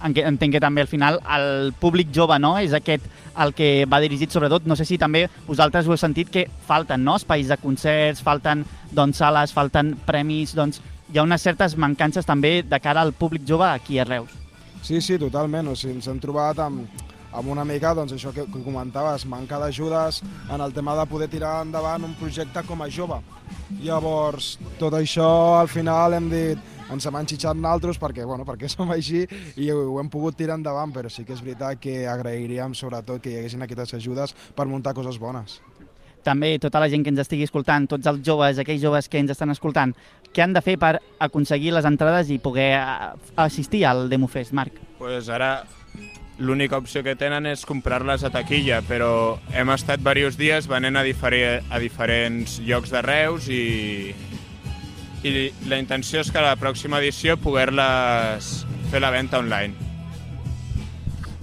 Entenc 0.04 0.52
que 0.52 0.60
també 0.60 0.84
al 0.84 0.92
final 0.92 1.22
el 1.38 1.72
públic 1.80 2.12
jove 2.12 2.36
no 2.44 2.58
és 2.60 2.76
aquest 2.76 3.08
el 3.40 3.56
que 3.56 3.88
va 3.88 4.02
dirigit 4.04 4.36
sobretot, 4.36 4.68
no 4.68 4.76
sé 4.76 4.84
si 4.84 5.00
també 5.00 5.30
vosaltres 5.48 5.88
ho 5.88 5.96
heu 5.96 6.02
sentit 6.04 6.28
que 6.28 6.44
falten 6.68 7.08
no? 7.08 7.16
espais 7.16 7.48
de 7.48 7.56
concerts, 7.64 8.20
falten 8.24 8.68
doncs, 8.92 9.24
sales, 9.24 9.56
falten 9.56 9.96
premis, 10.04 10.58
doncs 10.60 10.84
hi 11.08 11.22
ha 11.22 11.24
unes 11.24 11.48
certes 11.48 11.80
mancances 11.80 12.28
també 12.28 12.58
de 12.68 12.84
cara 12.84 13.00
al 13.00 13.16
públic 13.16 13.48
jove 13.48 13.72
aquí 13.72 14.04
a 14.04 14.04
Reus. 14.12 14.36
Sí, 14.84 15.00
sí, 15.00 15.16
totalment. 15.18 15.72
O 15.72 15.80
sigui, 15.80 15.96
ens 15.96 16.12
hem 16.12 16.20
trobat 16.20 16.60
amb, 16.68 17.06
amb 17.36 17.52
una 17.52 17.66
mica, 17.68 17.94
doncs, 17.98 18.16
això 18.16 18.32
que, 18.34 18.46
que 18.52 18.62
comentaves, 18.64 19.26
manca 19.30 19.60
d'ajudes 19.62 20.22
en 20.52 20.62
el 20.62 20.74
tema 20.74 20.96
de 20.96 21.06
poder 21.10 21.28
tirar 21.32 21.58
endavant 21.66 22.08
un 22.08 22.16
projecte 22.20 22.64
com 22.68 22.82
a 22.82 22.90
jove. 22.90 23.20
Llavors, 23.84 24.56
tot 24.80 24.96
això, 24.98 25.28
al 25.60 25.70
final, 25.72 26.16
hem 26.18 26.30
dit, 26.32 26.74
ens 26.92 27.06
hem 27.08 27.20
enxitxat 27.20 27.60
naltros 27.60 28.00
perquè, 28.02 28.26
bueno, 28.26 28.46
perquè 28.48 28.70
som 28.72 28.92
així 28.96 29.26
i 29.56 29.70
ho, 29.72 29.80
ho 29.94 30.02
hem 30.02 30.12
pogut 30.14 30.38
tirar 30.40 30.60
endavant, 30.60 30.94
però 30.96 31.12
sí 31.12 31.26
que 31.28 31.36
és 31.36 31.44
veritat 31.44 31.82
que 31.82 32.04
agrairíem, 32.10 32.76
sobretot, 32.78 33.22
que 33.22 33.34
hi 33.34 33.40
haguessin 33.42 33.66
aquestes 33.66 33.98
ajudes 34.00 34.36
per 34.56 34.70
muntar 34.72 34.96
coses 34.98 35.20
bones. 35.22 35.60
També 36.26 36.56
tota 36.58 36.80
la 36.82 36.90
gent 36.90 37.04
que 37.06 37.12
ens 37.14 37.22
estigui 37.22 37.46
escoltant, 37.46 37.86
tots 37.86 38.08
els 38.10 38.24
joves, 38.26 38.58
aquells 38.58 38.82
joves 38.82 39.12
que 39.12 39.20
ens 39.22 39.30
estan 39.30 39.54
escoltant, 39.54 39.94
què 40.34 40.42
han 40.42 40.56
de 40.56 40.64
fer 40.66 40.74
per 40.82 40.96
aconseguir 41.22 41.76
les 41.76 41.86
entrades 41.86 42.32
i 42.34 42.40
poder 42.42 42.72
eh, 42.80 43.12
assistir 43.46 43.86
al 43.86 44.08
DemoFest, 44.10 44.56
Marc? 44.58 44.82
pues 44.98 45.30
ara 45.30 45.66
l'única 46.38 46.78
opció 46.78 47.04
que 47.04 47.16
tenen 47.16 47.48
és 47.48 47.66
comprar-les 47.68 48.26
a 48.26 48.32
taquilla, 48.34 48.82
però 48.88 49.38
hem 49.56 49.72
estat 49.74 50.02
diversos 50.04 50.40
dies 50.40 50.68
venent 50.68 51.00
a, 51.00 51.04
difere, 51.08 51.62
a 51.70 51.80
diferents 51.80 52.60
llocs 52.66 52.92
de 52.92 53.02
Reus 53.06 53.48
i, 53.48 54.12
i 55.24 55.50
la 55.70 55.80
intenció 55.80 56.22
és 56.22 56.32
que 56.32 56.42
a 56.42 56.48
la 56.50 56.60
pròxima 56.60 57.00
edició 57.04 57.40
poder-les 57.40 58.66
fer 58.92 59.04
la 59.04 59.14
venda 59.16 59.40
online. 59.40 59.86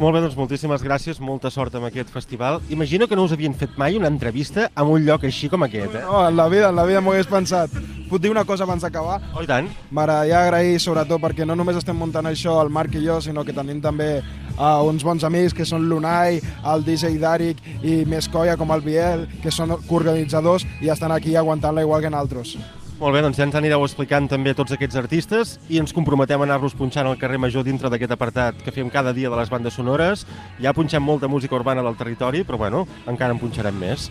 Molt 0.03 0.17
bé, 0.17 0.23
doncs 0.25 0.35
moltíssimes 0.35 0.83
gràcies, 0.83 1.21
molta 1.23 1.51
sort 1.53 1.75
amb 1.79 1.87
aquest 1.87 2.09
festival. 2.11 2.59
Imagino 2.75 3.07
que 3.07 3.15
no 3.15 3.27
us 3.27 3.35
havien 3.37 3.53
fet 3.55 3.77
mai 3.79 3.95
una 3.95 4.09
entrevista 4.11 4.65
en 4.75 4.89
un 4.91 5.05
lloc 5.07 5.27
així 5.29 5.51
com 5.53 5.63
aquest, 5.63 5.95
eh? 5.95 6.03
No, 6.03 6.25
en 6.27 6.37
la 6.37 6.49
vida, 6.51 6.71
en 6.73 6.81
la 6.81 6.87
vida 6.89 7.03
m'ho 7.05 7.13
hagués 7.13 7.29
pensat. 7.31 7.71
Puc 8.09 8.21
dir 8.21 8.33
una 8.33 8.43
cosa 8.49 8.65
abans 8.67 8.83
d'acabar? 8.83 9.21
Oh, 9.31 9.45
i 9.45 9.47
tant. 9.47 9.69
M'agradaria 9.95 10.41
agrair, 10.43 10.81
sobretot, 10.83 11.21
perquè 11.23 11.47
no 11.47 11.55
només 11.55 11.79
estem 11.79 11.97
muntant 11.97 12.27
això 12.27 12.57
el 12.65 12.73
Marc 12.73 12.97
i 12.99 13.05
jo, 13.05 13.21
sinó 13.23 13.45
que 13.45 13.55
tenim 13.55 13.79
també 13.85 14.17
uh, 14.59 14.83
uns 14.89 15.05
bons 15.05 15.25
amics, 15.25 15.57
que 15.57 15.67
són 15.69 15.89
l'Unai, 15.89 16.41
el 16.75 16.87
DJ 16.87 17.17
Darik 17.23 17.65
i 17.83 18.03
més 18.09 18.29
colla 18.33 18.59
com 18.61 18.73
el 18.75 18.85
Biel, 18.85 19.27
que 19.43 19.55
són 19.55 19.77
coorganitzadors 19.89 20.67
i 20.81 20.93
estan 20.93 21.13
aquí 21.15 21.37
aguantant-la 21.37 21.85
igual 21.87 22.03
que 22.03 22.13
nosaltres. 22.13 22.57
Molt 23.03 23.17
bé, 23.17 23.23
doncs 23.25 23.35
ja 23.35 23.43
ens 23.49 23.57
anireu 23.59 23.83
explicant 23.83 24.29
també 24.31 24.53
tots 24.55 24.71
aquests 24.77 24.95
artistes 25.01 25.57
i 25.67 25.81
ens 25.83 25.91
comprometem 25.91 26.39
a 26.39 26.47
anar-los 26.47 26.77
punxant 26.79 27.09
al 27.11 27.17
carrer 27.19 27.41
Major 27.43 27.65
dintre 27.67 27.91
d'aquest 27.91 28.15
apartat 28.15 28.61
que 28.63 28.71
fem 28.71 28.93
cada 28.95 29.11
dia 29.17 29.33
de 29.33 29.41
les 29.41 29.51
bandes 29.51 29.75
sonores. 29.75 30.23
Ja 30.63 30.71
punxem 30.77 31.03
molta 31.03 31.27
música 31.27 31.59
urbana 31.59 31.83
del 31.83 31.99
territori, 31.99 32.45
però 32.47 32.61
bueno, 32.63 32.85
encara 33.11 33.35
en 33.35 33.43
punxarem 33.43 33.75
més. 33.75 34.07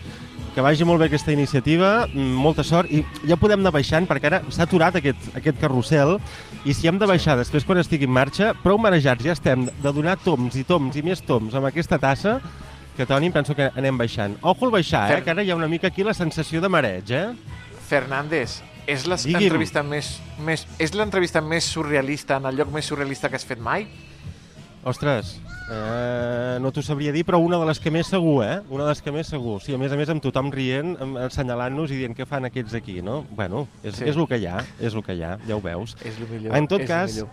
Que 0.54 0.60
vagi 0.60 0.84
molt 0.84 1.00
bé 1.00 1.06
aquesta 1.08 1.32
iniciativa, 1.32 2.06
mm, 2.06 2.34
molta 2.36 2.62
sort, 2.62 2.90
i 2.92 3.00
ja 3.24 3.38
podem 3.40 3.60
anar 3.62 3.70
baixant, 3.72 4.04
perquè 4.06 4.26
ara 4.28 4.42
s'ha 4.52 4.66
aturat 4.66 4.94
aquest, 5.00 5.30
aquest 5.34 5.58
carrusel, 5.58 6.18
i 6.68 6.74
si 6.76 6.88
hem 6.90 6.98
de 7.00 7.06
baixar 7.08 7.38
després 7.38 7.64
quan 7.64 7.78
estigui 7.80 8.04
en 8.04 8.12
marxa, 8.12 8.50
prou 8.62 8.76
marejats 8.76 9.24
ja 9.24 9.32
estem 9.32 9.64
de 9.64 9.92
donar 9.92 10.18
toms 10.20 10.54
i 10.60 10.64
toms 10.68 10.96
i 10.96 11.02
més 11.02 11.22
toms 11.24 11.54
amb 11.54 11.70
aquesta 11.70 11.96
tassa, 11.98 12.40
que 12.94 13.06
Toni, 13.08 13.30
penso 13.32 13.54
que 13.56 13.70
anem 13.74 13.96
baixant. 13.96 14.34
Ojo 14.42 14.66
al 14.66 14.70
baixar, 14.72 15.06
eh, 15.10 15.14
Fer- 15.14 15.24
que 15.24 15.30
ara 15.30 15.42
hi 15.42 15.50
ha 15.50 15.56
una 15.56 15.68
mica 15.68 15.86
aquí 15.88 16.04
la 16.04 16.12
sensació 16.12 16.60
de 16.60 16.68
mareig, 16.68 17.10
eh? 17.10 17.32
Fernández, 17.88 18.60
és 18.86 19.06
la 19.06 19.16
Digui'm. 19.16 19.40
entrevista 19.44 19.82
més, 19.82 20.20
més, 20.44 20.66
és 20.78 20.92
l'entrevista 20.92 21.40
més 21.40 21.64
surrealista 21.64 22.36
en 22.36 22.44
el 22.44 22.56
lloc 22.56 22.68
més 22.70 22.84
surrealista 22.84 23.30
que 23.30 23.36
has 23.36 23.44
fet 23.46 23.58
mai? 23.58 23.86
Ostres, 24.84 25.40
eh, 25.72 26.58
no 26.60 26.70
t'ho 26.72 26.82
sabria 26.84 27.12
dir, 27.14 27.24
però 27.26 27.40
una 27.42 27.58
de 27.60 27.66
les 27.68 27.80
que 27.80 27.90
més 27.94 28.06
segur, 28.12 28.42
eh? 28.44 28.60
Una 28.70 28.84
de 28.84 28.92
les 28.92 29.02
que 29.02 29.12
més 29.14 29.28
segur. 29.32 29.58
Sí, 29.64 29.74
a 29.74 29.78
més 29.80 29.92
a 29.92 29.98
més 29.98 30.10
amb 30.12 30.22
tothom 30.24 30.50
rient, 30.52 30.94
assenyalant-nos 31.24 31.92
i 31.92 32.00
dient 32.02 32.16
què 32.18 32.26
fan 32.28 32.44
aquests 32.48 32.74
aquí, 32.78 33.00
no? 33.02 33.22
Bueno, 33.30 33.66
és, 33.82 33.96
Sí. 33.96 34.04
és 34.10 34.16
el 34.16 34.28
que 34.28 34.38
hi 34.38 34.46
ha, 34.46 34.60
és 34.80 34.94
el 34.94 35.02
que 35.02 35.16
hi 35.16 35.22
ha, 35.22 35.38
ja 35.48 35.56
ho 35.56 35.60
veus. 35.64 35.96
És 36.04 36.18
el 36.20 36.28
millor. 36.28 36.56
En 36.56 36.68
tot 36.68 36.80
és 36.80 36.88
cas, 36.88 37.24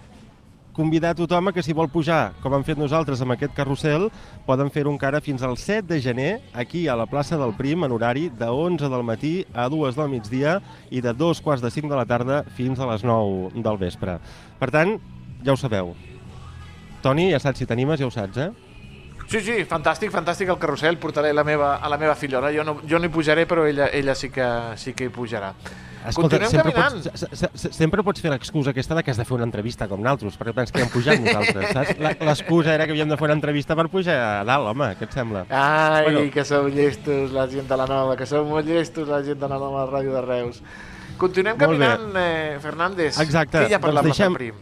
convidar 0.73 1.13
tothom 1.15 1.49
a 1.49 1.52
que 1.52 1.63
si 1.63 1.73
vol 1.73 1.89
pujar, 1.91 2.32
com 2.41 2.54
hem 2.56 2.63
fet 2.63 2.78
nosaltres 2.80 3.19
amb 3.21 3.34
aquest 3.36 3.54
carrusel, 3.54 4.10
poden 4.45 4.69
fer-ho 4.71 4.91
encara 4.93 5.19
fins 5.19 5.43
al 5.43 5.58
7 5.58 5.88
de 5.93 5.99
gener, 6.02 6.41
aquí 6.54 6.88
a 6.88 6.95
la 6.95 7.06
plaça 7.06 7.38
del 7.38 7.54
Prim, 7.58 7.84
en 7.84 7.91
horari 7.91 8.30
de 8.30 8.47
11 8.47 8.88
del 8.88 9.04
matí 9.04 9.45
a 9.54 9.67
2 9.67 9.95
del 9.95 10.10
migdia 10.10 10.62
i 10.89 11.02
de 11.02 11.13
2 11.13 11.41
quarts 11.41 11.62
de 11.62 11.71
5 11.71 11.89
de 11.89 11.97
la 11.97 12.06
tarda 12.06 12.43
fins 12.56 12.80
a 12.80 12.88
les 12.88 13.04
9 13.04 13.52
del 13.56 13.78
vespre. 13.78 14.19
Per 14.60 14.71
tant, 14.71 14.99
ja 15.43 15.52
ho 15.52 15.58
sabeu. 15.58 15.95
Toni, 17.01 17.29
ja 17.31 17.39
saps 17.39 17.59
si 17.59 17.65
t'animes, 17.65 17.99
ja 17.99 18.07
ho 18.07 18.12
saps, 18.12 18.38
eh? 18.38 18.49
Sí, 19.29 19.39
sí, 19.45 19.59
fantàstic, 19.69 20.09
fantàstic 20.09 20.49
el 20.49 20.57
carrusel. 20.57 20.97
Portaré 20.97 21.31
la 21.33 21.43
meva, 21.45 21.75
a 21.77 21.89
la 21.89 21.97
meva 22.01 22.15
fillola. 22.15 22.49
Jo 22.51 22.63
no, 22.65 22.79
jo 22.89 22.97
no 22.97 23.05
hi 23.05 23.09
pujaré, 23.13 23.45
però 23.45 23.67
ella, 23.69 23.88
ella 23.93 24.15
sí, 24.15 24.31
que, 24.33 24.45
sí 24.75 24.93
que 24.97 25.05
hi 25.05 25.09
pujarà. 25.13 25.51
Continuem 26.15 26.49
sempre 26.49 26.71
caminant. 26.71 27.03
pots, 27.03 27.19
se- 27.19 27.35
se- 27.35 27.49
se- 27.59 27.71
sempre 27.75 28.01
pots 28.07 28.21
fer 28.23 28.31
l'excusa 28.31 28.71
aquesta 28.71 28.95
de 28.95 29.03
que 29.03 29.12
has 29.12 29.17
de 29.19 29.25
fer 29.27 29.35
una 29.35 29.43
entrevista 29.43 29.85
com 29.88 29.99
nosaltres, 30.01 30.38
perquè 30.39 30.53
penses 30.55 30.71
que 30.71 30.81
hem 30.81 30.89
pujat 30.89 31.19
nosaltres, 31.21 31.69
saps? 31.75 31.99
La- 31.99 32.15
L'excusa 32.31 32.73
era 32.73 32.85
que 32.88 32.95
havíem 32.95 33.09
de 33.12 33.17
fer 33.19 33.27
una 33.27 33.35
entrevista 33.35 33.75
per 33.75 33.89
pujar 33.91 34.15
a 34.39 34.43
dalt, 34.47 34.65
home, 34.71 34.88
què 34.97 35.05
et 35.09 35.13
sembla? 35.13 35.45
Ai, 35.51 36.03
Bueno. 36.07 36.23
que 36.33 36.45
sou 36.47 36.69
llestos, 36.71 37.31
la 37.35 37.45
gent 37.51 37.67
de 37.69 37.77
la 37.77 37.85
nova, 37.85 38.15
que 38.17 38.25
sou 38.25 38.45
molt 38.47 38.65
llestos, 38.65 39.07
la 39.12 39.21
gent 39.27 39.38
de 39.43 39.47
la 39.51 39.59
nova 39.59 39.85
ràdio 39.91 40.15
de 40.15 40.21
Reus. 40.25 40.63
Continuem 41.19 41.57
Molt 41.59 41.77
bé. 41.77 41.85
caminant, 41.85 42.15
eh, 42.15 42.57
Fernández. 42.63 43.19
Exacte, 43.19 43.67
hi 43.69 43.73
ha 43.75 43.79
per 43.83 43.91
doncs 43.93 44.07
deixem- 44.09 44.33
Prim? 44.39 44.55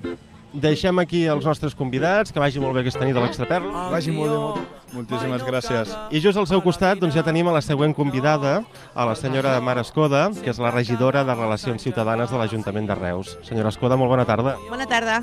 Deixem 0.58 0.98
aquí 0.98 1.20
els 1.30 1.46
nostres 1.46 1.76
convidats, 1.78 2.32
que 2.34 2.42
vagi 2.42 2.58
molt 2.58 2.74
bé 2.74 2.82
aquesta 2.82 3.06
nit 3.06 3.14
a 3.14 3.22
l'Extraperla. 3.22 3.90
Vagi 3.94 4.14
molt 4.16 4.32
bé, 4.32 4.38
molt. 4.42 4.78
Moltíssimes 4.96 5.44
gràcies. 5.46 5.92
I 6.10 6.22
just 6.24 6.40
al 6.40 6.48
seu 6.50 6.64
costat 6.66 6.98
doncs, 6.98 7.14
ja 7.14 7.22
tenim 7.22 7.46
a 7.52 7.54
la 7.54 7.62
següent 7.62 7.94
convidada, 7.94 8.64
a 8.96 9.06
la 9.06 9.14
senyora 9.20 9.54
Mara 9.62 9.84
Escoda, 9.86 10.32
que 10.42 10.50
és 10.50 10.62
la 10.64 10.72
regidora 10.74 11.22
de 11.28 11.36
Relacions 11.38 11.86
Ciutadanes 11.86 12.34
de 12.34 12.42
l'Ajuntament 12.42 12.90
de 12.90 12.98
Reus. 12.98 13.36
Senyora 13.46 13.70
Escoda, 13.70 14.00
molt 14.02 14.10
bona 14.16 14.26
tarda. 14.26 14.56
Bona 14.72 14.90
tarda. 14.90 15.22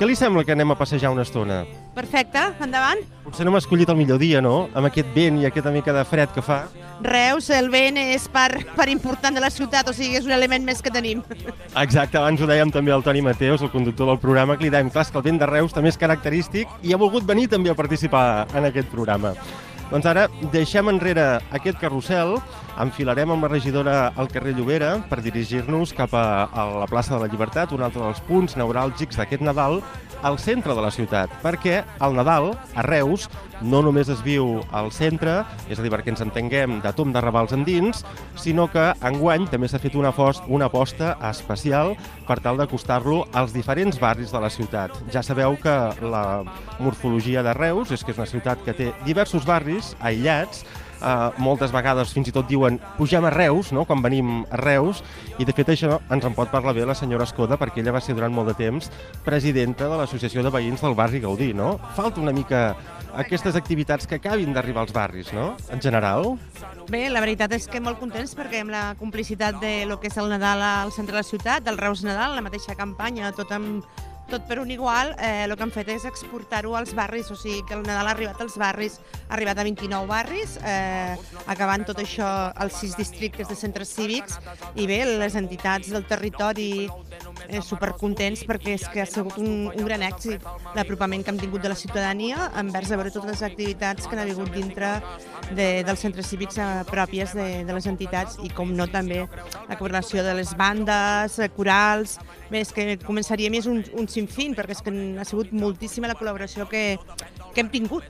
Què 0.00 0.08
li 0.08 0.16
sembla 0.18 0.42
que 0.48 0.56
anem 0.56 0.74
a 0.74 0.78
passejar 0.80 1.12
una 1.14 1.22
estona? 1.22 1.62
Perfecte, 1.94 2.42
endavant. 2.64 3.04
Potser 3.22 3.46
no 3.46 3.54
m'ha 3.54 3.62
escollit 3.62 3.90
el 3.92 4.00
millor 4.00 4.18
dia, 4.18 4.40
no? 4.42 4.70
Amb 4.74 4.90
aquest 4.90 5.14
vent 5.14 5.38
i 5.38 5.46
aquesta 5.46 5.70
mica 5.70 5.94
de 5.94 6.06
fred 6.08 6.32
que 6.34 6.42
fa. 6.42 6.64
Reus, 7.02 7.48
el 7.54 7.70
vent 7.72 7.96
és 8.00 8.26
part, 8.32 8.60
part 8.76 8.92
important 8.92 9.34
de 9.34 9.40
la 9.42 9.50
ciutat, 9.50 9.88
o 9.88 9.94
sigui, 9.96 10.18
és 10.20 10.26
un 10.28 10.34
element 10.36 10.64
més 10.66 10.82
que 10.84 10.92
tenim. 10.92 11.22
Exacte, 11.80 12.20
abans 12.20 12.40
ho 12.40 12.48
dèiem 12.50 12.72
també 12.74 12.92
al 12.92 13.04
Toni 13.06 13.22
Mateus, 13.24 13.64
el 13.64 13.72
conductor 13.72 14.10
del 14.12 14.20
programa, 14.20 14.58
que 14.58 14.66
li 14.66 14.74
dèiem, 14.74 14.92
clar, 14.92 15.06
que 15.08 15.18
el 15.18 15.26
vent 15.26 15.40
de 15.40 15.48
Reus 15.48 15.72
també 15.76 15.92
és 15.92 16.00
característic 16.00 16.68
i 16.84 16.92
ha 16.92 17.00
volgut 17.00 17.24
venir 17.26 17.48
també 17.48 17.72
a 17.72 17.78
participar 17.78 18.46
en 18.54 18.68
aquest 18.68 18.92
programa. 18.92 19.34
Doncs 19.90 20.06
ara 20.06 20.28
deixem 20.52 20.86
enrere 20.86 21.24
aquest 21.50 21.80
carrusel, 21.82 22.36
enfilarem 22.78 23.32
amb 23.34 23.42
la 23.42 23.50
regidora 23.50 23.94
al 24.14 24.30
carrer 24.30 24.52
Llobera 24.54 24.92
per 25.10 25.18
dirigir-nos 25.24 25.90
cap 25.98 26.14
a, 26.14 26.46
a 26.46 26.66
la 26.84 26.86
plaça 26.86 27.16
de 27.16 27.24
la 27.24 27.30
Llibertat, 27.32 27.74
un 27.74 27.82
altre 27.82 28.04
dels 28.04 28.22
punts 28.28 28.54
neuràlgics 28.60 29.18
d'aquest 29.18 29.42
Nadal, 29.42 29.80
al 30.22 30.38
centre 30.38 30.74
de 30.76 30.82
la 30.84 30.90
ciutat, 30.92 31.32
perquè 31.42 31.80
el 32.04 32.16
Nadal, 32.16 32.52
a 32.76 32.84
Reus, 32.84 33.26
no 33.60 33.80
només 33.84 34.08
es 34.12 34.20
viu 34.24 34.60
al 34.76 34.90
centre, 34.92 35.40
és 35.68 35.78
a 35.78 35.84
dir, 35.84 35.90
perquè 35.92 36.12
ens 36.12 36.22
entenguem 36.24 36.78
de 36.84 36.92
tom 36.96 37.12
de 37.12 37.22
ravals 37.24 37.54
endins, 37.56 38.04
sinó 38.40 38.66
que 38.72 38.90
enguany 39.06 39.46
també 39.50 39.68
s'ha 39.68 39.80
fet 39.80 39.96
una, 39.96 40.12
fost, 40.16 40.44
una 40.48 40.68
aposta 40.70 41.14
especial 41.30 41.94
per 42.28 42.38
tal 42.44 42.60
d'acostar-lo 42.60 43.22
als 43.32 43.54
diferents 43.56 44.00
barris 44.00 44.32
de 44.32 44.40
la 44.40 44.52
ciutat. 44.52 44.96
Ja 45.12 45.24
sabeu 45.24 45.56
que 45.60 45.76
la 46.04 46.42
morfologia 46.78 47.44
de 47.46 47.56
Reus 47.56 47.92
és 47.96 48.04
que 48.04 48.12
és 48.12 48.20
una 48.20 48.28
ciutat 48.28 48.60
que 48.64 48.76
té 48.76 48.92
diversos 49.08 49.48
barris 49.48 49.79
aïllats, 50.00 50.64
Uh, 51.00 51.32
moltes 51.40 51.70
vegades 51.72 52.10
fins 52.12 52.28
i 52.28 52.32
tot 52.34 52.44
diuen 52.44 52.74
pugem 52.98 53.24
a 53.24 53.30
Reus, 53.32 53.70
no?, 53.72 53.86
quan 53.88 54.02
venim 54.04 54.42
a 54.52 54.58
Reus, 54.60 54.98
i 55.40 55.46
de 55.48 55.54
fet 55.56 55.70
això 55.72 55.94
ens 56.12 56.26
en 56.28 56.34
pot 56.36 56.50
parlar 56.52 56.74
bé 56.76 56.84
la 56.84 56.96
senyora 56.98 57.24
Escoda, 57.24 57.56
perquè 57.56 57.80
ella 57.80 57.94
va 57.96 58.02
ser 58.04 58.12
durant 58.18 58.34
molt 58.36 58.50
de 58.50 58.54
temps 58.58 58.90
presidenta 59.24 59.88
de 59.88 59.96
l'Associació 59.96 60.44
de 60.44 60.52
Veïns 60.52 60.84
del 60.84 60.98
barri 60.98 61.22
Gaudí, 61.24 61.54
no? 61.56 61.78
Falta 61.96 62.20
una 62.20 62.36
mica 62.36 62.74
aquestes 63.16 63.56
activitats 63.56 64.04
que 64.04 64.20
acabin 64.20 64.52
d'arribar 64.52 64.84
als 64.84 64.92
barris, 64.92 65.32
no?, 65.32 65.54
en 65.72 65.80
general. 65.80 66.34
Bé, 66.92 67.06
la 67.08 67.24
veritat 67.24 67.56
és 67.56 67.64
que 67.64 67.80
molt 67.80 67.96
contents 67.96 68.36
perquè 68.36 68.60
amb 68.60 68.76
la 68.76 68.84
complicitat 69.00 69.56
de 69.64 69.86
lo 69.88 70.02
que 70.04 70.12
és 70.12 70.20
el 70.20 70.28
Nadal 70.28 70.60
al 70.60 70.92
centre 70.92 71.16
de 71.16 71.22
la 71.22 71.30
ciutat, 71.32 71.64
del 71.64 71.80
Reus 71.80 72.04
Nadal, 72.04 72.36
la 72.36 72.44
mateixa 72.44 72.76
campanya, 72.76 73.32
tot 73.32 73.56
amb 73.56 73.88
tot 74.30 74.46
per 74.48 74.60
un 74.62 74.70
igual, 74.70 75.14
eh, 75.18 75.44
el 75.44 75.56
que 75.56 75.66
han 75.66 75.72
fet 75.74 75.90
és 75.92 76.06
exportar-ho 76.08 76.76
als 76.78 76.94
barris, 76.94 77.30
o 77.30 77.36
sigui 77.36 77.64
que 77.66 77.74
el 77.74 77.82
Nadal 77.82 78.08
ha 78.08 78.14
arribat 78.14 78.40
als 78.40 78.56
barris, 78.60 79.00
ha 79.28 79.34
arribat 79.34 79.58
a 79.58 79.66
29 79.66 80.06
barris, 80.06 80.58
eh, 80.64 81.16
acabant 81.46 81.84
tot 81.86 81.98
això 81.98 82.28
als 82.54 82.78
sis 82.80 82.96
districtes 82.96 83.48
de 83.48 83.58
centres 83.58 83.92
cívics, 83.94 84.38
i 84.76 84.86
bé, 84.86 85.02
les 85.04 85.34
entitats 85.34 85.90
del 85.90 86.06
territori 86.06 86.88
eh, 87.48 87.60
supercontents 87.64 88.44
perquè 88.48 88.74
és 88.76 88.86
que 88.92 89.02
ha 89.02 89.08
sigut 89.08 89.38
un, 89.40 89.70
un 89.70 89.86
gran 89.86 90.02
èxit 90.06 90.44
l'apropament 90.76 91.24
que 91.24 91.32
hem 91.32 91.40
tingut 91.40 91.64
de 91.64 91.72
la 91.72 91.78
ciutadania 91.78 92.50
envers 92.60 92.90
a 92.90 92.98
veure 93.00 93.12
totes 93.14 93.34
les 93.34 93.44
activitats 93.46 94.06
que 94.06 94.16
han 94.16 94.24
hagut 94.24 94.52
dintre 94.54 94.92
de, 95.50 95.82
dels 95.86 96.04
centres 96.04 96.30
cívics 96.30 96.60
eh, 96.60 96.68
pròpies 96.90 97.34
de, 97.36 97.48
de 97.66 97.76
les 97.76 97.88
entitats 97.90 98.38
i 98.46 98.52
com 98.54 98.72
no 98.76 98.86
també 98.90 99.24
la 99.24 99.76
coordinació 99.76 100.24
de 100.26 100.34
les 100.38 100.54
bandes, 100.56 101.38
eh, 101.38 101.50
corals, 101.56 102.18
bé, 102.50 102.62
és 102.64 102.72
que 102.74 102.86
començaria 103.04 103.50
més 103.52 103.66
un, 103.70 103.82
un 103.98 104.08
sinfín 104.20 104.56
perquè 104.58 104.76
és 104.76 104.82
que 104.84 104.92
ha 105.20 105.26
sigut 105.28 105.52
moltíssima 105.56 106.10
la 106.10 106.18
col·laboració 106.18 106.68
que, 106.70 106.84
que 107.54 107.64
hem 107.64 107.72
tingut. 107.72 108.06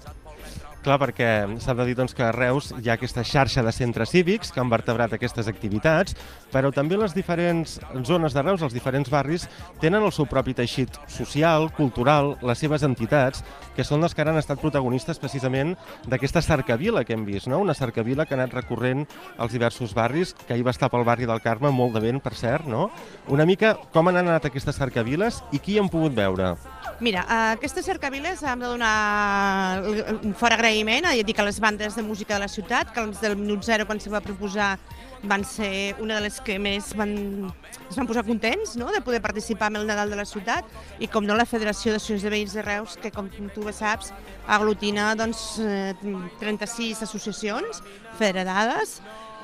Clar, 0.81 0.97
perquè 0.97 1.29
s'ha 1.61 1.75
de 1.77 1.85
dir 1.85 1.95
doncs, 1.99 2.15
que 2.17 2.25
a 2.25 2.33
Reus 2.33 2.71
hi 2.81 2.89
ha 2.89 2.95
aquesta 2.97 3.21
xarxa 3.27 3.61
de 3.61 3.73
centres 3.77 4.15
cívics 4.15 4.49
que 4.49 4.63
han 4.63 4.71
vertebrat 4.73 5.13
aquestes 5.13 5.49
activitats, 5.51 6.15
però 6.49 6.71
també 6.73 6.97
les 6.97 7.13
diferents 7.13 7.75
zones 8.09 8.33
de 8.33 8.45
Reus, 8.47 8.65
els 8.65 8.73
diferents 8.73 9.11
barris, 9.13 9.45
tenen 9.83 10.01
el 10.01 10.15
seu 10.17 10.25
propi 10.25 10.55
teixit 10.57 10.97
social, 11.13 11.69
cultural, 11.77 12.33
les 12.41 12.65
seves 12.65 12.87
entitats, 12.87 13.45
que 13.77 13.85
són 13.85 14.01
les 14.01 14.17
que 14.17 14.25
han 14.25 14.41
estat 14.41 14.63
protagonistes 14.63 15.21
precisament 15.21 15.75
d'aquesta 16.09 16.41
cercavila 16.41 17.05
que 17.05 17.13
hem 17.13 17.27
vist, 17.29 17.51
no? 17.53 17.61
una 17.61 17.77
cercavila 17.77 18.25
que 18.25 18.33
ha 18.33 18.41
anat 18.41 18.57
recorrent 18.63 19.05
als 19.37 19.53
diversos 19.53 19.93
barris, 19.93 20.33
que 20.47 20.55
ahir 20.57 20.65
va 20.65 20.73
estar 20.73 20.89
pel 20.89 21.05
barri 21.05 21.29
del 21.29 21.45
Carme, 21.45 21.69
molt 21.69 21.93
de 21.99 22.05
vent, 22.07 22.23
per 22.25 22.33
cert, 22.39 22.65
no? 22.65 22.89
Una 23.29 23.45
mica 23.45 23.75
com 23.93 24.09
han 24.09 24.23
anat 24.23 24.49
aquestes 24.49 24.81
cercaviles 24.81 25.43
i 25.53 25.61
qui 25.61 25.77
han 25.81 25.93
pogut 25.93 26.17
veure? 26.17 26.55
Mira, 27.01 27.25
a 27.29 27.53
aquestes 27.53 27.85
cercaviles 27.85 28.43
hem 28.45 28.65
de 28.65 28.73
donar 28.73 29.85
un 30.21 30.35
fort 30.37 30.57
agraïment 30.71 31.07
a, 31.09 31.15
dir 31.27 31.35
que 31.35 31.43
les 31.43 31.59
bandes 31.59 31.97
de 31.97 32.03
música 32.03 32.35
de 32.35 32.41
la 32.45 32.49
ciutat, 32.49 32.93
que 32.95 33.03
els 33.03 33.21
del 33.21 33.35
minut 33.37 33.65
zero 33.67 33.87
quan 33.87 33.99
se 33.99 34.11
va 34.11 34.21
proposar 34.23 34.77
van 35.23 35.43
ser 35.45 35.97
una 36.01 36.17
de 36.17 36.29
les 36.29 36.39
que 36.41 36.59
més 36.63 36.93
van, 36.97 37.51
es 37.91 37.97
van 37.99 38.07
posar 38.09 38.23
contents 38.25 38.77
no? 38.79 38.89
de 38.95 39.03
poder 39.05 39.21
participar 39.21 39.69
en 39.73 39.81
el 39.81 39.89
Nadal 39.89 40.15
de 40.15 40.17
la 40.17 40.25
ciutat 40.25 40.65
i 41.03 41.09
com 41.11 41.27
no 41.27 41.35
la 41.37 41.45
Federació 41.45 41.93
d'Associacions 41.93 42.23
de 42.25 42.33
Veïns 42.33 42.55
de 42.57 42.63
Reus, 42.65 42.95
que 43.03 43.11
com 43.11 43.29
tu 43.29 43.67
bé 43.67 43.75
saps 43.75 44.15
aglutina 44.47 45.11
doncs, 45.19 45.59
36 46.41 47.03
eh, 47.03 47.05
associacions 47.05 47.83
federades 48.21 49.01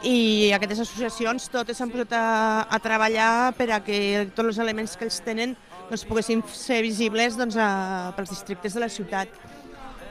i 0.07 0.53
aquestes 0.55 0.85
associacions 0.87 1.51
totes 1.51 1.77
s'han 1.81 1.91
posat 1.91 2.15
a, 2.17 2.25
a 2.71 2.81
treballar 2.81 3.53
per 3.59 3.73
a 3.75 3.83
que 3.85 4.29
tots 4.31 4.55
els 4.55 4.63
elements 4.63 4.97
que 4.97 5.09
ells 5.09 5.19
tenen 5.27 5.57
doncs, 5.91 6.07
poguessin 6.07 6.43
ser 6.55 6.81
visibles 6.87 7.37
doncs, 7.37 7.59
a, 7.59 8.15
pels 8.17 8.33
districtes 8.33 8.79
de 8.79 8.87
la 8.87 8.93
ciutat. 8.93 9.29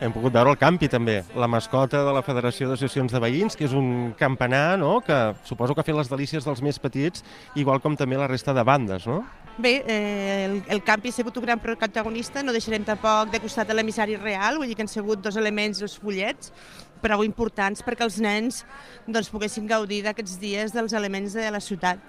Hem 0.04 0.12
pogut 0.12 0.34
veure 0.36 0.52
el 0.52 0.58
campi 0.60 0.90
també, 0.92 1.22
la 1.40 1.48
mascota 1.48 2.02
de 2.04 2.12
la 2.12 2.22
Federació 2.26 2.68
d'Associacions 2.68 3.14
de 3.16 3.20
Veïns, 3.24 3.56
que 3.56 3.64
és 3.64 3.72
un 3.72 4.12
campanar 4.20 4.76
no? 4.82 4.98
que 5.06 5.16
suposo 5.48 5.72
que 5.72 5.80
ha 5.80 5.88
fet 5.88 5.96
les 5.96 6.12
delícies 6.12 6.44
dels 6.44 6.60
més 6.66 6.80
petits, 6.84 7.24
igual 7.56 7.80
com 7.80 7.96
també 7.96 8.20
la 8.20 8.28
resta 8.28 8.52
de 8.54 8.66
bandes, 8.68 9.08
no? 9.08 9.22
Bé, 9.58 9.78
eh, 9.88 10.50
el, 10.50 10.58
el 10.68 10.84
campi 10.84 11.14
ha 11.14 11.16
sigut 11.16 11.38
un 11.40 11.46
gran 11.48 11.62
protagonista, 11.64 12.44
no 12.44 12.52
deixarem 12.52 12.84
tampoc 12.84 13.32
de 13.32 13.40
costat 13.40 13.72
de 13.72 13.78
l'emissari 13.78 14.20
real, 14.20 14.60
vull 14.60 14.68
dir 14.68 14.76
que 14.76 14.84
han 14.84 14.92
sigut 14.92 15.24
dos 15.24 15.40
elements, 15.40 15.80
dos 15.80 15.96
fullets, 15.96 16.52
prou 17.00 17.24
importants 17.24 17.80
perquè 17.86 18.04
els 18.04 18.20
nens 18.20 18.66
doncs, 19.08 19.32
poguessin 19.32 19.72
gaudir 19.72 20.02
d'aquests 20.04 20.36
dies 20.44 20.76
dels 20.76 20.92
elements 20.92 21.40
de 21.40 21.48
la 21.56 21.64
ciutat. 21.64 22.04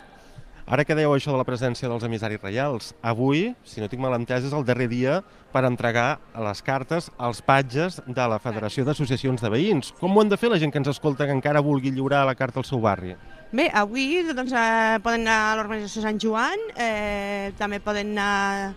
Ara 0.66 0.82
que 0.82 0.96
dèieu 0.98 1.12
això 1.14 1.30
de 1.30 1.38
la 1.38 1.46
presència 1.46 1.86
dels 1.86 2.02
emissaris 2.02 2.40
reials, 2.42 2.88
avui, 2.98 3.52
si 3.62 3.78
no 3.78 3.86
tinc 3.86 4.00
mal 4.02 4.16
entès, 4.16 4.48
és 4.48 4.54
el 4.56 4.64
darrer 4.66 4.88
dia 4.90 5.20
per 5.52 5.62
entregar 5.62 6.18
les 6.42 6.62
cartes 6.66 7.06
als 7.22 7.38
patges 7.38 8.00
de 8.02 8.24
la 8.26 8.40
Federació 8.42 8.82
d'Associacions 8.82 9.44
de 9.44 9.52
Veïns. 9.52 9.92
Com 10.00 10.10
ho 10.10 10.24
han 10.24 10.32
de 10.32 10.38
fer 10.40 10.50
la 10.50 10.58
gent 10.58 10.74
que 10.74 10.82
ens 10.82 10.90
escolta 10.90 11.28
que 11.28 11.36
encara 11.38 11.62
vulgui 11.62 11.92
lliurar 11.94 12.24
la 12.26 12.34
carta 12.34 12.58
al 12.58 12.66
seu 12.66 12.82
barri? 12.82 13.14
Bé, 13.54 13.68
avui 13.70 14.24
doncs, 14.26 14.50
eh, 14.58 14.98
poden 15.06 15.22
anar 15.22 15.38
a 15.52 15.56
l'Organització 15.60 16.02
Sant 16.02 16.18
Joan, 16.18 16.58
eh, 16.74 17.52
també 17.62 17.78
poden 17.78 18.10
anar 18.18 18.74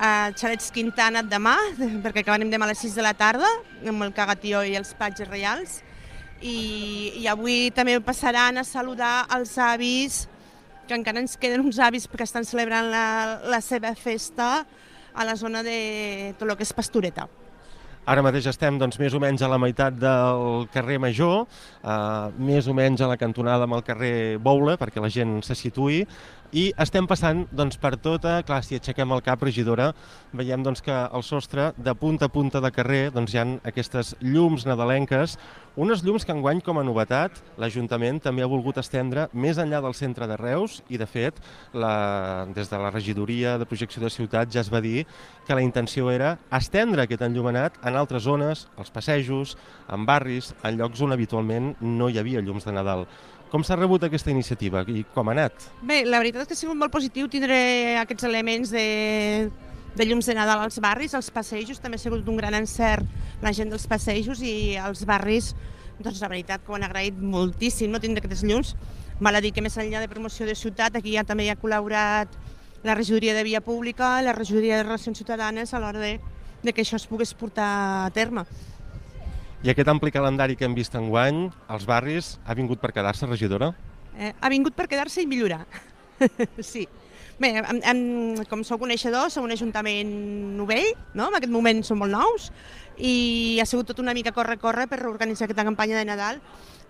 a 0.00 0.32
Xalets 0.32 0.72
Quintana 0.72 1.20
demà, 1.28 1.58
perquè 1.76 2.24
acabarem 2.24 2.48
demà 2.48 2.64
a 2.64 2.72
les 2.72 2.80
6 2.80 2.96
de 2.96 3.04
la 3.04 3.12
tarda, 3.12 3.52
amb 3.84 4.08
el 4.08 4.16
cagatió 4.16 4.64
i 4.64 4.80
els 4.80 4.96
patges 4.96 5.28
reials 5.28 5.82
i, 6.40 7.12
i 7.22 7.26
avui 7.30 7.70
també 7.74 7.98
passaran 8.04 8.58
a 8.58 8.64
saludar 8.64 9.26
els 9.36 9.56
avis, 9.58 10.26
que 10.86 10.94
encara 10.94 11.22
ens 11.22 11.36
queden 11.40 11.64
uns 11.66 11.80
avis 11.82 12.06
que 12.06 12.22
estan 12.22 12.44
celebrant 12.46 12.90
la, 12.92 13.06
la 13.44 13.60
seva 13.60 13.94
festa 13.94 14.66
a 15.16 15.24
la 15.24 15.34
zona 15.36 15.62
de 15.64 16.34
tot 16.38 16.48
el 16.48 16.56
que 16.56 16.66
és 16.66 16.76
Pastoreta. 16.76 17.26
Ara 18.06 18.22
mateix 18.22 18.46
estem 18.46 18.76
doncs, 18.78 19.00
més 19.02 19.16
o 19.16 19.18
menys 19.18 19.42
a 19.42 19.48
la 19.50 19.58
meitat 19.58 19.96
del 19.98 20.68
carrer 20.70 21.00
Major, 21.02 21.40
eh, 21.82 22.28
més 22.38 22.68
o 22.70 22.74
menys 22.76 23.02
a 23.02 23.08
la 23.10 23.16
cantonada 23.18 23.66
amb 23.66 23.74
el 23.74 23.82
carrer 23.82 24.38
Boula, 24.38 24.76
perquè 24.78 25.02
la 25.02 25.10
gent 25.10 25.40
se 25.42 25.56
situï, 25.58 26.04
i 26.52 26.68
estem 26.82 27.06
passant 27.08 27.44
doncs, 27.54 27.78
per 27.80 27.94
tota, 28.02 28.38
clar, 28.46 28.62
si 28.64 28.78
aixequem 28.78 29.12
el 29.14 29.22
cap, 29.26 29.42
regidora, 29.42 29.90
veiem 30.36 30.62
doncs, 30.62 30.82
que 30.84 30.94
al 30.94 31.24
sostre, 31.26 31.70
de 31.76 31.94
punta 31.98 32.28
a 32.28 32.32
punta 32.32 32.60
de 32.62 32.70
carrer, 32.74 33.10
doncs, 33.14 33.34
hi 33.34 33.40
ha 33.40 33.46
aquestes 33.70 34.14
llums 34.20 34.66
nadalenques, 34.68 35.36
unes 35.76 36.00
llums 36.04 36.24
que 36.24 36.32
enguany, 36.32 36.62
com 36.64 36.78
a 36.80 36.84
novetat, 36.86 37.36
l'Ajuntament 37.60 38.22
també 38.24 38.44
ha 38.44 38.48
volgut 38.48 38.78
estendre 38.80 39.26
més 39.32 39.58
enllà 39.60 39.82
del 39.84 39.96
centre 39.98 40.28
de 40.30 40.38
Reus 40.40 40.78
i, 40.88 40.96
de 40.96 41.08
fet, 41.10 41.36
la, 41.76 42.46
des 42.56 42.70
de 42.72 42.80
la 42.80 42.92
regidoria 42.94 43.58
de 43.60 43.68
projecció 43.68 44.00
de 44.00 44.12
ciutat 44.12 44.52
ja 44.52 44.62
es 44.62 44.72
va 44.72 44.80
dir 44.80 45.04
que 45.46 45.54
la 45.54 45.64
intenció 45.64 46.08
era 46.10 46.36
estendre 46.56 47.04
aquest 47.04 47.26
enllumenat 47.28 47.76
en 47.84 47.96
altres 47.96 48.24
zones, 48.24 48.66
als 48.76 48.90
passejos, 48.90 49.56
en 49.92 50.08
barris, 50.08 50.54
en 50.64 50.80
llocs 50.80 51.04
on 51.04 51.12
habitualment 51.12 51.74
no 51.80 52.08
hi 52.08 52.20
havia 52.22 52.40
llums 52.40 52.64
de 52.64 52.72
Nadal. 52.72 53.06
Com 53.56 53.62
s'ha 53.64 53.76
rebut 53.78 54.02
aquesta 54.04 54.28
iniciativa 54.28 54.82
i 54.92 55.00
com 55.14 55.30
ha 55.30 55.32
anat? 55.32 55.62
Bé, 55.80 56.02
la 56.04 56.18
veritat 56.20 56.42
és 56.42 56.48
que 56.50 56.52
ha 56.52 56.58
sigut 56.58 56.76
molt 56.76 56.92
positiu 56.92 57.24
tindre 57.32 57.56
aquests 58.02 58.26
elements 58.28 58.68
de, 58.68 58.82
de 59.96 60.04
llums 60.04 60.28
de 60.28 60.34
Nadal 60.36 60.66
als 60.66 60.76
barris, 60.84 61.14
als 61.16 61.30
passejos, 61.32 61.80
també 61.80 61.96
ha 61.96 62.02
sigut 62.02 62.28
un 62.28 62.36
gran 62.36 62.52
encert 62.58 63.08
la 63.40 63.54
gent 63.56 63.72
dels 63.72 63.88
passejos 63.88 64.44
i 64.44 64.76
als 64.76 65.06
barris, 65.08 65.54
doncs 65.96 66.20
la 66.20 66.28
veritat 66.34 66.66
que 66.66 66.74
ho 66.74 66.76
han 66.76 66.84
agraït 66.84 67.16
moltíssim, 67.16 67.88
no 67.88 68.02
tindre 68.02 68.20
aquests 68.20 68.44
llums. 68.44 68.74
Val 69.24 69.40
a 69.40 69.40
dir 69.40 69.54
que 69.56 69.64
més 69.64 69.80
enllà 69.80 70.04
de 70.04 70.12
promoció 70.12 70.44
de 70.44 70.52
ciutat, 70.52 71.00
aquí 71.00 71.16
ja 71.16 71.24
també 71.24 71.48
hi 71.48 71.52
ha 71.54 71.56
col·laborat 71.56 72.36
la 72.84 72.92
regidoria 72.92 73.32
de 73.32 73.48
via 73.48 73.64
pública, 73.64 74.18
la 74.20 74.36
regidoria 74.36 74.76
de 74.76 74.84
relacions 74.84 75.16
ciutadanes 75.16 75.72
a 75.72 75.80
l'hora 75.80 76.04
de, 76.04 76.18
de 76.60 76.76
que 76.76 76.84
això 76.84 77.00
es 77.00 77.08
pogués 77.08 77.32
portar 77.32 77.72
a 78.04 78.12
terme. 78.12 78.44
I 79.66 79.72
aquest 79.72 79.88
ampli 79.90 80.12
calendari 80.14 80.54
que 80.54 80.62
hem 80.62 80.76
vist 80.78 80.94
enguany, 80.94 81.48
als 81.66 81.82
barris, 81.90 82.36
ha 82.46 82.54
vingut 82.54 82.78
per 82.78 82.92
quedar-se, 82.94 83.26
regidora? 83.26 83.72
Eh, 84.14 84.30
ha 84.30 84.50
vingut 84.52 84.76
per 84.78 84.86
quedar-se 84.86 85.24
i 85.24 85.26
millorar. 85.26 85.64
sí. 86.62 86.84
Bé, 87.42 87.50
em, 87.58 87.80
em, 87.82 88.44
com 88.46 88.62
sou 88.62 88.78
coneixedors, 88.78 89.34
som 89.34 89.42
un 89.42 89.56
ajuntament 89.56 90.14
novell, 90.60 90.92
no? 91.18 91.26
en 91.32 91.40
aquest 91.40 91.50
moment 91.50 91.82
som 91.82 91.98
molt 91.98 92.14
nous, 92.14 92.46
i 92.94 93.58
ha 93.58 93.66
sigut 93.66 93.90
tot 93.90 94.04
una 94.04 94.14
mica 94.14 94.30
corre-corre 94.30 94.86
per 94.86 95.00
reorganitzar 95.02 95.50
aquesta 95.50 95.66
campanya 95.66 95.98
de 95.98 96.06
Nadal, 96.12 96.38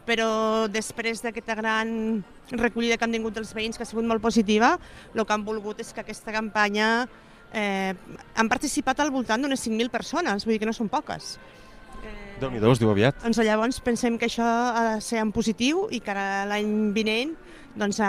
però 0.05 0.29
després 0.69 1.25
d'aquesta 1.25 1.57
gran 1.57 1.97
recollida 2.53 3.01
que 3.01 3.09
han 3.09 3.17
tingut 3.17 3.41
els 3.41 3.57
veïns, 3.57 3.81
que 3.81 3.89
ha 3.89 3.93
sigut 3.95 4.05
molt 4.05 4.21
positiva, 4.21 4.77
el 5.17 5.25
que 5.25 5.33
han 5.33 5.49
volgut 5.49 5.81
és 5.81 5.97
que 5.97 6.05
aquesta 6.05 6.29
campanya 6.29 7.07
eh, 7.57 7.97
han 8.37 8.53
participat 8.53 9.01
al 9.01 9.17
voltant 9.17 9.41
d'unes 9.41 9.65
5.000 9.65 9.89
persones, 9.89 10.45
vull 10.45 10.59
dir 10.59 10.67
que 10.67 10.69
no 10.69 10.77
són 10.77 10.93
poques. 10.93 11.39
Déu 12.37 12.51
nhi 12.53 12.61
es 12.61 12.81
diu 12.81 12.91
aviat. 12.93 13.17
Doncs 13.23 13.39
llavors 13.41 13.79
pensem 13.81 14.19
que 14.21 14.29
això 14.29 14.45
ha 14.45 14.83
de 14.91 14.97
ser 15.01 15.23
en 15.23 15.31
positiu 15.33 15.87
i 15.89 16.03
que 16.05 16.13
ara 16.13 16.45
l'any 16.51 16.93
vinent 16.93 17.33
doncs, 17.81 18.01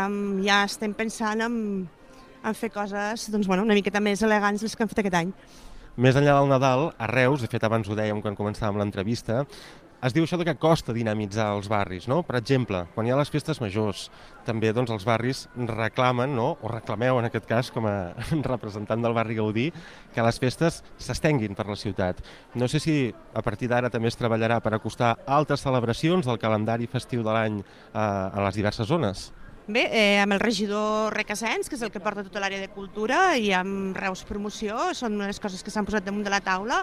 ja 0.43 0.57
estem 0.65 0.91
pensant 0.95 1.45
en, 1.45 1.55
en 2.43 2.57
fer 2.57 2.69
coses 2.75 3.29
doncs, 3.31 3.47
bueno, 3.47 3.63
una 3.63 3.77
miqueta 3.77 4.01
més 4.03 4.23
elegants 4.27 4.65
les 4.65 4.75
que 4.75 4.83
hem 4.83 4.91
fet 4.91 4.99
aquest 5.05 5.15
any. 5.21 5.31
Més 5.97 6.19
enllà 6.19 6.35
del 6.37 6.51
Nadal, 6.51 6.89
a 6.99 7.07
Reus, 7.09 7.41
de 7.41 7.47
fet 7.49 7.63
abans 7.63 7.87
ho 7.87 7.95
dèiem 7.97 8.19
quan 8.21 8.35
començàvem 8.37 8.77
l'entrevista, 8.81 9.45
es 10.05 10.13
diu 10.13 10.25
això 10.27 10.37
de 10.37 10.45
que 10.45 10.57
costa 10.61 10.93
dinamitzar 10.93 11.47
els 11.55 11.67
barris, 11.71 12.05
no? 12.09 12.19
Per 12.25 12.37
exemple, 12.37 12.83
quan 12.93 13.07
hi 13.07 13.13
ha 13.13 13.17
les 13.17 13.31
festes 13.33 13.59
majors, 13.63 14.07
també 14.45 14.69
doncs, 14.75 14.91
els 14.93 15.05
barris 15.07 15.45
reclamen, 15.55 16.35
no? 16.37 16.51
o 16.61 16.71
reclameu 16.71 17.17
en 17.19 17.27
aquest 17.27 17.47
cas 17.49 17.71
com 17.73 17.87
a 17.89 18.13
representant 18.51 19.01
del 19.03 19.15
barri 19.17 19.39
Gaudí, 19.39 19.71
que 20.13 20.25
les 20.25 20.39
festes 20.39 20.83
s'estenguin 21.01 21.57
per 21.57 21.67
la 21.69 21.79
ciutat. 21.79 22.21
No 22.55 22.69
sé 22.69 22.81
si 22.83 22.97
a 23.33 23.41
partir 23.41 23.71
d'ara 23.71 23.91
també 23.93 24.11
es 24.11 24.19
treballarà 24.19 24.61
per 24.61 24.75
acostar 24.77 25.15
altres 25.25 25.65
celebracions 25.65 26.29
del 26.29 26.39
calendari 26.41 26.87
festiu 26.87 27.25
de 27.25 27.33
l'any 27.33 27.59
eh, 27.59 27.97
a 27.97 28.45
les 28.45 28.61
diverses 28.61 28.87
zones. 28.87 29.31
Bé, 29.67 29.81
eh, 29.91 30.19
amb 30.23 30.31
el 30.31 30.39
regidor 30.39 31.11
Requesens, 31.11 31.67
que 31.67 31.75
és 31.75 31.81
el 31.83 31.89
que 31.91 31.99
porta 31.99 32.23
tota 32.23 32.39
l'àrea 32.39 32.61
de 32.61 32.69
cultura, 32.71 33.35
i 33.35 33.49
amb 33.51 33.97
Reus 33.99 34.21
Promoció, 34.23 34.93
són 34.95 35.17
les 35.19 35.41
coses 35.43 35.59
que 35.59 35.73
s'han 35.73 35.83
posat 35.83 36.05
damunt 36.07 36.23
de 36.23 36.31
la 36.31 36.39
taula. 36.39 36.77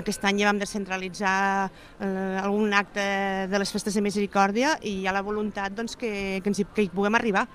Aquest 0.00 0.26
any 0.26 0.40
ja 0.42 0.48
vam 0.48 0.58
descentralitzar 0.58 1.36
eh, 1.70 2.40
algun 2.42 2.74
acte 2.74 3.06
de 3.46 3.62
les 3.62 3.70
festes 3.70 3.94
de 3.94 4.02
misericòrdia 4.02 4.74
i 4.82 4.96
hi 5.04 5.06
ha 5.06 5.14
la 5.14 5.22
voluntat 5.22 5.78
doncs, 5.78 5.94
que, 5.94 6.10
que, 6.42 6.50
ens 6.50 6.64
hi, 6.64 6.66
que 6.74 6.88
hi 6.88 6.90
puguem 6.90 7.14
arribar. 7.14 7.46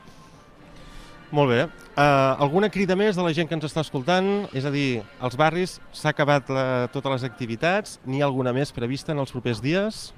Molt 1.35 1.51
bé. 1.51 1.67
Uh, 1.91 2.39
alguna 2.43 2.71
crida 2.71 2.95
més 2.95 3.19
de 3.19 3.23
la 3.23 3.35
gent 3.35 3.47
que 3.47 3.55
ens 3.55 3.67
està 3.67 3.83
escoltant? 3.83 4.47
És 4.55 4.63
a 4.63 4.71
dir, 4.71 5.03
als 5.19 5.35
barris 5.39 5.81
s'ha 5.91 6.15
acabat 6.15 6.47
la, 6.51 6.65
totes 6.95 7.19
les 7.19 7.27
activitats? 7.27 7.99
N'hi 8.07 8.23
ha 8.23 8.27
alguna 8.27 8.55
més 8.55 8.71
prevista 8.75 9.11
en 9.11 9.19
els 9.19 9.31
propers 9.35 9.59
dies? 9.63 10.09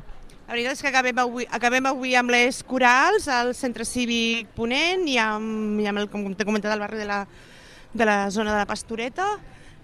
La 0.44 0.58
veritat 0.58 0.76
és 0.76 0.82
que 0.84 0.90
acabem 0.92 1.20
avui, 1.22 1.46
acabem 1.56 1.86
avui 1.88 2.18
amb 2.20 2.34
les 2.34 2.58
corals 2.68 3.30
al 3.32 3.54
centre 3.56 3.86
cívic 3.88 4.50
Ponent 4.58 5.06
i 5.08 5.16
amb, 5.22 5.80
i 5.80 5.88
amb 5.88 6.02
el, 6.02 6.10
com 6.12 6.26
t'he 6.36 6.44
comentat, 6.44 6.74
el 6.74 6.84
barri 6.84 7.00
de 7.00 7.08
la, 7.08 7.22
de 7.94 8.08
la 8.10 8.18
zona 8.30 8.52
de 8.52 8.60
la 8.60 8.68
Pastoreta. 8.68 9.30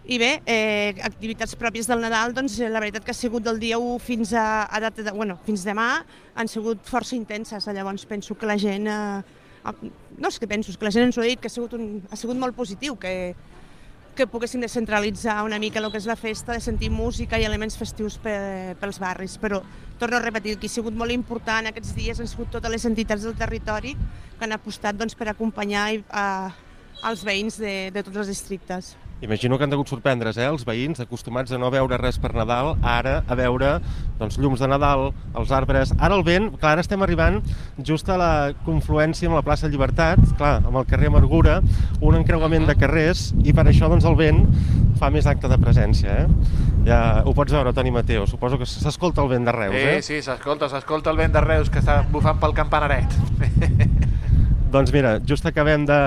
I 0.10 0.18
bé, 0.20 0.30
eh, 0.50 1.00
activitats 1.06 1.56
pròpies 1.56 1.88
del 1.88 2.04
Nadal, 2.04 2.36
doncs 2.36 2.58
la 2.60 2.82
veritat 2.84 3.08
que 3.08 3.16
ha 3.16 3.18
sigut 3.18 3.46
del 3.46 3.60
dia 3.62 3.80
1 3.80 4.00
fins 4.04 4.34
a, 4.36 4.66
a 4.68 4.82
data 4.84 5.06
de, 5.06 5.14
bueno, 5.16 5.38
fins 5.46 5.64
demà, 5.64 5.88
han 6.36 6.52
sigut 6.52 6.84
força 6.84 7.16
intenses. 7.16 7.70
Llavors 7.72 8.04
penso 8.10 8.36
que 8.36 8.50
la 8.50 8.58
gent, 8.60 8.90
eh, 8.92 9.92
no 10.20 10.28
és 10.28 10.40
que 10.42 10.50
penso, 10.50 10.74
és 10.74 10.82
que 10.82 10.90
la 10.90 10.92
gent 10.92 11.08
ens 11.08 11.20
ho 11.20 11.24
ha 11.24 11.30
dit, 11.30 11.40
que 11.40 11.48
ha 11.48 11.56
sigut, 11.56 11.78
un, 11.80 12.02
ha 12.12 12.20
sigut 12.20 12.40
molt 12.42 12.58
positiu, 12.58 13.00
que, 13.00 13.32
que 14.20 14.28
poguéssim 14.28 14.60
descentralitzar 14.60 15.38
una 15.48 15.58
mica 15.64 15.80
el 15.80 15.88
que 15.94 16.00
és 16.02 16.08
la 16.10 16.18
festa, 16.20 16.52
de 16.52 16.60
sentir 16.60 16.90
música 16.92 17.40
i 17.40 17.46
elements 17.48 17.78
festius 17.80 18.18
per, 18.20 18.76
pels 18.82 19.00
barris. 19.00 19.38
Però 19.40 19.62
torno 20.00 20.20
a 20.20 20.24
repetir, 20.24 20.58
que 20.60 20.68
ha 20.68 20.74
sigut 20.74 20.98
molt 21.00 21.16
important 21.16 21.70
aquests 21.70 21.94
dies 21.96 22.20
han 22.20 22.28
sigut 22.28 22.52
totes 22.52 22.74
les 22.74 22.88
entitats 22.90 23.24
del 23.24 23.38
territori 23.40 23.96
que 23.96 24.44
han 24.44 24.56
apostat 24.56 25.00
doncs, 25.00 25.16
per 25.16 25.30
acompanyar 25.32 25.86
a, 26.12 26.26
als 27.04 27.24
veïns 27.26 27.60
de, 27.60 27.92
de 27.94 28.04
tots 28.04 28.18
els 28.18 28.28
districtes. 28.32 28.96
Imagino 29.22 29.58
que 29.58 29.66
han 29.66 29.72
degut 29.72 29.90
sorprendre's, 29.92 30.38
eh, 30.40 30.46
els 30.48 30.64
veïns, 30.64 31.02
acostumats 31.04 31.52
a 31.52 31.58
no 31.60 31.68
veure 31.74 31.98
res 32.00 32.16
per 32.24 32.32
Nadal, 32.32 32.78
ara 32.88 33.18
a 33.28 33.36
veure 33.36 33.74
doncs, 34.20 34.38
llums 34.40 34.62
de 34.64 34.70
Nadal, 34.72 35.10
els 35.36 35.52
arbres... 35.52 35.92
Ara 36.00 36.16
el 36.16 36.24
vent, 36.24 36.48
clar, 36.56 36.78
ara 36.78 36.86
estem 36.86 37.04
arribant 37.04 37.42
just 37.84 38.08
a 38.08 38.16
la 38.20 38.32
confluència 38.64 39.28
amb 39.28 39.36
la 39.36 39.44
plaça 39.44 39.68
Llibertat, 39.68 40.24
clar, 40.40 40.62
amb 40.64 40.80
el 40.80 40.88
carrer 40.88 41.12
Amargura, 41.12 41.58
un 42.00 42.16
encreuament 42.16 42.70
de 42.70 42.78
carrers, 42.80 43.34
i 43.44 43.52
per 43.52 43.68
això 43.68 43.92
doncs, 43.92 44.08
el 44.08 44.16
vent 44.20 44.46
fa 45.00 45.12
més 45.12 45.28
acte 45.28 45.52
de 45.52 45.60
presència. 45.60 46.24
Eh? 46.24 46.56
Ja 46.88 47.04
ho 47.28 47.36
pots 47.36 47.52
veure, 47.52 47.76
Toni 47.76 47.92
Mateo, 47.92 48.24
suposo 48.28 48.56
que 48.60 48.68
s'escolta 48.72 49.24
el 49.26 49.34
vent 49.36 49.52
de 49.52 49.56
Reus, 49.56 49.76
eh? 49.76 50.00
Sí, 50.00 50.14
sí, 50.14 50.24
s'escolta, 50.32 50.72
s'escolta 50.72 51.12
el 51.12 51.20
vent 51.20 51.36
de 51.36 51.44
Reus 51.44 51.68
que 51.68 51.84
està 51.84 52.06
bufant 52.08 52.40
pel 52.40 52.56
campanaret. 52.56 53.20
doncs 54.74 54.96
mira, 54.96 55.18
just 55.28 55.44
acabem 55.50 55.84
de 55.90 56.00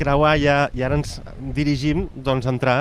creuar 0.00 0.36
ja, 0.40 0.58
i 0.74 0.84
ara 0.86 0.98
ens 0.98 1.18
dirigim 1.56 2.08
doncs, 2.16 2.48
a 2.48 2.54
entrar 2.54 2.78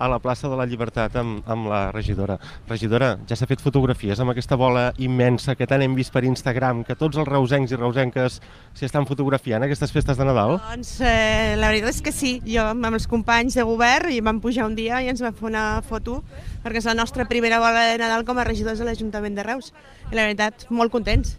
a 0.00 0.08
la 0.08 0.18
plaça 0.18 0.48
de 0.48 0.56
la 0.56 0.64
Llibertat 0.64 1.16
amb, 1.20 1.42
amb 1.44 1.68
la 1.68 1.80
regidora. 1.92 2.38
Regidora, 2.70 3.10
ja 3.28 3.36
s'ha 3.36 3.48
fet 3.50 3.60
fotografies 3.60 4.22
amb 4.22 4.32
aquesta 4.32 4.56
bola 4.56 4.86
immensa 4.96 5.54
que 5.58 5.68
tant 5.68 5.84
hem 5.84 5.92
vist 5.98 6.14
per 6.14 6.22
Instagram, 6.24 6.80
que 6.88 6.96
tots 6.96 7.20
els 7.20 7.28
reusencs 7.28 7.74
i 7.74 7.78
reusenques 7.78 8.38
s'hi 8.40 8.88
estan 8.88 9.04
fotografiant 9.10 9.66
aquestes 9.66 9.92
festes 9.92 10.16
de 10.16 10.24
Nadal? 10.24 10.56
Doncs 10.70 10.94
eh, 11.04 11.52
la 11.60 11.68
veritat 11.68 11.92
és 11.92 12.00
que 12.06 12.14
sí. 12.16 12.32
Jo 12.48 12.70
amb 12.70 12.88
els 12.94 13.04
companys 13.10 13.60
de 13.60 13.66
govern 13.68 14.08
i 14.14 14.22
vam 14.24 14.40
pujar 14.40 14.70
un 14.70 14.78
dia 14.78 15.02
i 15.04 15.12
ens 15.12 15.20
vam 15.20 15.36
fer 15.36 15.50
una 15.52 15.66
foto 15.84 16.22
perquè 16.64 16.80
és 16.80 16.88
la 16.88 16.96
nostra 16.96 17.28
primera 17.28 17.60
bola 17.60 17.90
de 17.90 18.00
Nadal 18.00 18.24
com 18.24 18.40
a 18.40 18.48
regidors 18.48 18.80
de 18.80 18.88
l'Ajuntament 18.88 19.36
de 19.36 19.44
Reus. 19.44 19.74
I 20.08 20.16
la 20.16 20.24
veritat, 20.30 20.64
molt 20.72 20.96
contents. 20.96 21.36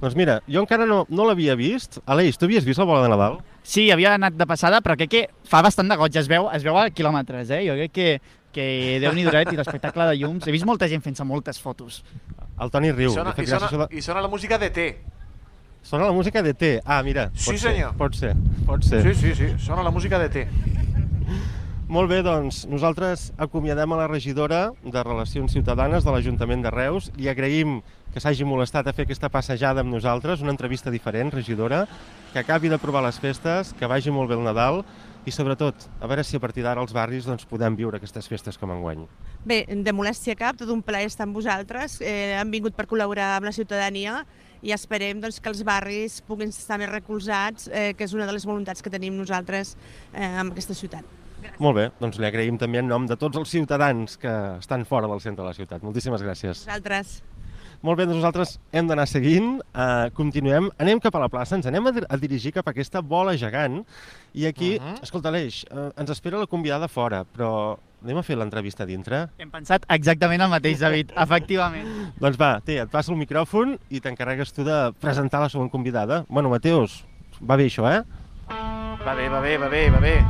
Doncs 0.00 0.16
mira, 0.16 0.38
jo 0.48 0.62
encara 0.64 0.86
no, 0.88 1.02
no 1.12 1.26
l'havia 1.28 1.54
vist. 1.58 1.98
Aleix, 2.08 2.38
tu 2.40 2.48
havies 2.48 2.64
vist 2.64 2.80
la 2.80 2.86
bola 2.88 3.02
de 3.04 3.10
Nadal? 3.12 3.38
Sí, 3.62 3.90
havia 3.92 4.14
anat 4.16 4.36
de 4.38 4.46
passada, 4.48 4.80
però 4.80 4.96
crec 4.96 5.10
que 5.12 5.22
fa 5.44 5.60
bastant 5.62 5.90
de 5.92 5.98
goig, 6.00 6.16
es 6.16 6.28
veu, 6.30 6.48
es 6.56 6.64
veu 6.64 6.78
a 6.80 6.86
quilòmetres, 6.88 7.52
eh? 7.52 7.60
Jo 7.68 7.76
crec 7.76 7.92
que, 7.92 8.08
que 8.56 8.64
Déu-n'hi 9.04 9.26
duret 9.28 9.52
i 9.52 9.60
l'espectacle 9.60 10.08
de 10.08 10.16
llums. 10.22 10.48
He 10.48 10.56
vist 10.56 10.64
molta 10.68 10.88
gent 10.88 11.04
fent-se 11.04 11.26
moltes 11.28 11.60
fotos. 11.60 12.00
El 12.60 12.72
Toni 12.72 12.94
riu. 12.96 13.12
I 13.12 13.18
sona, 13.18 13.36
i 13.36 13.46
sona, 13.50 13.70
de... 13.76 13.90
i 13.92 14.04
sona 14.04 14.24
la 14.24 14.32
música 14.32 14.58
de 14.60 14.72
T. 14.72 14.88
Sona 15.82 16.08
la 16.08 16.16
música 16.16 16.42
de 16.42 16.54
T. 16.54 16.72
Ah, 16.84 17.02
mira. 17.04 17.28
Sí, 17.34 17.52
pot 17.52 17.60
senyor. 17.60 17.92
Ser, 17.92 17.98
pot 18.00 18.16
ser, 18.16 18.34
pot 18.66 18.84
ser. 18.84 19.04
Sí, 19.04 19.14
sí, 19.20 19.34
sí, 19.36 19.52
sona 19.60 19.84
la 19.84 19.92
música 19.92 20.18
de 20.20 20.32
T. 20.32 20.48
Molt 21.90 22.06
bé, 22.06 22.20
doncs 22.22 22.64
nosaltres 22.70 23.32
acomiadem 23.36 23.92
a 23.92 23.96
la 23.98 24.06
regidora 24.06 24.68
de 24.84 25.00
Relacions 25.02 25.50
Ciutadanes 25.52 26.04
de 26.06 26.12
l'Ajuntament 26.14 26.62
de 26.62 26.70
Reus 26.70 27.08
i 27.18 27.26
agraïm 27.32 27.80
que 28.12 28.20
s'hagi 28.22 28.46
molestat 28.46 28.88
a 28.90 28.94
fer 28.96 29.06
aquesta 29.06 29.30
passejada 29.30 29.84
amb 29.84 29.92
nosaltres, 29.92 30.42
una 30.42 30.54
entrevista 30.54 30.90
diferent, 30.90 31.30
regidora, 31.32 31.84
que 32.32 32.40
acabi 32.42 32.68
de 32.68 32.78
provar 32.78 33.04
les 33.06 33.20
festes, 33.22 33.74
que 33.78 33.88
vagi 33.90 34.10
molt 34.10 34.30
bé 34.30 34.38
el 34.38 34.44
Nadal 34.46 34.82
i 35.28 35.32
sobretot 35.34 35.86
a 36.00 36.08
veure 36.08 36.24
si 36.24 36.38
a 36.38 36.40
partir 36.40 36.64
d'ara 36.64 36.80
als 36.80 36.94
barris 36.96 37.26
doncs, 37.28 37.44
podem 37.46 37.76
viure 37.76 37.98
aquestes 38.00 38.28
festes 38.30 38.56
com 38.58 38.72
enguany. 38.72 39.04
Bé, 39.44 39.62
de 39.68 39.92
molèstia 39.92 40.36
cap, 40.38 40.58
tot 40.58 40.70
un 40.72 40.82
plaer 40.82 41.10
estar 41.10 41.26
amb 41.28 41.36
vosaltres. 41.36 41.98
Eh, 42.00 42.36
han 42.38 42.50
vingut 42.50 42.76
per 42.76 42.88
col·laborar 42.90 43.34
amb 43.36 43.50
la 43.50 43.54
ciutadania 43.56 44.22
i 44.62 44.74
esperem 44.76 45.20
doncs, 45.20 45.40
que 45.40 45.52
els 45.52 45.62
barris 45.64 46.20
puguin 46.26 46.52
estar 46.52 46.80
més 46.80 46.90
recolzats, 46.90 47.68
eh, 47.68 47.92
que 47.96 48.04
és 48.08 48.16
una 48.16 48.26
de 48.28 48.36
les 48.36 48.46
voluntats 48.48 48.82
que 48.82 48.92
tenim 48.92 49.16
nosaltres 49.16 49.76
eh, 50.14 50.24
amb 50.24 50.56
aquesta 50.56 50.76
ciutat. 50.76 51.04
Gràcies. 51.40 51.60
Molt 51.64 51.76
bé, 51.78 51.86
doncs 52.00 52.18
li 52.20 52.28
agraïm 52.28 52.58
també 52.60 52.82
en 52.82 52.88
nom 52.88 53.06
de 53.08 53.16
tots 53.16 53.40
els 53.40 53.48
ciutadans 53.48 54.18
que 54.20 54.32
estan 54.58 54.84
fora 54.84 55.08
del 55.08 55.22
centre 55.24 55.44
de 55.44 55.48
la 55.48 55.56
ciutat. 55.56 55.84
Moltíssimes 55.84 56.24
gràcies. 56.24 56.66
Vosaltres. 56.66 57.20
Molt 57.80 57.96
bé, 57.96 58.04
doncs 58.04 58.18
nosaltres 58.18 58.58
hem 58.76 58.88
d'anar 58.90 59.06
seguint, 59.08 59.54
uh, 59.72 60.10
continuem, 60.12 60.66
anem 60.84 60.98
cap 61.00 61.14
a 61.16 61.22
la 61.22 61.30
plaça, 61.32 61.56
ens 61.56 61.64
anem 61.68 61.86
a, 61.88 61.92
a 62.12 62.18
dirigir 62.20 62.52
cap 62.52 62.66
a 62.68 62.74
aquesta 62.74 63.00
bola 63.00 63.32
gegant 63.40 63.78
i 64.36 64.44
aquí, 64.44 64.74
uh 64.76 64.82
-huh. 64.84 65.02
escolta 65.02 65.30
Aleix, 65.32 65.64
uh, 65.72 65.88
ens 65.96 66.10
espera 66.10 66.36
la 66.38 66.46
convidada 66.46 66.88
fora, 66.88 67.24
però 67.24 67.78
anem 68.04 68.18
a 68.18 68.22
fer 68.22 68.36
l'entrevista 68.36 68.84
dintre? 68.84 69.28
Hem 69.38 69.50
pensat 69.50 69.86
exactament 69.88 70.42
el 70.42 70.50
mateix, 70.50 70.78
David, 70.78 71.12
efectivament. 71.24 72.12
doncs 72.20 72.36
va, 72.36 72.60
té, 72.60 72.80
et 72.82 72.90
passo 72.90 73.12
el 73.12 73.18
micròfon 73.18 73.78
i 73.88 74.00
t'encarregues 74.00 74.52
tu 74.52 74.62
de 74.62 74.92
presentar 75.00 75.40
la 75.40 75.48
següent 75.48 75.70
convidada. 75.70 76.24
Bueno, 76.28 76.50
Mateus, 76.50 77.04
va 77.40 77.56
bé 77.56 77.64
això, 77.64 77.88
eh? 77.88 78.02
Va 79.06 79.14
bé, 79.14 79.28
va 79.30 79.40
bé, 79.40 79.56
va 79.56 79.68
bé, 79.68 79.90
va 79.90 80.00
bé. 80.00 80.24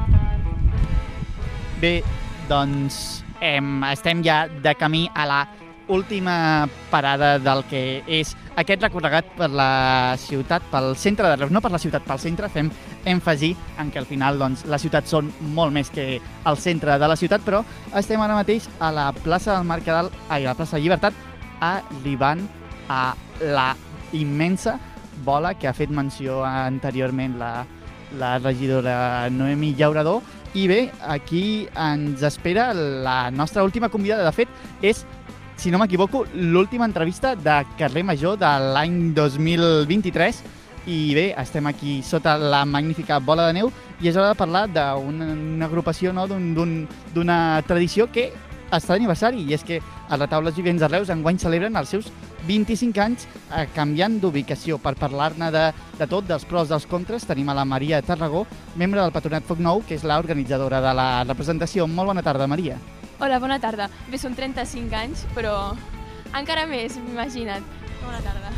Bé, 1.81 2.03
doncs 2.49 3.25
em, 3.41 3.83
estem 3.91 4.23
ja 4.23 4.47
de 4.47 4.75
camí 4.75 5.09
a 5.15 5.27
la 5.27 5.47
última 5.91 6.69
parada 6.91 7.39
del 7.43 7.65
que 7.69 8.03
és 8.07 8.33
aquest 8.61 8.83
recorregat 8.83 9.29
per 9.37 9.51
la 9.51 10.17
ciutat, 10.23 10.65
pel 10.71 10.95
centre 10.97 11.29
de 11.29 11.37
Reus, 11.37 11.53
no 11.53 11.61
per 11.61 11.73
la 11.75 11.81
ciutat, 11.83 12.07
pel 12.07 12.23
centre, 12.23 12.49
fem 12.53 12.71
èmfasi 13.11 13.53
en 13.83 13.91
que 13.91 14.01
al 14.01 14.09
final 14.09 14.39
doncs, 14.41 14.65
les 14.71 14.87
ciutats 14.87 15.11
són 15.11 15.33
molt 15.57 15.75
més 15.75 15.91
que 15.91 16.21
el 16.21 16.61
centre 16.63 16.97
de 17.01 17.11
la 17.11 17.19
ciutat, 17.19 17.45
però 17.45 17.65
estem 17.99 18.23
ara 18.23 18.39
mateix 18.39 18.69
a 18.79 18.93
la 18.95 19.11
plaça 19.17 19.57
del 19.57 19.69
Mercadal, 19.69 20.13
ai, 20.29 20.45
a 20.45 20.53
la 20.53 20.59
plaça 20.59 20.79
de 20.79 20.85
Llibertat, 20.85 21.27
arribant 21.61 22.47
a 22.89 23.15
la 23.41 23.73
immensa 24.17 24.79
bola 25.25 25.55
que 25.55 25.69
ha 25.69 25.77
fet 25.77 25.91
menció 25.93 26.41
anteriorment 26.47 27.37
la, 27.39 27.67
la 28.19 28.39
regidora 28.39 29.29
Noemi 29.31 29.75
Llaurador, 29.77 30.23
i 30.53 30.67
bé, 30.67 30.81
aquí 31.07 31.69
ens 31.79 32.25
espera 32.27 32.73
la 32.75 33.31
nostra 33.31 33.63
última 33.63 33.89
convidada. 33.89 34.25
De 34.27 34.33
fet, 34.35 34.49
és, 34.83 35.05
si 35.61 35.71
no 35.71 35.77
m'equivoco, 35.77 36.25
l'última 36.33 36.87
entrevista 36.87 37.35
de 37.37 37.67
Carrer 37.77 38.01
Major 38.03 38.39
de 38.41 38.49
l'any 38.73 39.13
2023. 39.13 40.39
I 40.89 41.13
bé, 41.13 41.25
estem 41.37 41.67
aquí 41.69 41.99
sota 42.01 42.39
la 42.41 42.63
magnífica 42.65 43.19
bola 43.21 43.51
de 43.51 43.59
neu 43.59 43.69
i 44.01 44.09
és 44.09 44.17
hora 44.17 44.31
de 44.31 44.39
parlar 44.41 44.63
d'una 44.73 45.67
agrupació, 45.67 46.15
no? 46.17 46.25
d'una 46.25 47.39
tradició 47.69 48.07
que 48.09 48.31
està 48.71 48.95
d'aniversari 48.95 49.45
i 49.45 49.53
és 49.53 49.67
que 49.67 49.83
els 49.83 50.23
retaules 50.23 50.57
vivents 50.57 50.81
de 50.81 50.89
Reus 50.89 51.13
enguany 51.13 51.37
celebren 51.43 51.77
els 51.77 51.93
seus 51.93 52.09
25 52.49 53.03
anys 53.05 53.27
eh, 53.29 53.67
canviant 53.75 54.17
d'ubicació. 54.23 54.79
Per 54.81 54.95
parlar-ne 54.97 55.51
de, 55.53 55.67
de 55.99 56.09
tot, 56.09 56.25
dels 56.25 56.49
pros, 56.49 56.73
dels 56.73 56.89
contres, 56.89 57.29
tenim 57.29 57.53
a 57.53 57.59
la 57.59 57.67
Maria 57.69 58.01
Tarragó, 58.01 58.47
membre 58.81 59.03
del 59.03 59.13
Patronat 59.13 59.45
Foc 59.45 59.61
Nou, 59.61 59.85
que 59.85 60.01
és 60.01 60.09
l'organitzadora 60.09 60.81
de 60.81 60.97
la 60.97 61.11
representació. 61.29 61.85
Molt 61.85 62.15
bona 62.15 62.25
tarda, 62.25 62.49
Maria. 62.49 62.81
Hola, 63.21 63.37
bona 63.37 63.59
tarda. 63.61 63.91
Bé, 64.09 64.17
són 64.17 64.33
35 64.33 64.97
anys, 64.97 65.27
però 65.37 65.75
encara 66.39 66.65
més, 66.71 66.97
imagina't. 66.97 67.67
Bona 68.01 68.21
tarda. 68.25 68.49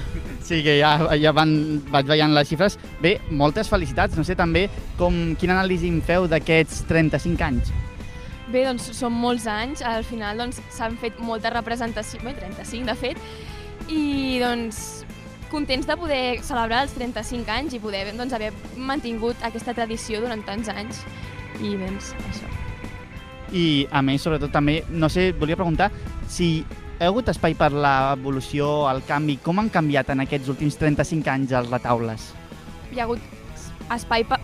Sí, 0.47 0.61
que 0.63 0.77
ja, 0.79 0.93
ja 1.19 1.33
van, 1.35 1.83
vaig 1.91 2.07
veient 2.07 2.31
les 2.37 2.47
xifres. 2.47 2.79
Bé, 3.03 3.17
moltes 3.31 3.71
felicitats. 3.73 4.15
No 4.15 4.23
sé 4.23 4.37
també 4.39 4.69
com, 5.01 5.35
quina 5.41 5.59
anàlisi 5.59 5.91
em 5.91 5.99
feu 6.07 6.29
d'aquests 6.31 6.85
35 6.87 7.47
anys. 7.49 7.75
Bé, 8.53 8.63
doncs 8.69 8.87
són 8.95 9.19
molts 9.19 9.49
anys, 9.51 9.83
al 9.83 10.07
final 10.07 10.39
doncs 10.39 10.63
s'han 10.71 10.95
fet 11.01 11.19
moltes 11.19 11.55
representacions, 11.55 12.23
bé, 12.23 12.37
35 12.39 12.87
de 12.87 12.99
fet, 13.03 13.23
i 13.91 14.39
doncs 14.43 14.83
contents 15.51 15.89
de 15.91 15.99
poder 15.99 16.25
celebrar 16.47 16.85
els 16.87 16.95
35 16.95 17.51
anys 17.51 17.75
i 17.75 17.83
poder 17.83 18.07
doncs, 18.13 18.39
haver 18.39 18.55
mantingut 18.77 19.43
aquesta 19.43 19.75
tradició 19.75 20.23
durant 20.23 20.47
tants 20.47 20.71
anys. 20.71 21.03
I 21.59 21.75
doncs 21.81 22.15
això. 22.29 22.62
I 23.53 23.87
a 23.93 24.01
més, 24.05 24.23
sobretot 24.25 24.53
també, 24.53 24.81
no 24.89 25.11
sé, 25.13 25.31
volia 25.37 25.59
preguntar 25.59 25.91
si 26.31 26.65
ha 26.99 27.11
hagut 27.11 27.29
espai 27.33 27.57
per 27.59 27.73
l'evolució, 27.75 28.89
el 28.91 29.03
canvi, 29.09 29.37
com 29.43 29.61
han 29.61 29.69
canviat 29.73 30.13
en 30.15 30.25
aquests 30.25 30.53
últims 30.53 30.79
35 30.81 31.31
anys 31.33 31.55
els 31.59 31.71
retaules? 31.73 32.33
Hi 32.93 33.01
ha 33.01 33.07
hagut 33.09 33.91
espai 33.93 34.27
per... 34.29 34.41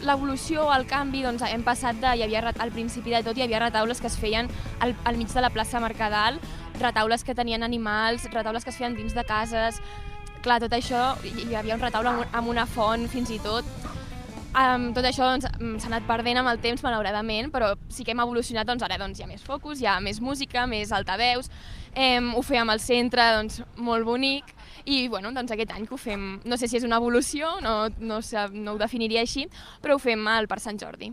L'evolució, 0.00 0.62
el 0.72 0.86
canvi, 0.88 1.20
doncs 1.26 1.42
hem 1.44 1.60
passat 1.60 1.98
de... 2.00 2.14
Hi 2.16 2.22
havia, 2.24 2.40
al 2.56 2.70
principi 2.72 3.12
de 3.12 3.20
tot 3.26 3.36
hi 3.36 3.44
havia 3.44 3.58
retaules 3.60 4.00
que 4.00 4.08
es 4.08 4.16
feien 4.16 4.48
al, 4.80 4.94
al 5.04 5.18
mig 5.20 5.28
de 5.28 5.42
la 5.44 5.50
plaça 5.52 5.82
Mercadal, 5.82 6.38
retaules 6.80 7.26
que 7.26 7.34
tenien 7.36 7.66
animals, 7.66 8.24
retaules 8.32 8.64
que 8.64 8.72
es 8.72 8.80
feien 8.80 8.96
dins 8.96 9.16
de 9.16 9.26
cases... 9.28 9.82
Clar, 10.40 10.56
tot 10.62 10.72
això, 10.72 11.18
hi 11.20 11.52
havia 11.52 11.74
un 11.76 11.82
retaule 11.82 12.14
amb 12.24 12.48
una 12.48 12.62
font 12.64 13.02
fins 13.12 13.28
i 13.28 13.36
tot, 13.44 13.66
Um, 14.50 14.88
tot 14.90 15.06
això 15.06 15.28
doncs, 15.28 15.46
s'ha 15.78 15.88
anat 15.92 16.06
perdent 16.08 16.40
amb 16.40 16.50
el 16.50 16.58
temps, 16.58 16.80
malauradament, 16.82 17.52
però 17.54 17.76
sí 17.86 18.02
que 18.02 18.10
hem 18.10 18.22
evolucionat, 18.24 18.66
doncs 18.66 18.82
ara 18.82 18.96
doncs, 18.98 19.20
hi 19.20 19.22
ha 19.22 19.28
més 19.30 19.44
focus, 19.46 19.78
hi 19.78 19.86
ha 19.86 20.00
més 20.02 20.18
música, 20.18 20.64
més 20.66 20.90
altaveus, 20.90 21.46
um, 21.94 22.32
ho 22.34 22.42
fèiem 22.42 22.72
al 22.72 22.82
centre, 22.82 23.22
doncs, 23.36 23.60
molt 23.78 24.08
bonic, 24.08 24.50
i 24.90 25.04
bueno, 25.08 25.30
doncs 25.36 25.54
aquest 25.54 25.70
any 25.76 25.84
que 25.86 25.94
ho 25.94 26.00
fem, 26.00 26.40
no 26.42 26.58
sé 26.58 26.66
si 26.66 26.80
és 26.80 26.86
una 26.88 26.98
evolució, 26.98 27.52
no, 27.62 27.74
no, 28.00 28.18
no 28.56 28.72
ho 28.74 28.80
definiria 28.80 29.22
així, 29.22 29.46
però 29.84 29.94
ho 29.94 30.02
fem 30.02 30.26
al 30.26 30.50
Parc 30.50 30.64
Sant 30.64 30.82
Jordi. 30.82 31.12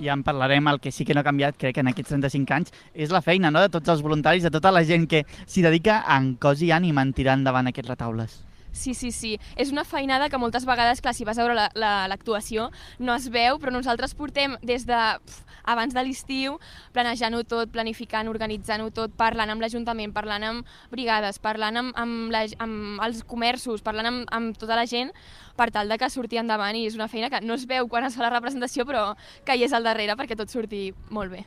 Ja 0.00 0.14
en 0.16 0.22
parlarem, 0.24 0.70
el 0.72 0.80
que 0.80 0.94
sí 0.96 1.04
que 1.04 1.12
no 1.12 1.20
ha 1.20 1.26
canviat, 1.26 1.58
crec 1.60 1.76
que 1.76 1.84
en 1.84 1.92
aquests 1.92 2.14
35 2.14 2.56
anys, 2.56 2.72
és 2.94 3.12
la 3.12 3.20
feina 3.20 3.50
no? 3.52 3.60
de 3.60 3.68
tots 3.68 3.92
els 3.92 4.00
voluntaris, 4.00 4.48
de 4.48 4.54
tota 4.54 4.72
la 4.72 4.80
gent 4.88 5.04
que 5.10 5.26
s'hi 5.44 5.60
dedica 5.60 6.00
en 6.16 6.38
cos 6.40 6.64
i 6.64 6.72
ànima 6.72 7.04
en 7.04 7.12
tirar 7.12 7.36
endavant 7.36 7.68
aquests 7.68 7.92
retaules. 7.92 8.38
Sí, 8.72 8.94
sí, 8.94 9.12
sí. 9.12 9.36
És 9.60 9.70
una 9.70 9.84
feinada 9.84 10.30
que 10.32 10.40
moltes 10.40 10.64
vegades, 10.64 11.02
clar, 11.04 11.12
si 11.14 11.26
vas 11.28 11.38
a 11.38 11.44
veure 11.44 11.68
l'actuació, 12.08 12.70
la, 12.70 12.72
la, 12.72 13.06
no 13.06 13.14
es 13.14 13.28
veu, 13.30 13.60
però 13.60 13.72
nosaltres 13.74 14.16
portem 14.16 14.56
des 14.64 14.86
de 14.88 14.98
pf, 15.20 15.52
abans 15.64 15.94
de 15.94 16.02
l'estiu 16.02 16.56
planejant-ho 16.96 17.42
tot, 17.46 17.70
planificant, 17.72 18.30
organitzant-ho 18.32 18.90
tot, 18.94 19.14
parlant 19.18 19.52
amb 19.52 19.62
l'Ajuntament, 19.62 20.14
parlant 20.16 20.46
amb 20.48 20.74
brigades, 20.90 21.38
parlant 21.42 21.78
amb, 21.78 21.94
amb, 21.98 22.32
la, 22.34 22.44
amb 22.64 23.02
els 23.04 23.22
comerços, 23.28 23.84
parlant 23.84 24.10
amb, 24.10 24.24
amb 24.32 24.58
tota 24.58 24.78
la 24.78 24.88
gent 24.88 25.12
per 25.56 25.70
tal 25.70 25.92
de 25.92 25.98
que 26.00 26.10
surti 26.10 26.40
endavant 26.40 26.76
i 26.76 26.86
és 26.88 26.96
una 26.98 27.10
feina 27.12 27.30
que 27.30 27.42
no 27.44 27.54
es 27.54 27.68
veu 27.68 27.88
quan 27.92 28.08
es 28.08 28.16
fa 28.16 28.24
la 28.24 28.32
representació 28.32 28.86
però 28.88 29.12
que 29.46 29.56
hi 29.56 29.66
és 29.68 29.76
al 29.76 29.84
darrere 29.84 30.16
perquè 30.16 30.38
tot 30.38 30.50
surti 30.50 30.90
molt 31.10 31.32
bé. 31.32 31.44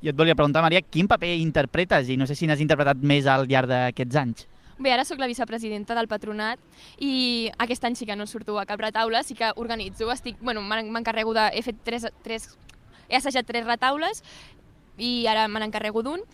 Jo 0.00 0.14
et 0.14 0.16
volia 0.16 0.36
preguntar, 0.36 0.62
Maria, 0.64 0.80
quin 0.80 1.08
paper 1.08 1.34
interpretes 1.40 2.08
i 2.08 2.16
no 2.16 2.28
sé 2.28 2.36
si 2.36 2.46
n'has 2.48 2.62
interpretat 2.62 3.02
més 3.04 3.26
al 3.28 3.48
llarg 3.48 3.68
d'aquests 3.68 4.16
anys? 4.16 4.46
Bé, 4.80 4.94
ara 4.94 5.04
sóc 5.04 5.18
la 5.20 5.26
vicepresidenta 5.28 5.92
del 5.92 6.06
patronat 6.08 6.60
i 7.04 7.50
aquest 7.60 7.84
any 7.84 7.98
sí 7.98 8.06
que 8.08 8.14
no 8.16 8.24
surto 8.26 8.54
a 8.56 8.64
cap 8.64 8.80
retaule, 8.80 9.20
sí 9.28 9.34
que 9.36 9.50
organitzo, 9.60 10.08
estic, 10.08 10.38
bueno, 10.40 10.62
m'encarrego 10.64 11.34
de... 11.36 11.50
He 11.52 11.60
fet 11.60 11.82
tres, 11.84 12.06
tres... 12.24 12.54
He 13.10 13.18
assajat 13.18 13.44
tres 13.44 13.66
retaules 13.66 14.22
i 14.96 15.26
ara 15.28 15.44
me 15.52 15.60
n'encarrego 15.60 16.00
d'un 16.06 16.24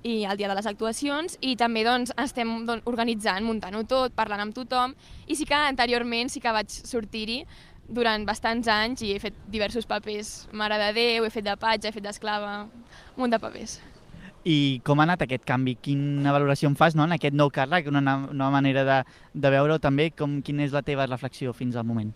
i 0.00 0.24
el 0.24 0.40
dia 0.40 0.48
de 0.48 0.56
les 0.56 0.70
actuacions 0.70 1.36
i 1.44 1.58
també 1.60 1.84
doncs, 1.84 2.14
estem 2.16 2.64
doncs, 2.64 2.88
organitzant, 2.88 3.44
muntant-ho 3.44 3.84
tot, 3.84 4.16
parlant 4.16 4.46
amb 4.46 4.56
tothom 4.56 4.96
i 5.28 5.36
sí 5.36 5.44
que 5.44 5.60
anteriorment 5.60 6.32
sí 6.32 6.40
que 6.40 6.56
vaig 6.56 6.72
sortir-hi 6.72 7.42
durant 7.84 8.24
bastants 8.24 8.72
anys 8.72 9.04
i 9.04 9.12
he 9.12 9.20
fet 9.20 9.36
diversos 9.52 9.84
papers, 9.84 10.48
Mare 10.56 10.80
de 10.86 10.92
Déu, 10.96 11.28
he 11.28 11.36
fet 11.36 11.44
de 11.44 11.60
patge, 11.60 11.90
he 11.90 11.98
fet 12.00 12.08
d'esclava, 12.08 12.62
un 12.64 13.26
munt 13.26 13.36
de 13.36 13.44
papers. 13.44 13.80
I 14.48 14.80
com 14.84 15.00
ha 15.00 15.04
anat 15.04 15.26
aquest 15.26 15.44
canvi? 15.44 15.74
Quina 15.84 16.32
valoració 16.32 16.70
en 16.70 16.76
fas 16.76 16.94
no? 16.96 17.04
en 17.04 17.12
aquest 17.12 17.36
nou 17.36 17.50
càrrec, 17.52 17.90
una 17.92 18.00
nova 18.00 18.50
manera 18.54 18.84
de, 18.88 18.98
de 19.34 19.52
veure-ho 19.52 19.78
també? 19.78 20.10
Com, 20.16 20.40
quina 20.42 20.64
és 20.64 20.72
la 20.72 20.82
teva 20.86 21.08
reflexió 21.10 21.52
fins 21.52 21.76
al 21.76 21.84
moment? 21.84 22.14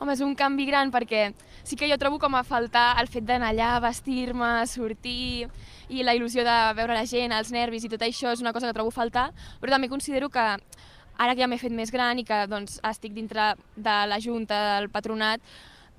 Home, 0.00 0.16
és 0.16 0.22
un 0.26 0.34
canvi 0.34 0.66
gran 0.66 0.90
perquè 0.90 1.28
sí 1.62 1.76
que 1.78 1.86
jo 1.86 1.98
trobo 2.02 2.18
com 2.18 2.34
a 2.34 2.42
faltar 2.42 2.96
el 2.98 3.06
fet 3.06 3.22
d'anar 3.28 3.52
allà, 3.52 3.68
vestir-me, 3.84 4.66
sortir 4.66 5.46
i 5.88 6.02
la 6.02 6.16
il·lusió 6.18 6.42
de 6.42 6.56
veure 6.74 6.96
la 6.98 7.06
gent, 7.06 7.32
els 7.32 7.52
nervis 7.54 7.86
i 7.86 7.92
tot 7.92 8.02
això 8.02 8.32
és 8.34 8.42
una 8.42 8.52
cosa 8.52 8.66
que 8.66 8.74
trobo 8.74 8.90
faltar, 8.90 9.28
però 9.62 9.76
també 9.76 9.88
considero 9.92 10.28
que 10.34 10.42
ara 10.42 11.34
que 11.34 11.44
ja 11.44 11.46
m'he 11.46 11.60
fet 11.62 11.72
més 11.72 11.94
gran 11.94 12.18
i 12.18 12.26
que 12.26 12.40
doncs, 12.50 12.80
estic 12.82 13.14
dintre 13.14 13.52
de 13.76 13.96
la 14.10 14.18
junta, 14.18 14.58
del 14.74 14.90
patronat, 14.90 15.38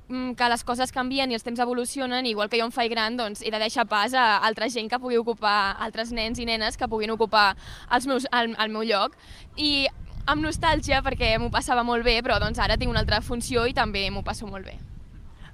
que 0.08 0.50
les 0.50 0.64
coses 0.64 0.92
canvien 0.94 1.32
i 1.32 1.38
els 1.38 1.44
temps 1.44 1.60
evolucionen, 1.60 2.26
igual 2.30 2.50
que 2.50 2.60
jo 2.60 2.68
em 2.68 2.74
faig 2.74 2.92
gran, 2.94 3.18
doncs 3.18 3.42
he 3.42 3.52
de 3.52 3.62
deixar 3.62 3.88
pas 3.90 4.14
a 4.14 4.38
altra 4.38 4.70
gent 4.70 4.90
que 4.90 5.00
pugui 5.02 5.18
ocupar, 5.18 5.76
altres 5.82 6.12
nens 6.14 6.40
i 6.40 6.46
nenes 6.46 6.78
que 6.78 6.88
puguin 6.88 7.14
ocupar 7.16 7.56
els 7.92 8.06
meus, 8.06 8.28
el, 8.32 8.54
el 8.54 8.74
meu 8.74 8.86
lloc. 8.86 9.18
I 9.58 9.88
amb 10.26 10.46
nostàlgia, 10.46 11.02
perquè 11.06 11.36
m'ho 11.42 11.50
passava 11.54 11.84
molt 11.84 12.06
bé, 12.06 12.20
però 12.26 12.40
doncs 12.42 12.62
ara 12.62 12.78
tinc 12.78 12.94
una 12.94 13.02
altra 13.02 13.22
funció 13.22 13.66
i 13.66 13.74
també 13.74 14.10
m'ho 14.12 14.26
passo 14.26 14.50
molt 14.50 14.66
bé. 14.66 14.78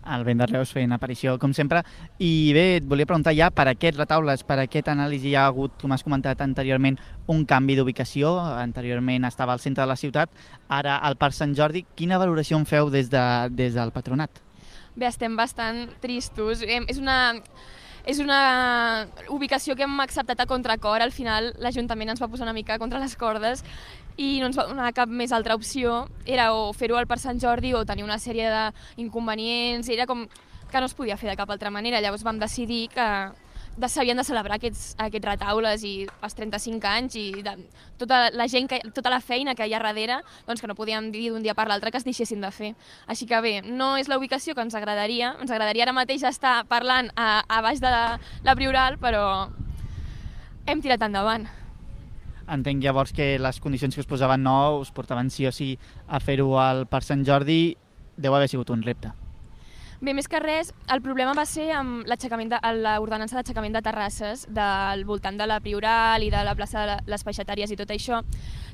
El 0.02 0.24
vent 0.26 0.42
Reus 0.50 0.72
fent 0.74 0.92
aparició, 0.96 1.36
com 1.40 1.54
sempre. 1.54 1.84
I 2.18 2.52
bé, 2.56 2.66
et 2.80 2.86
volia 2.90 3.06
preguntar 3.06 3.36
ja 3.38 3.52
per 3.54 3.68
aquests 3.70 4.00
retaules, 4.00 4.44
per 4.44 4.58
aquest 4.64 4.90
anàlisi 4.90 5.30
hi 5.30 5.36
ha 5.38 5.46
hagut, 5.46 5.76
com 5.82 5.94
has 5.94 6.04
comentat 6.04 6.42
anteriorment, 6.42 6.98
un 7.30 7.44
canvi 7.46 7.78
d'ubicació. 7.78 8.34
Anteriorment 8.58 9.30
estava 9.30 9.54
al 9.54 9.62
centre 9.62 9.84
de 9.84 9.92
la 9.92 10.00
ciutat, 10.00 10.32
ara 10.70 10.98
al 10.98 11.20
Parc 11.22 11.38
Sant 11.38 11.54
Jordi. 11.58 11.86
Quina 11.96 12.18
valoració 12.22 12.58
en 12.58 12.66
feu 12.66 12.90
des, 12.90 13.12
de, 13.14 13.26
des 13.54 13.78
del 13.78 13.94
patronat? 13.94 14.42
Bé, 14.96 15.06
estem 15.08 15.38
bastant 15.38 15.86
tristos. 16.02 16.66
És 16.66 16.98
una 16.98 17.22
és 18.02 18.18
una 18.18 19.08
ubicació 19.30 19.76
que 19.78 19.86
hem 19.86 20.00
acceptat 20.02 20.40
a 20.42 20.48
contracor. 20.50 21.02
Al 21.02 21.14
final 21.14 21.52
l'Ajuntament 21.62 22.10
ens 22.14 22.22
va 22.22 22.30
posar 22.32 22.48
una 22.48 22.56
mica 22.58 22.80
contra 22.82 23.00
les 23.00 23.16
cordes 23.16 23.62
i 24.18 24.40
no 24.40 24.50
ens 24.50 24.58
va 24.58 24.68
donar 24.70 24.92
cap 24.98 25.10
més 25.10 25.32
altra 25.32 25.56
opció. 25.56 26.08
Era 26.26 26.52
o 26.54 26.72
fer-ho 26.74 26.98
al 26.98 27.08
Parc 27.08 27.24
Sant 27.24 27.40
Jordi 27.40 27.74
o 27.74 27.86
tenir 27.86 28.04
una 28.04 28.20
sèrie 28.20 28.50
d'inconvenients. 28.98 29.90
Era 29.90 30.08
com 30.08 30.28
que 30.72 30.80
no 30.80 30.88
es 30.88 30.96
podia 30.96 31.18
fer 31.18 31.30
de 31.30 31.38
cap 31.38 31.50
altra 31.52 31.72
manera. 31.72 32.02
Llavors 32.02 32.24
vam 32.24 32.40
decidir 32.40 32.88
que 32.94 33.08
s'havien 33.88 34.18
de 34.18 34.24
celebrar 34.24 34.58
aquests, 34.58 34.96
aquests 35.00 35.28
retaules 35.28 35.84
i 35.88 35.94
els 36.24 36.36
35 36.36 36.88
anys 36.88 37.16
i 37.16 37.26
de, 37.44 37.54
tota 37.98 38.30
la 38.36 38.48
gent, 38.52 38.68
que, 38.70 38.82
tota 38.94 39.10
la 39.10 39.22
feina 39.22 39.56
que 39.56 39.68
hi 39.68 39.74
ha 39.74 39.80
darrere, 39.80 40.20
doncs 40.48 40.62
que 40.62 40.68
no 40.68 40.76
podíem 40.76 41.12
dir 41.12 41.30
d'un 41.32 41.44
dia 41.44 41.56
per 41.56 41.68
l'altre 41.70 41.92
que 41.92 41.98
es 41.98 42.08
deixessin 42.08 42.42
de 42.42 42.52
fer. 42.52 42.74
Així 43.08 43.26
que 43.28 43.40
bé, 43.42 43.62
no 43.62 43.96
és 43.98 44.12
la 44.12 44.18
ubicació 44.20 44.56
que 44.56 44.62
ens 44.62 44.76
agradaria, 44.76 45.36
ens 45.40 45.52
agradaria 45.52 45.88
ara 45.88 45.96
mateix 45.96 46.24
estar 46.28 46.62
parlant 46.68 47.12
a, 47.16 47.44
a 47.48 47.62
baix 47.62 47.82
de 47.82 47.90
la, 47.92 48.20
la 48.44 48.56
Prioral, 48.56 49.00
però 49.02 49.26
hem 50.68 50.84
tirat 50.84 51.08
endavant. 51.08 51.48
Entenc 52.52 52.84
llavors 52.84 53.14
que 53.16 53.38
les 53.40 53.60
condicions 53.64 53.96
que 53.96 54.04
us 54.04 54.10
posaven 54.10 54.44
no 54.44 54.82
us 54.82 54.92
portaven 54.92 55.30
sí 55.32 55.48
o 55.48 55.52
sí 55.56 55.78
a 56.08 56.20
fer-ho 56.20 56.52
Parc 56.92 57.08
Sant 57.08 57.26
Jordi 57.26 57.78
deu 58.18 58.36
haver 58.36 58.50
sigut 58.52 58.70
un 58.70 58.84
repte. 58.84 59.14
Bé, 60.02 60.16
més 60.18 60.26
que 60.26 60.40
res, 60.42 60.72
el 60.90 61.02
problema 61.06 61.36
va 61.38 61.44
ser 61.46 61.68
amb 61.78 62.08
l'ordenança 62.10 63.38
d'aixecament 63.38 63.76
de 63.76 63.82
terrasses 63.86 64.48
del 64.50 65.04
voltant 65.06 65.38
de 65.38 65.46
la 65.46 65.60
Prioral 65.62 66.26
i 66.26 66.32
de 66.34 66.42
la 66.42 66.56
plaça 66.58 66.88
de 66.90 66.96
les 67.06 67.24
Peixatàries 67.24 67.70
i 67.70 67.78
tot 67.78 67.94
això, 67.94 68.24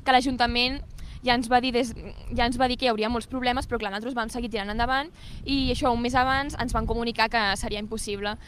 que 0.04 0.14
l'Ajuntament 0.14 0.80
ja 1.20 1.34
ens 1.36 1.50
va 1.52 1.60
dir 1.60 1.74
des, 1.74 1.92
ja 2.32 2.46
ens 2.46 2.56
va 2.56 2.68
dir 2.70 2.78
que 2.80 2.88
hi 2.88 2.92
hauria 2.94 3.10
molts 3.12 3.28
problemes, 3.28 3.68
però 3.68 3.76
clar, 3.82 3.92
nosaltres 3.92 4.16
vam 4.16 4.32
seguir 4.32 4.48
tirant 4.54 4.72
endavant 4.72 5.12
i 5.44 5.66
això 5.74 5.92
un 5.92 6.00
mes 6.00 6.16
abans 6.16 6.56
ens 6.56 6.72
van 6.72 6.88
comunicar 6.88 7.28
que 7.28 7.44
seria 7.60 7.82
impossible. 7.84 8.38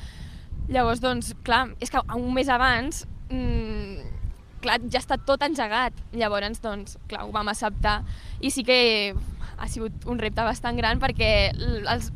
Llavors, 0.70 1.04
doncs, 1.04 1.34
clar, 1.44 1.66
és 1.84 1.92
que 1.92 2.00
un 2.16 2.32
mes 2.32 2.48
abans 2.48 3.04
mmm, 3.28 4.19
clar, 4.62 4.78
ja 4.92 5.00
està 5.00 5.18
tot 5.18 5.42
engegat. 5.46 5.96
Llavors, 6.12 6.62
doncs, 6.62 6.96
clar, 7.10 7.26
ho 7.26 7.34
vam 7.34 7.50
acceptar 7.52 8.00
i 8.40 8.52
sí 8.52 8.64
que 8.64 9.14
ha 9.60 9.68
sigut 9.68 10.06
un 10.08 10.18
repte 10.18 10.44
bastant 10.46 10.78
gran 10.78 11.00
perquè 11.02 11.50
els, 11.52 12.10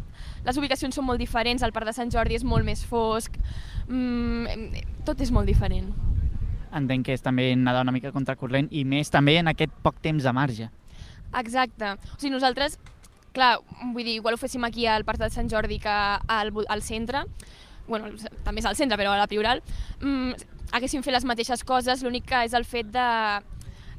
les 0.44 0.60
ubicacions 0.60 0.96
són 0.96 1.06
molt 1.08 1.20
diferents, 1.20 1.64
el 1.64 1.72
Parc 1.72 1.88
de 1.88 1.96
Sant 1.96 2.12
Jordi 2.12 2.38
és 2.38 2.44
molt 2.44 2.64
més 2.64 2.84
fosc, 2.88 3.36
mm, 3.88 4.80
tot 5.08 5.20
és 5.20 5.32
molt 5.32 5.48
diferent. 5.48 5.90
Entenc 6.74 7.06
que 7.06 7.14
és 7.14 7.22
també 7.22 7.52
nedar 7.56 7.84
una 7.84 7.94
mica 7.94 8.12
contracorrent 8.12 8.68
i 8.72 8.84
més 8.84 9.12
també 9.12 9.38
en 9.38 9.48
aquest 9.52 9.72
poc 9.82 10.00
temps 10.02 10.24
de 10.24 10.32
marge. 10.32 10.70
Exacte. 11.34 11.94
O 12.14 12.18
sigui, 12.18 12.32
nosaltres, 12.34 12.78
clar, 13.34 13.58
vull 13.92 14.04
dir, 14.04 14.18
igual 14.18 14.34
ho 14.34 14.40
féssim 14.40 14.64
aquí 14.64 14.86
al 14.86 15.04
Parc 15.04 15.22
de 15.22 15.30
Sant 15.30 15.50
Jordi 15.50 15.78
que 15.82 15.92
al, 15.92 16.52
al 16.68 16.82
centre, 16.82 17.24
bueno, 17.86 18.10
també 18.44 18.62
és 18.62 18.66
al 18.68 18.76
centre, 18.76 18.98
però 18.98 19.12
a 19.12 19.20
la 19.20 19.28
Prioral, 19.30 19.62
mm, 20.00 20.53
haguéssim 20.74 21.04
fet 21.06 21.14
les 21.14 21.26
mateixes 21.28 21.62
coses, 21.66 22.02
l'únic 22.02 22.26
que 22.28 22.44
és 22.48 22.54
el 22.58 22.66
fet 22.66 22.90
de 22.94 23.08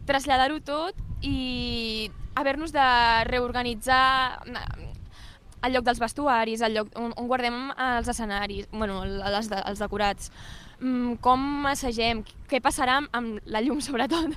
traslladar-ho 0.05 0.59
tot 0.65 0.99
i 1.25 2.11
haver-nos 2.35 2.73
de 2.75 2.85
reorganitzar 3.29 4.43
el 5.65 5.73
lloc 5.73 5.85
dels 5.87 6.01
vestuaris, 6.01 6.61
el 6.61 6.75
lloc 6.77 6.91
on, 6.99 7.13
on 7.17 7.29
guardem 7.31 7.71
els 7.71 8.09
escenaris, 8.11 8.67
bueno, 8.71 9.01
els, 9.03 9.49
els 9.55 9.81
decorats. 9.81 10.31
mm, 10.79 11.15
com 11.23 11.65
assagem, 11.71 12.23
què 12.49 12.59
passarà 12.61 12.99
amb 13.11 13.39
la 13.45 13.61
llum 13.61 13.81
sobretot, 13.87 14.35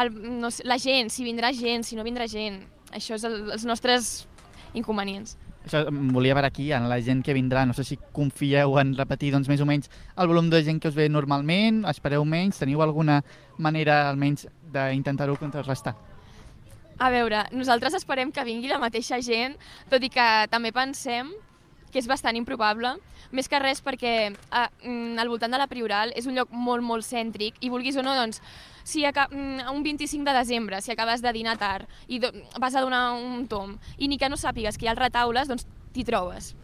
el, 0.00 0.10
no 0.42 0.50
sé, 0.50 0.66
la 0.66 0.78
gent, 0.78 1.10
si 1.10 1.24
vindrà 1.24 1.52
gent, 1.54 1.86
si 1.86 1.96
no 1.96 2.04
vindrà 2.04 2.26
gent. 2.26 2.64
Això 2.92 3.14
és 3.14 3.24
el, 3.24 3.52
els 3.54 3.64
nostres 3.64 4.26
inconvenients. 4.74 5.36
Això 5.64 5.82
volia 5.90 6.34
veure 6.34 6.48
aquí, 6.48 6.70
en 6.72 6.88
la 6.88 7.00
gent 7.04 7.20
que 7.24 7.34
vindrà. 7.36 7.66
No 7.68 7.74
sé 7.76 7.84
si 7.84 7.98
confieu 8.16 8.78
en 8.80 8.94
repetir 8.96 9.32
doncs, 9.34 9.50
més 9.50 9.60
o 9.60 9.68
menys 9.68 9.90
el 10.16 10.30
volum 10.30 10.48
de 10.50 10.62
gent 10.64 10.80
que 10.80 10.88
us 10.88 10.96
ve 10.96 11.08
normalment, 11.12 11.84
espereu 11.90 12.24
menys, 12.24 12.62
teniu 12.62 12.82
alguna 12.82 13.20
manera 13.58 14.06
almenys 14.08 14.46
d'intentar-ho 14.72 15.36
contrarrestar? 15.40 15.96
A 17.00 17.08
veure, 17.12 17.46
nosaltres 17.56 17.94
esperem 17.96 18.32
que 18.32 18.44
vingui 18.44 18.68
la 18.68 18.80
mateixa 18.80 19.20
gent, 19.24 19.54
tot 19.88 20.02
i 20.04 20.10
que 20.12 20.26
també 20.52 20.72
pensem 20.72 21.30
que 21.90 22.00
és 22.00 22.08
bastant 22.10 22.36
improbable, 22.38 22.94
més 23.30 23.48
que 23.50 23.60
res 23.62 23.82
perquè 23.84 24.32
a, 24.50 24.68
mm, 24.82 25.18
al 25.18 25.30
voltant 25.30 25.52
de 25.52 25.58
la 25.60 25.68
Prioral 25.70 26.12
és 26.16 26.26
un 26.26 26.36
lloc 26.38 26.50
molt, 26.50 26.82
molt 26.82 27.06
cèntric 27.06 27.58
i 27.60 27.70
vulguis 27.70 27.96
o 27.96 28.02
no, 28.02 28.14
doncs, 28.14 28.40
si 28.84 29.04
mm, 29.04 29.68
un 29.70 29.82
25 29.82 30.24
de 30.24 30.36
desembre, 30.36 30.80
si 30.80 30.92
acabes 30.92 31.22
de 31.22 31.32
dinar 31.32 31.58
tard 31.58 31.88
i 32.08 32.20
vas 32.58 32.74
a 32.74 32.80
donar 32.80 33.12
un 33.14 33.46
tom 33.46 33.78
i 33.98 34.08
ni 34.08 34.18
que 34.18 34.28
no 34.28 34.36
sàpigues 34.36 34.78
que 34.78 34.86
hi 34.86 34.88
ha 34.88 34.92
els 34.96 35.02
retaules, 35.02 35.48
doncs 35.48 35.66
t'hi 35.92 36.04
trobes. 36.04 36.54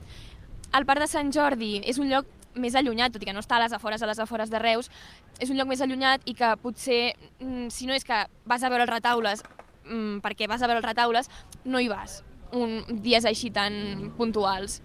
El 0.74 0.86
Parc 0.86 1.00
de 1.00 1.06
Sant 1.06 1.32
Jordi 1.32 1.80
és 1.84 1.98
un 1.98 2.10
lloc 2.10 2.26
més 2.56 2.74
allunyat, 2.74 3.12
tot 3.12 3.22
i 3.22 3.26
que 3.26 3.34
no 3.36 3.42
està 3.44 3.56
a 3.56 3.60
les 3.66 3.72
afores 3.72 4.02
a 4.02 4.06
les 4.06 4.18
afores 4.18 4.50
de 4.50 4.58
Reus, 4.58 4.90
és 5.38 5.50
un 5.50 5.58
lloc 5.58 5.68
més 5.68 5.82
allunyat 5.84 6.22
i 6.24 6.34
que 6.34 6.56
potser, 6.62 7.16
mm, 7.40 7.68
si 7.68 7.86
no 7.86 7.94
és 7.94 8.04
que 8.04 8.26
vas 8.44 8.62
a 8.62 8.68
veure 8.68 8.84
els 8.84 8.92
retaules 8.92 9.44
perquè 9.86 10.48
vas 10.48 10.62
a 10.62 10.66
veure 10.66 10.80
els 10.80 10.88
retaules, 10.88 11.28
no 11.64 11.78
hi 11.78 11.86
vas 11.86 12.24
un, 12.52 12.82
dies 13.02 13.24
així 13.24 13.50
tan 13.50 14.12
puntuals. 14.16 14.80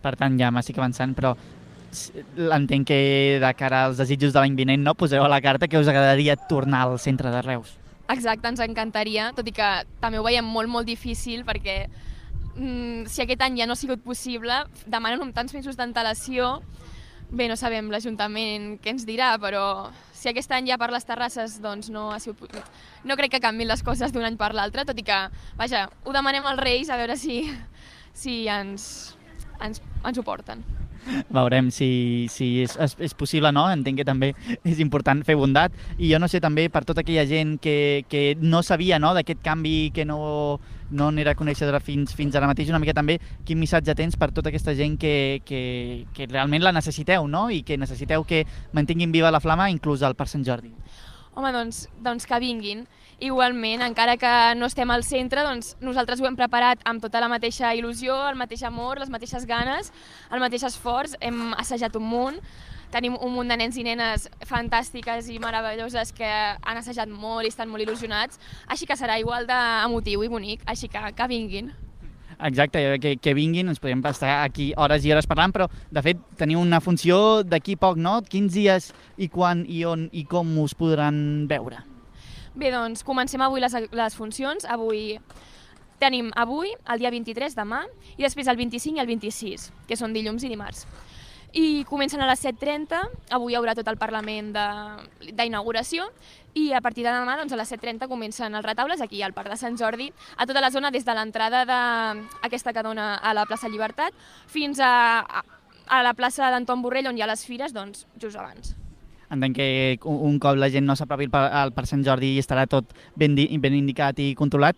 Per 0.00 0.14
tant, 0.16 0.38
ja 0.40 0.50
m'estic 0.54 0.78
avançant, 0.80 1.14
però 1.16 1.34
entenc 2.54 2.86
que 2.86 3.38
de 3.42 3.52
cara 3.58 3.84
als 3.86 3.98
desitjos 3.98 4.32
de 4.32 4.40
l'any 4.40 4.54
vinent 4.56 4.84
no 4.84 4.94
poseu 4.94 5.24
a 5.24 5.28
la 5.28 5.40
carta 5.42 5.68
que 5.68 5.78
us 5.78 5.88
agradaria 5.90 6.36
tornar 6.36 6.86
al 6.86 6.98
centre 6.98 7.30
de 7.30 7.42
Reus. 7.42 7.74
Exacte, 8.10 8.48
ens 8.48 8.62
encantaria, 8.62 9.30
tot 9.36 9.46
i 9.46 9.54
que 9.54 9.70
també 10.02 10.18
ho 10.18 10.26
veiem 10.26 10.46
molt, 10.46 10.70
molt 10.70 10.86
difícil 10.86 11.44
perquè 11.46 11.84
mm, 12.56 13.06
si 13.10 13.22
aquest 13.22 13.42
any 13.46 13.60
ja 13.60 13.66
no 13.66 13.76
ha 13.76 13.80
sigut 13.80 14.02
possible, 14.02 14.64
demanen 14.86 15.22
amb 15.22 15.34
tants 15.34 15.54
mesos 15.54 15.78
d'antelació, 15.78 16.58
bé, 17.30 17.46
no 17.46 17.58
sabem 17.58 17.90
l'Ajuntament 17.90 18.76
què 18.82 18.94
ens 18.94 19.06
dirà, 19.06 19.36
però 19.42 19.90
si 20.20 20.28
aquest 20.28 20.50
any 20.52 20.68
ja 20.68 20.78
per 20.78 20.90
les 20.92 21.06
terrasses 21.06 21.60
doncs 21.62 21.90
no 21.90 22.10
ha 22.12 22.18
sigut... 22.22 22.52
No 23.06 23.16
crec 23.16 23.36
que 23.36 23.42
canvin 23.42 23.70
les 23.70 23.84
coses 23.86 24.12
d'un 24.12 24.26
any 24.26 24.36
per 24.40 24.52
l'altre, 24.58 24.84
tot 24.84 24.98
i 24.98 25.06
que, 25.06 25.20
vaja, 25.56 25.86
ho 26.04 26.14
demanem 26.14 26.46
als 26.46 26.60
Reis 26.60 26.90
a 26.90 26.98
veure 27.00 27.16
si, 27.16 27.44
si 28.12 28.42
ens, 28.50 29.14
ens, 29.64 29.82
ens 30.04 30.18
ho 30.18 30.26
porten. 30.26 30.62
Veurem 31.32 31.70
si, 31.72 32.26
si 32.28 32.60
és, 32.60 32.74
és, 32.76 32.94
és 33.00 33.14
possible 33.16 33.50
no, 33.54 33.64
entenc 33.72 34.02
que 34.02 34.06
també 34.06 34.34
és 34.68 34.80
important 34.84 35.22
fer 35.24 35.36
bondat 35.38 35.72
i 35.96 36.10
jo 36.10 36.20
no 36.20 36.28
sé 36.28 36.42
també 36.44 36.66
per 36.68 36.84
tota 36.84 37.00
aquella 37.00 37.24
gent 37.28 37.56
que, 37.62 38.04
que 38.10 38.36
no 38.40 38.60
sabia 38.62 38.98
no, 39.00 39.14
d'aquest 39.16 39.40
canvi 39.44 39.90
que 39.96 40.04
no, 40.04 40.60
no 40.90 41.10
n'era 41.14 41.34
coneixedora 41.38 41.80
fins, 41.80 42.12
fins 42.16 42.36
ara 42.36 42.50
mateix, 42.50 42.68
una 42.68 42.82
mica 42.82 42.94
també 42.96 43.16
quin 43.48 43.60
missatge 43.62 43.96
tens 43.96 44.18
per 44.20 44.30
tota 44.36 44.52
aquesta 44.52 44.76
gent 44.76 44.98
que, 45.00 45.14
que, 45.48 45.62
que 46.14 46.28
realment 46.28 46.66
la 46.66 46.74
necessiteu 46.76 47.26
no? 47.28 47.48
i 47.50 47.62
que 47.64 47.80
necessiteu 47.80 48.26
que 48.28 48.44
mantinguin 48.76 49.14
viva 49.14 49.32
la 49.32 49.40
flama 49.40 49.70
inclús 49.72 50.04
al 50.04 50.18
Parc 50.18 50.34
Sant 50.34 50.44
Jordi. 50.44 50.74
Home, 51.34 51.52
doncs, 51.54 51.86
doncs 52.04 52.26
que 52.26 52.40
vinguin. 52.42 52.84
Igualment, 53.20 53.82
encara 53.84 54.16
que 54.16 54.32
no 54.56 54.64
estem 54.64 54.88
al 54.88 55.02
centre, 55.04 55.42
doncs 55.44 55.74
nosaltres 55.84 56.22
ho 56.22 56.26
hem 56.28 56.38
preparat 56.38 56.80
amb 56.88 57.02
tota 57.04 57.20
la 57.20 57.28
mateixa 57.28 57.74
il·lusió, 57.76 58.14
el 58.30 58.38
mateix 58.40 58.62
amor, 58.64 58.96
les 58.96 59.10
mateixes 59.12 59.44
ganes, 59.44 59.90
el 60.32 60.40
mateix 60.40 60.64
esforç, 60.64 61.18
hem 61.20 61.50
assajat 61.60 61.98
un 62.00 62.06
munt, 62.08 62.38
tenim 62.90 63.18
un 63.20 63.34
munt 63.34 63.52
de 63.52 63.58
nens 63.60 63.76
i 63.76 63.84
nenes 63.84 64.24
fantàstiques 64.48 65.28
i 65.28 65.36
meravelloses 65.42 66.14
que 66.16 66.30
han 66.30 66.80
assajat 66.80 67.12
molt 67.12 67.44
i 67.44 67.52
estan 67.52 67.68
molt 67.68 67.84
il·lusionats, 67.84 68.40
així 68.72 68.88
que 68.88 68.96
serà 68.96 69.20
igual 69.20 69.44
d'emotiu 69.44 70.24
i 70.24 70.32
bonic, 70.32 70.64
així 70.64 70.88
que 70.88 71.04
que 71.12 71.28
vinguin. 71.28 71.70
Exacte, 72.40 72.80
que, 73.04 73.18
que 73.20 73.36
vinguin, 73.36 73.68
ens 73.68 73.84
podem 73.84 74.00
estar 74.08 74.38
aquí 74.46 74.72
hores 74.80 75.04
i 75.04 75.12
hores 75.12 75.28
parlant, 75.28 75.52
però 75.52 75.68
de 75.68 76.06
fet 76.08 76.24
teniu 76.40 76.64
una 76.64 76.80
funció 76.80 77.42
d'aquí 77.44 77.76
poc, 77.76 78.00
no? 78.00 78.22
Quins 78.24 78.56
dies 78.56 78.94
i 79.20 79.28
quan 79.28 79.66
i 79.68 79.84
on 79.84 80.08
i 80.16 80.24
com 80.24 80.56
us 80.64 80.72
podran 80.72 81.44
veure? 81.52 81.89
Bé, 82.60 82.68
doncs 82.74 83.00
comencem 83.08 83.40
avui 83.40 83.62
les, 83.62 83.72
les 83.96 84.16
funcions. 84.18 84.66
Avui 84.68 85.14
tenim 86.00 86.28
avui, 86.36 86.68
el 86.92 87.00
dia 87.00 87.12
23, 87.12 87.54
demà, 87.56 87.86
i 88.18 88.24
després 88.26 88.50
el 88.52 88.58
25 88.60 88.98
i 88.98 89.00
el 89.00 89.08
26, 89.08 89.70
que 89.88 89.96
són 89.96 90.12
dilluns 90.12 90.44
i 90.44 90.50
dimarts. 90.52 90.84
I 91.56 91.86
comencen 91.88 92.20
a 92.20 92.28
les 92.28 92.44
7.30, 92.44 93.00
avui 93.36 93.54
hi 93.54 93.56
haurà 93.58 93.72
tot 93.78 93.88
el 93.88 93.96
Parlament 94.00 94.52
d'inauguració, 94.52 96.10
i 96.52 96.66
a 96.76 96.82
partir 96.84 97.06
de 97.06 97.14
demà, 97.14 97.38
doncs, 97.40 97.56
a 97.56 97.62
les 97.62 97.72
7.30, 97.72 98.10
comencen 98.12 98.54
els 98.54 98.66
retaules 98.68 99.00
aquí 99.00 99.24
al 99.24 99.32
Parc 99.32 99.54
de 99.54 99.58
Sant 99.60 99.80
Jordi, 99.80 100.10
a 100.36 100.44
tota 100.44 100.60
la 100.60 100.70
zona 100.70 100.92
des 100.92 101.08
de 101.08 101.16
l'entrada 101.16 101.64
d'aquesta 101.64 102.76
que 102.76 102.84
dona 102.84 103.14
a 103.16 103.34
la 103.34 103.48
plaça 103.48 103.72
Llibertat 103.72 104.12
fins 104.52 104.84
a, 104.84 104.92
a, 105.24 105.42
a 105.88 106.04
la 106.04 106.12
plaça 106.12 106.52
d'Anton 106.52 106.84
Borrell, 106.84 107.08
on 107.08 107.16
hi 107.18 107.24
ha 107.24 107.32
les 107.32 107.48
fires, 107.48 107.72
doncs, 107.72 108.06
just 108.20 108.36
abans. 108.36 108.76
Entenc 109.30 109.56
que 109.56 109.98
un 110.04 110.38
cop 110.42 110.56
la 110.58 110.68
gent 110.70 110.86
no 110.86 110.96
s'apropi 110.98 111.28
al 111.28 111.30
Par- 111.30 111.52
al 111.52 111.72
Parc 111.72 111.86
Sant 111.86 112.02
Jordi 112.04 112.36
estarà 112.38 112.66
tot 112.66 112.90
ben, 113.16 113.36
ben 113.36 113.74
indicat 113.74 114.18
i 114.18 114.34
controlat. 114.34 114.76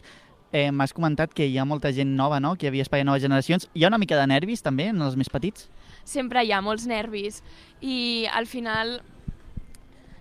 Eh, 0.53 0.70
M'has 0.70 0.92
comentat 0.92 1.32
que 1.32 1.46
hi 1.48 1.57
ha 1.57 1.64
molta 1.64 1.92
gent 1.96 2.11
nova, 2.16 2.38
no? 2.38 2.57
que 2.57 2.66
hi 2.66 2.68
havia 2.68 2.82
espai 2.84 3.00
a 3.00 3.05
noves 3.09 3.22
generacions. 3.22 3.70
Hi 3.72 3.84
ha 3.84 3.88
una 3.88 3.98
mica 3.98 4.18
de 4.20 4.26
nervis 4.26 4.61
també 4.62 4.90
en 4.92 5.00
els 5.00 5.16
més 5.16 5.30
petits? 5.32 5.68
sempre 6.05 6.42
hi 6.42 6.50
ha 6.50 6.61
molts 6.61 6.82
nervis 6.90 7.36
i 7.80 8.26
al 8.34 8.46
final 8.50 8.96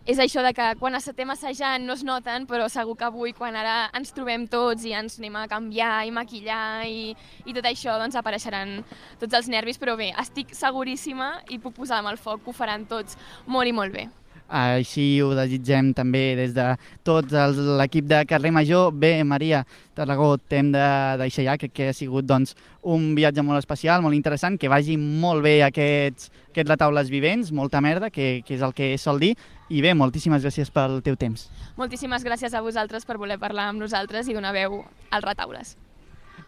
és 0.05 0.17
això 0.21 0.41
de 0.45 0.51
que 0.53 0.67
quan 0.79 0.95
estem 0.97 1.29
assajant 1.29 1.84
no 1.86 1.93
es 1.93 2.03
noten, 2.03 2.47
però 2.49 2.67
segur 2.69 2.95
que 2.97 3.05
avui 3.05 3.34
quan 3.38 3.55
ara 3.55 3.89
ens 3.97 4.13
trobem 4.13 4.47
tots 4.49 4.86
i 4.86 4.93
ens 4.97 5.19
anem 5.19 5.36
a 5.38 5.47
canviar 5.47 6.05
i 6.05 6.11
maquillar 6.13 6.86
i, 6.89 7.15
i 7.45 7.53
tot 7.53 7.65
això, 7.69 7.97
doncs 8.01 8.17
apareixeran 8.17 8.79
tots 9.21 9.34
els 9.38 9.49
nervis, 9.49 9.77
però 9.82 9.93
bé, 9.97 10.09
estic 10.21 10.55
seguríssima 10.57 11.36
i 11.49 11.59
puc 11.61 11.73
posar 11.77 11.99
amb 12.01 12.09
el 12.13 12.17
foc 12.17 12.41
que 12.43 12.49
ho 12.49 12.53
faran 12.53 12.88
tots 12.89 13.17
molt 13.45 13.69
i 13.69 13.73
molt 13.77 13.93
bé. 13.93 14.07
Així 14.51 15.21
ho 15.23 15.29
desitgem 15.31 15.93
també 15.95 16.35
des 16.35 16.51
de 16.53 16.65
tot 17.07 17.31
els- 17.31 17.55
l'equip 17.79 18.03
de 18.09 18.25
Carrer 18.27 18.51
Major. 18.51 18.91
Bé, 18.91 19.23
Maria 19.23 19.61
Tarragó, 19.95 20.37
t'hem 20.37 20.73
de 20.73 20.83
deixar 21.21 21.45
ja, 21.45 21.57
crec 21.57 21.71
que 21.71 21.87
ha 21.89 21.93
sigut 21.95 22.25
doncs, 22.27 22.55
un 22.83 23.15
viatge 23.15 23.41
molt 23.47 23.59
especial, 23.59 24.01
molt 24.03 24.15
interessant, 24.15 24.57
que 24.59 24.67
vagi 24.67 24.97
molt 24.97 25.41
bé 25.43 25.61
aquests, 25.63 26.29
aquests 26.49 26.69
retaules 26.69 27.09
vivents, 27.09 27.51
molta 27.51 27.79
merda, 27.79 28.09
que, 28.09 28.41
que 28.45 28.55
és 28.55 28.61
el 28.61 28.73
que 28.73 28.97
sol 28.97 29.19
dir, 29.23 29.37
i 29.69 29.79
bé, 29.81 29.93
moltíssimes 29.95 30.43
gràcies 30.43 30.69
pel 30.69 30.99
teu 31.01 31.15
temps. 31.15 31.47
Moltíssimes 31.77 32.25
gràcies 32.27 32.53
a 32.53 32.59
vosaltres 32.61 33.05
per 33.07 33.15
voler 33.17 33.39
parlar 33.39 33.69
amb 33.71 33.79
nosaltres 33.79 34.27
i 34.27 34.33
donar 34.35 34.51
veu 34.51 34.83
als 35.11 35.23
retaules. 35.23 35.77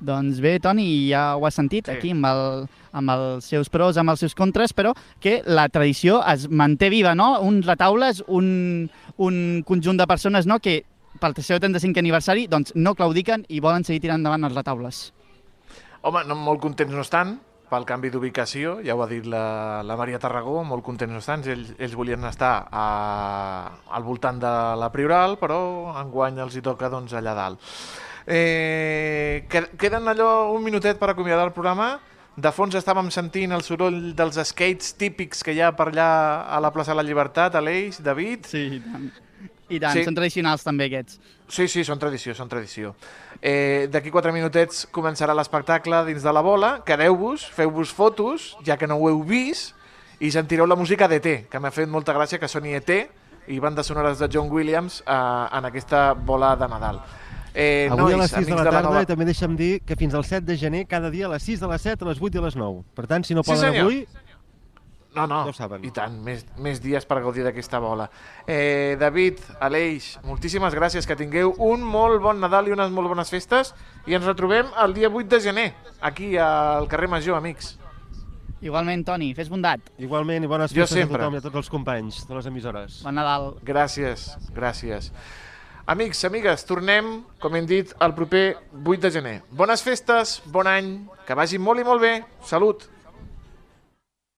Doncs 0.03 0.41
bé, 0.43 0.57
Toni, 0.59 0.85
ja 1.07 1.37
ho 1.37 1.45
has 1.47 1.55
sentit 1.55 1.87
sí. 1.87 1.95
aquí 1.95 2.11
amb, 2.11 2.27
el, 2.27 2.65
amb 2.91 3.13
els 3.13 3.47
seus 3.47 3.71
pros, 3.71 3.97
amb 3.97 4.11
els 4.11 4.23
seus 4.25 4.35
contres, 4.35 4.75
però 4.75 4.91
que 5.23 5.39
la 5.47 5.69
tradició 5.71 6.19
es 6.27 6.49
manté 6.51 6.89
viva, 6.91 7.15
no? 7.15 7.37
Uns 7.41 7.67
retaules, 7.69 8.23
un, 8.27 8.89
un 9.17 9.37
conjunt 9.67 10.01
de 10.01 10.09
persones 10.09 10.49
no? 10.49 10.59
que 10.59 10.81
pel 11.21 11.37
seu 11.39 11.61
35 11.61 12.01
aniversari 12.01 12.47
doncs, 12.51 12.73
no 12.75 12.95
claudiquen 12.97 13.47
i 13.47 13.61
volen 13.63 13.85
seguir 13.87 14.03
tirant 14.03 14.19
endavant 14.19 14.49
els 14.49 14.59
retaules. 14.59 15.01
Home, 16.03 16.25
no, 16.27 16.35
molt 16.35 16.59
contents 16.63 16.91
no 16.91 17.03
estan 17.05 17.37
pel 17.73 17.87
canvi 17.89 18.11
d'ubicació, 18.13 18.77
ja 18.85 18.93
ho 18.93 19.01
ha 19.01 19.09
dit 19.09 19.25
la, 19.25 19.81
la 19.87 19.95
Maria 19.97 20.19
Tarragó, 20.21 20.59
molt 20.67 20.85
contents 20.85 21.13
no 21.13 21.21
estan, 21.23 21.45
ells, 21.49 21.73
ells 21.79 21.95
volien 21.97 22.27
estar 22.29 22.53
a, 22.69 22.83
al 23.89 24.05
voltant 24.05 24.41
de 24.41 24.53
la 24.77 24.91
Prioral, 24.93 25.39
però 25.41 25.57
enguany 26.03 26.37
els 26.43 26.57
hi 26.59 26.61
toca 26.65 26.91
doncs, 26.93 27.15
allà 27.17 27.33
dalt. 27.37 27.73
Eh, 28.25 29.45
que- 29.49 29.69
queden 29.77 30.07
allò 30.07 30.51
un 30.51 30.63
minutet 30.63 30.97
per 30.97 31.09
acomiadar 31.09 31.45
el 31.45 31.53
programa. 31.53 31.99
De 32.35 32.49
fons 32.51 32.73
estàvem 32.73 33.11
sentint 33.13 33.51
el 33.53 33.61
soroll 33.61 34.15
dels 34.17 34.39
skates 34.49 34.95
típics 34.97 35.43
que 35.45 35.53
hi 35.53 35.61
ha 35.61 35.71
per 35.75 35.91
allà 35.91 36.07
a 36.49 36.59
la 36.59 36.71
plaça 36.73 36.91
de 36.91 36.95
la 36.97 37.03
Llibertat, 37.03 37.53
Aleix, 37.55 37.99
David. 38.01 38.45
Sí, 38.49 38.63
i 38.75 38.79
tant. 38.79 39.11
I 39.69 39.79
tant, 39.79 39.93
sí. 39.93 40.03
són 40.03 40.15
tradicionals 40.15 40.63
també 40.65 40.85
aquests. 40.89 41.19
Sí, 41.47 41.67
sí, 41.67 41.83
són 41.85 41.99
tradició, 41.99 42.33
són 42.35 42.49
tradició. 42.49 42.95
Eh, 43.41 43.87
D'aquí 43.91 44.09
quatre 44.11 44.31
minutets 44.33 44.87
començarà 44.91 45.33
l'espectacle 45.35 46.03
dins 46.05 46.23
de 46.23 46.33
la 46.33 46.41
bola. 46.41 46.81
Quedeu-vos, 46.85 47.45
feu-vos 47.53 47.91
fotos, 47.93 48.57
ja 48.65 48.77
que 48.77 48.87
no 48.87 48.95
ho 48.97 49.09
heu 49.09 49.23
vist, 49.23 49.75
i 50.19 50.31
sentireu 50.31 50.65
la 50.65 50.75
música 50.75 51.07
d'ET, 51.07 51.47
que 51.49 51.59
m'ha 51.59 51.71
fet 51.71 51.89
molta 51.89 52.13
gràcia 52.13 52.39
que 52.39 52.47
soni 52.47 52.73
ET 52.73 52.89
i 53.47 53.59
bandes 53.59 53.85
sonores 53.85 54.17
de 54.19 54.29
John 54.31 54.49
Williams 54.51 55.01
eh, 55.05 55.11
en 55.57 55.65
aquesta 55.65 56.13
bola 56.13 56.55
de 56.55 56.67
Nadal. 56.67 57.01
Eh, 57.53 57.87
Avui 57.91 58.13
a 58.13 58.17
nois, 58.17 58.31
les 58.31 58.31
6 58.31 58.47
de 58.49 58.55
la 58.55 58.63
tarda 58.65 58.81
nova... 58.89 59.01
i 59.03 59.05
també 59.05 59.25
deixa'm 59.29 59.55
dir 59.55 59.81
que 59.85 59.95
fins 59.95 60.13
al 60.17 60.23
7 60.25 60.41
de 60.47 60.57
gener, 60.57 60.87
cada 60.89 61.11
dia 61.13 61.27
a 61.27 61.33
les 61.35 61.43
6 61.45 61.59
de 61.61 61.67
les 61.69 61.81
7, 61.85 62.03
a 62.03 62.07
les 62.09 62.21
8 62.21 62.35
i 62.35 62.41
a 62.41 62.45
les 62.47 62.55
9. 62.57 62.83
Per 62.97 63.05
tant, 63.07 63.23
si 63.27 63.35
no 63.37 63.43
Sí, 63.43 63.51
poden 63.51 63.71
senyor. 63.71 63.85
avui, 63.85 64.07
No, 65.13 65.27
no, 65.27 65.43
Ja 65.45 65.49
ho 65.51 65.53
saben. 65.53 65.83
i 65.85 65.91
tant, 65.93 66.15
més, 66.25 66.43
més 66.57 66.79
dies 66.81 67.05
per 67.05 67.19
gaudir 67.21 67.43
d'aquesta 67.45 67.77
bola. 67.77 68.07
Eh, 68.47 68.97
David, 68.99 69.37
Aleix, 69.61 70.17
moltíssimes 70.25 70.73
gràcies, 70.73 71.05
que 71.05 71.15
tingueu 71.15 71.53
un 71.61 71.83
molt 71.85 72.17
bon 72.19 72.39
Nadal 72.41 72.67
i 72.67 72.71
unes 72.73 72.89
molt 72.89 73.07
bones 73.11 73.29
festes 73.29 73.75
i 74.09 74.15
ens 74.17 74.25
retrobem 74.25 74.65
el 74.81 74.95
dia 74.97 75.11
8 75.13 75.29
de 75.29 75.39
gener, 75.39 75.67
aquí 76.01 76.35
al 76.35 76.87
carrer 76.89 77.07
Major, 77.13 77.37
amics. 77.37 77.75
Igualment, 78.63 79.05
Toni, 79.05 79.35
fes 79.35 79.49
bondat. 79.53 79.81
Igualment, 79.99 80.43
i 80.43 80.47
bones 80.49 80.73
festes 80.73 81.03
a 81.05 81.07
tothom 81.07 81.35
i 81.35 81.37
a 81.37 81.41
tots 81.45 81.61
els 81.61 81.69
companys 81.69 82.23
de 82.27 82.33
les 82.33 82.45
emissores. 82.49 83.01
Bon 83.03 83.13
Nadal. 83.13 83.51
Gràcies, 83.61 84.31
gràcies. 84.55 85.11
Amics, 85.85 86.21
amigues, 86.23 86.61
tornem, 86.63 87.07
com 87.43 87.57
hem 87.59 87.65
dit, 87.67 87.89
el 88.05 88.13
proper 88.15 88.43
8 88.87 89.01
de 89.03 89.09
gener. 89.11 89.33
Bones 89.51 89.83
festes, 89.83 90.37
bon 90.47 90.69
any, 90.71 90.93
que 91.27 91.35
vagi 91.35 91.59
molt 91.59 91.83
i 91.83 91.83
molt 91.83 91.99
bé. 91.99 92.13
Salut! 92.47 92.92